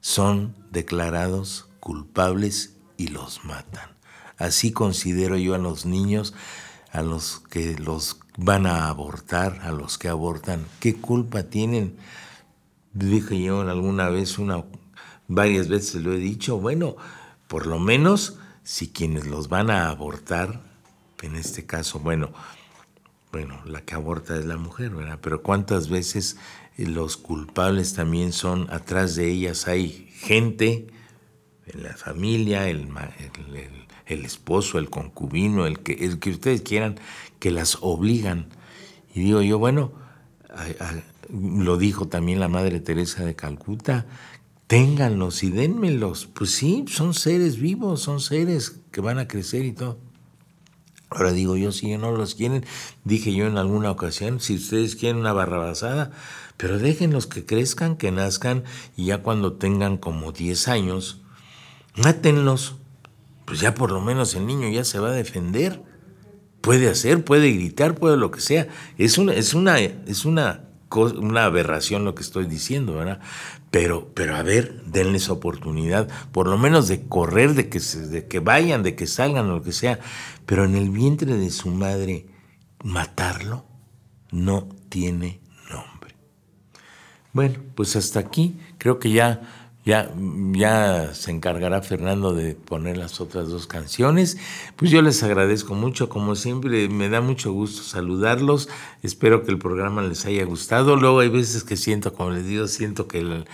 son 0.02 0.54
declarados 0.70 1.68
culpables 1.80 2.74
y 2.98 3.08
los 3.08 3.46
matan. 3.46 3.96
Así 4.36 4.72
considero 4.72 5.38
yo 5.38 5.54
a 5.54 5.58
los 5.58 5.86
niños, 5.86 6.34
a 6.92 7.00
los 7.00 7.40
que 7.48 7.78
los 7.78 8.18
van 8.36 8.66
a 8.66 8.88
abortar, 8.88 9.60
a 9.62 9.72
los 9.72 9.96
que 9.96 10.08
abortan, 10.08 10.66
¿qué 10.80 10.96
culpa 10.96 11.44
tienen? 11.44 11.96
Dije 12.92 13.40
yo 13.40 13.62
alguna 13.62 14.10
vez, 14.10 14.38
una, 14.38 14.64
varias 15.28 15.68
veces 15.68 16.02
lo 16.02 16.12
he 16.12 16.18
dicho, 16.18 16.58
bueno, 16.58 16.96
por 17.50 17.66
lo 17.66 17.80
menos 17.80 18.38
si 18.62 18.90
quienes 18.90 19.26
los 19.26 19.48
van 19.48 19.70
a 19.70 19.90
abortar 19.90 20.60
en 21.20 21.34
este 21.34 21.66
caso, 21.66 21.98
bueno, 21.98 22.30
bueno, 23.32 23.60
la 23.66 23.80
que 23.80 23.96
aborta 23.96 24.36
es 24.36 24.46
la 24.46 24.56
mujer, 24.56 24.90
¿verdad? 24.90 25.18
Pero 25.20 25.42
cuántas 25.42 25.88
veces 25.88 26.36
los 26.76 27.16
culpables 27.16 27.92
también 27.94 28.32
son, 28.32 28.70
atrás 28.70 29.16
de 29.16 29.28
ellas 29.28 29.66
hay 29.66 30.08
gente, 30.12 30.86
en 31.66 31.82
la 31.82 31.96
familia, 31.96 32.68
el, 32.68 32.88
el, 34.06 34.24
esposo, 34.24 34.78
el 34.78 34.88
concubino, 34.88 35.66
el 35.66 35.80
que, 35.80 35.94
el 36.04 36.20
que 36.20 36.30
ustedes 36.30 36.62
quieran, 36.62 37.00
que 37.40 37.50
las 37.50 37.78
obligan. 37.80 38.46
Y 39.12 39.24
digo 39.24 39.42
yo, 39.42 39.58
bueno, 39.58 39.90
lo 41.28 41.78
dijo 41.78 42.06
también 42.06 42.38
la 42.38 42.48
Madre 42.48 42.78
Teresa 42.78 43.24
de 43.24 43.34
Calcuta, 43.34 44.06
ténganlos 44.70 45.42
y 45.42 45.50
dénmelos. 45.50 46.28
Pues 46.32 46.52
sí, 46.52 46.84
son 46.86 47.12
seres 47.12 47.58
vivos, 47.58 48.02
son 48.02 48.20
seres 48.20 48.76
que 48.92 49.00
van 49.00 49.18
a 49.18 49.26
crecer 49.26 49.64
y 49.64 49.72
todo. 49.72 49.98
Ahora 51.10 51.32
digo 51.32 51.56
yo, 51.56 51.72
si 51.72 51.96
no 51.96 52.12
los 52.12 52.36
quieren, 52.36 52.64
dije 53.02 53.34
yo 53.34 53.48
en 53.48 53.58
alguna 53.58 53.90
ocasión, 53.90 54.38
si 54.38 54.54
ustedes 54.54 54.94
quieren 54.94 55.18
una 55.18 55.32
barrabasada, 55.32 56.12
pero 56.56 56.78
déjenlos 56.78 57.26
que 57.26 57.44
crezcan, 57.44 57.96
que 57.96 58.12
nazcan 58.12 58.62
y 58.96 59.06
ya 59.06 59.24
cuando 59.24 59.54
tengan 59.54 59.96
como 59.96 60.30
10 60.30 60.68
años, 60.68 61.20
mátenlos. 61.96 62.76
Pues 63.46 63.58
ya 63.58 63.74
por 63.74 63.90
lo 63.90 64.00
menos 64.00 64.36
el 64.36 64.46
niño 64.46 64.68
ya 64.68 64.84
se 64.84 65.00
va 65.00 65.08
a 65.08 65.14
defender. 65.14 65.82
Puede 66.60 66.88
hacer, 66.88 67.24
puede 67.24 67.50
gritar, 67.50 67.96
puede 67.96 68.16
lo 68.16 68.30
que 68.30 68.40
sea. 68.40 68.68
Es 68.98 69.18
una, 69.18 69.34
es 69.34 69.52
una, 69.52 69.80
es 69.80 70.24
una, 70.24 70.68
una 70.92 71.44
aberración 71.44 72.04
lo 72.04 72.14
que 72.14 72.22
estoy 72.22 72.46
diciendo, 72.46 72.94
¿verdad? 72.94 73.20
Pero, 73.70 74.12
pero 74.14 74.34
a 74.34 74.42
ver, 74.42 74.82
denles 74.84 75.28
oportunidad, 75.28 76.08
por 76.32 76.48
lo 76.48 76.58
menos 76.58 76.88
de 76.88 77.06
correr, 77.06 77.54
de 77.54 77.68
que, 77.68 77.78
de 77.78 78.26
que 78.26 78.40
vayan, 78.40 78.82
de 78.82 78.96
que 78.96 79.06
salgan, 79.06 79.48
lo 79.48 79.62
que 79.62 79.72
sea. 79.72 80.00
Pero 80.44 80.64
en 80.64 80.74
el 80.74 80.90
vientre 80.90 81.36
de 81.36 81.50
su 81.50 81.70
madre, 81.70 82.26
matarlo 82.82 83.64
no 84.32 84.68
tiene 84.88 85.40
nombre. 85.70 86.16
Bueno, 87.32 87.60
pues 87.76 87.94
hasta 87.94 88.18
aquí 88.18 88.58
creo 88.78 88.98
que 88.98 89.12
ya 89.12 89.59
ya, 89.84 90.12
ya 90.52 91.14
se 91.14 91.30
encargará 91.30 91.80
Fernando 91.80 92.34
de 92.34 92.54
poner 92.54 92.98
las 92.98 93.20
otras 93.20 93.48
dos 93.48 93.66
canciones. 93.66 94.36
Pues 94.76 94.90
yo 94.90 95.00
les 95.00 95.22
agradezco 95.22 95.74
mucho, 95.74 96.10
como 96.10 96.36
siempre, 96.36 96.88
me 96.90 97.08
da 97.08 97.22
mucho 97.22 97.52
gusto 97.52 97.82
saludarlos. 97.82 98.68
Espero 99.02 99.42
que 99.42 99.50
el 99.50 99.58
programa 99.58 100.02
les 100.02 100.26
haya 100.26 100.44
gustado. 100.44 100.96
Luego 100.96 101.20
hay 101.20 101.30
veces 101.30 101.64
que 101.64 101.76
siento, 101.76 102.12
como 102.12 102.30
les 102.30 102.46
digo, 102.46 102.68
siento 102.68 103.08
que 103.08 103.20
el, 103.20 103.46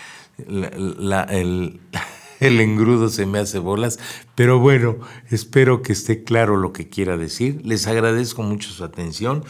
el, 0.48 1.80
el 2.40 2.60
engrudo 2.60 3.08
se 3.08 3.24
me 3.24 3.38
hace 3.38 3.60
bolas, 3.60 4.00
pero 4.34 4.58
bueno, 4.58 4.96
espero 5.30 5.82
que 5.82 5.92
esté 5.92 6.24
claro 6.24 6.56
lo 6.56 6.72
que 6.72 6.88
quiera 6.88 7.16
decir. 7.16 7.60
Les 7.64 7.86
agradezco 7.86 8.42
mucho 8.42 8.70
su 8.70 8.82
atención. 8.82 9.44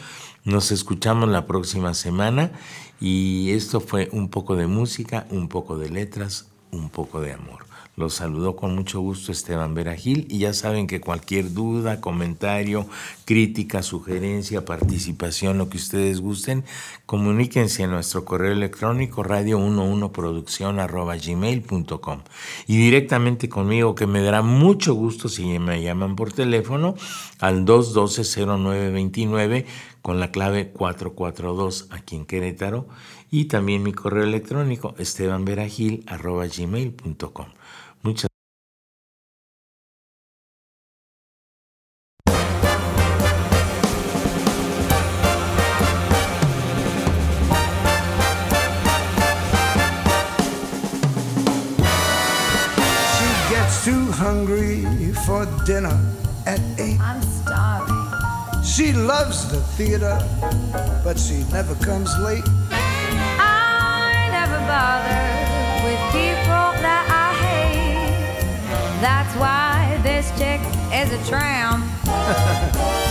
Nos 0.45 0.71
escuchamos 0.73 1.29
la 1.31 1.47
próxima 1.47 1.95
semana 1.95 2.53
y 3.01 3.51
esto 3.53 3.81
fue 3.81 4.09
un 4.13 4.29
poco 4.29 4.57
de 4.57 4.67
música, 4.67 5.27
un 5.31 5.49
poco 5.49 5.79
de 5.79 5.91
letras, 5.91 6.49
un 6.77 6.91
poco 6.91 7.21
de 7.21 7.33
amor. 7.33 7.67
Los 7.97 8.15
saludó 8.15 8.57
con 8.57 8.75
mucho 8.75 9.01
gusto 9.01 9.31
Esteban 9.33 9.73
Veragil 9.73 10.27
y 10.29 10.41
ya 10.41 10.53
saben 10.53 10.87
que 10.87 11.01
cualquier 11.01 11.55
duda, 11.55 12.03
comentario, 12.03 12.87
crítica, 13.25 13.83
sugerencia, 13.83 14.67
participación, 14.67 15.57
lo 15.57 15.71
que 15.71 15.79
ustedes 15.79 16.21
gusten, 16.21 16.63
comuníquense 17.07 17.85
a 17.85 17.87
nuestro 17.87 18.27
correo 18.27 18.53
electrónico 18.53 19.25
radio11producción.gmail.com 19.25 22.21
y 22.67 22.77
directamente 22.77 23.49
conmigo 23.49 23.95
que 23.95 24.07
me 24.07 24.21
dará 24.21 24.43
mucho 24.43 24.93
gusto 24.93 25.31
si 25.31 25.59
me 25.59 25.81
llaman 25.81 26.17
por 26.17 26.35
teléfono 26.35 26.97
al 27.41 27.65
212-0929 27.65 29.65
con 30.03 30.21
la 30.21 30.31
clave 30.31 30.69
442 30.69 31.89
aquí 31.91 32.17
en 32.17 32.27
Querétaro 32.27 32.87
y 33.31 33.47
también 33.47 33.83
mi 33.83 33.93
correo 33.93 34.25
electrónico 34.25 34.95
estebanveragil.gmail.com. 34.99 37.47
Muchas 38.03 38.29
She 53.17 53.29
gets 53.55 53.85
too 53.85 54.11
hungry 54.13 54.85
for 55.27 55.47
dinner 55.65 55.99
at 56.47 56.61
eight. 56.79 57.01
I'm 57.01 57.23
starving. 57.23 57.95
She 58.63 58.93
loves 58.93 59.49
the 59.49 59.61
theater, 59.77 60.19
but 61.03 61.19
she 61.19 61.45
never 61.53 61.75
comes 61.77 62.11
late. 62.19 62.45
Bother 64.67 65.27
with 65.87 66.01
people 66.11 66.67
that 66.83 67.05
I 67.09 67.29
hate. 67.47 68.61
That's 69.01 69.35
why 69.37 69.99
this 70.03 70.31
chick 70.39 70.61
is 70.93 71.13
a 71.13 71.31
tramp. 71.31 71.85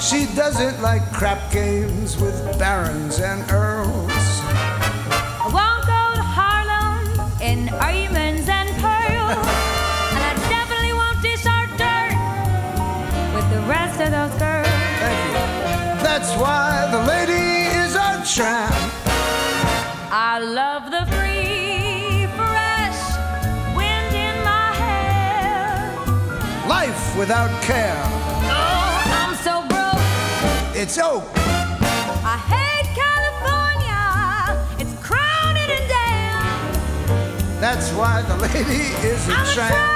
She 0.00 0.26
doesn't 0.36 0.82
like 0.82 1.00
crap 1.12 1.50
games 1.50 2.20
with 2.20 2.58
barons 2.58 3.20
and 3.20 3.40
earls. 3.50 4.12
I 4.12 5.48
won't 5.50 5.86
go 5.86 6.14
to 6.14 6.22
Harlem 6.36 7.32
in 7.40 7.66
diamonds 7.66 8.13
Life 27.14 27.18
without 27.18 27.62
care. 27.62 28.02
Oh, 28.44 29.02
I'm 29.20 29.34
so 29.36 29.62
broke. 29.68 30.76
It's 30.76 30.98
oak. 30.98 31.24
I 32.24 32.36
hate 32.52 32.88
California. 32.94 34.58
It's 34.78 34.94
crazy. 35.00 35.22
That's 37.60 37.90
why 37.92 38.22
the 38.22 38.36
lady 38.36 38.84
is 39.06 39.28
a 39.28 39.32
I'm 39.32 39.46
tramp. 39.54 39.74
tramp. 39.74 39.92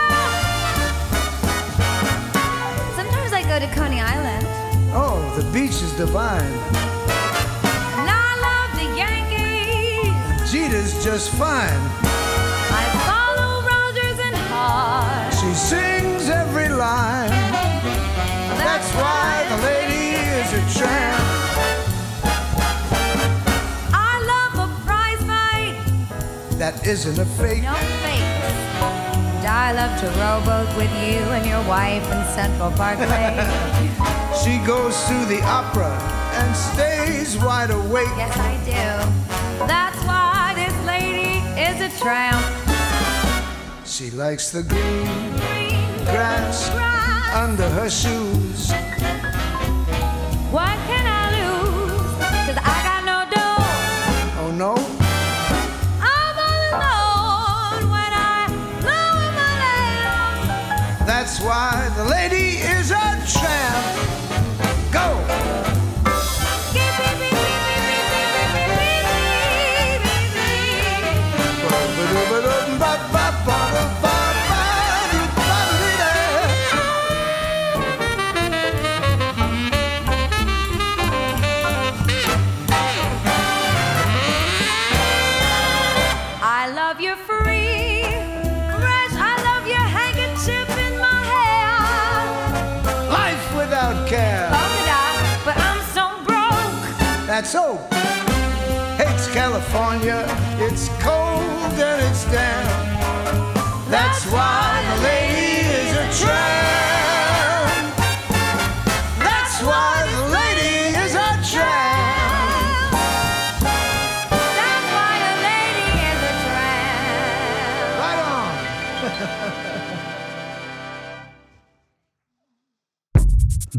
Sometimes 2.97 3.33
I 3.33 3.43
go 3.43 3.59
to 3.59 3.67
Coney 3.75 4.01
Island. 4.01 4.47
Oh, 4.95 5.19
the 5.37 5.45
beach 5.53 5.83
is 5.83 5.93
divine. 5.95 6.53
And 7.99 8.09
I 8.09 8.31
love 8.47 8.71
the 8.79 8.89
Yankees. 8.97 10.53
Jeter's 10.53 11.05
just 11.05 11.31
fine. 11.31 11.81
I 12.81 12.85
follow 13.07 13.63
Rogers 13.67 14.19
and 14.25 14.37
Hart. 14.51 15.35
She 15.35 15.53
sings 15.55 15.98
line. 16.89 17.31
That's 18.65 18.91
why 19.01 19.29
the 19.53 19.59
lady 19.71 20.07
is 20.41 20.49
a 20.61 20.63
tramp. 20.79 21.21
I 24.11 24.13
love 24.33 24.53
a 24.67 24.69
prize 24.87 25.23
fight. 25.31 25.77
That 26.63 26.75
isn't 26.87 27.19
a 27.27 27.29
fake. 27.39 27.63
No 27.63 27.75
fakes. 28.05 28.49
And 29.37 29.47
I 29.65 29.69
love 29.81 29.93
to 30.03 30.07
rowboat 30.23 30.71
with 30.81 30.93
you 31.05 31.21
and 31.37 31.45
your 31.53 31.63
wife 31.77 32.05
in 32.15 32.21
Central 32.39 32.71
Park 32.81 32.99
Lake. 33.13 33.39
She 34.43 34.55
goes 34.65 34.95
to 35.11 35.17
the 35.33 35.41
opera 35.43 35.93
and 36.41 36.51
stays 36.57 37.37
wide 37.39 37.71
awake. 37.71 38.15
yes, 38.23 38.35
I 38.53 38.55
do. 38.73 38.87
That's 39.75 40.01
why 40.11 40.55
this 40.63 40.77
lady 40.87 41.35
is 41.67 41.77
a 41.89 41.91
tramp. 42.03 42.41
She 43.85 44.11
likes 44.11 44.51
the 44.51 44.63
Green 44.63 45.39
grass 46.11 46.71
grass. 46.71 47.35
under 47.35 47.69
her 47.69 47.91
shoes. 47.91 48.71
What 50.51 50.77
can 50.89 51.05
I 51.07 51.25
lose? 51.37 52.11
Cause 52.47 52.59
I 52.59 52.77
got 52.89 53.03
no 53.11 53.19
dough. 53.35 54.43
Oh 54.43 54.51
no, 54.65 54.75
I'm 56.15 56.37
all 56.49 56.63
alone 56.73 57.91
when 57.95 58.13
I 58.33 58.47
lower 58.89 59.31
my 59.41 59.53
lamp. 59.63 61.07
that's 61.07 61.41
why 61.41 61.91
the 61.97 62.05
lady 62.05 62.59
is 62.77 62.91
a 62.91 63.07
tramp. 63.27 63.85
Go! 64.93 65.78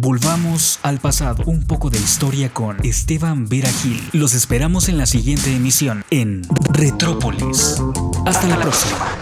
Volvamos 0.02 0.80
al 0.82 1.00
pasado, 1.00 1.44
un 1.46 1.68
poco 1.68 1.90
de 1.90 2.00
historia 2.00 2.54
con 2.54 2.78
Esteban 2.86 3.50
Vera 3.50 3.70
Gil. 3.70 4.02
Los 4.14 4.34
esperamos 4.34 4.88
en 4.88 4.98
la 4.98 5.06
siguiente 5.06 5.54
emisión 5.54 6.06
en 6.10 6.42
Retrópolis. 6.72 7.82
Hasta 8.26 8.48
la 8.48 8.62
próxima. 8.62 9.19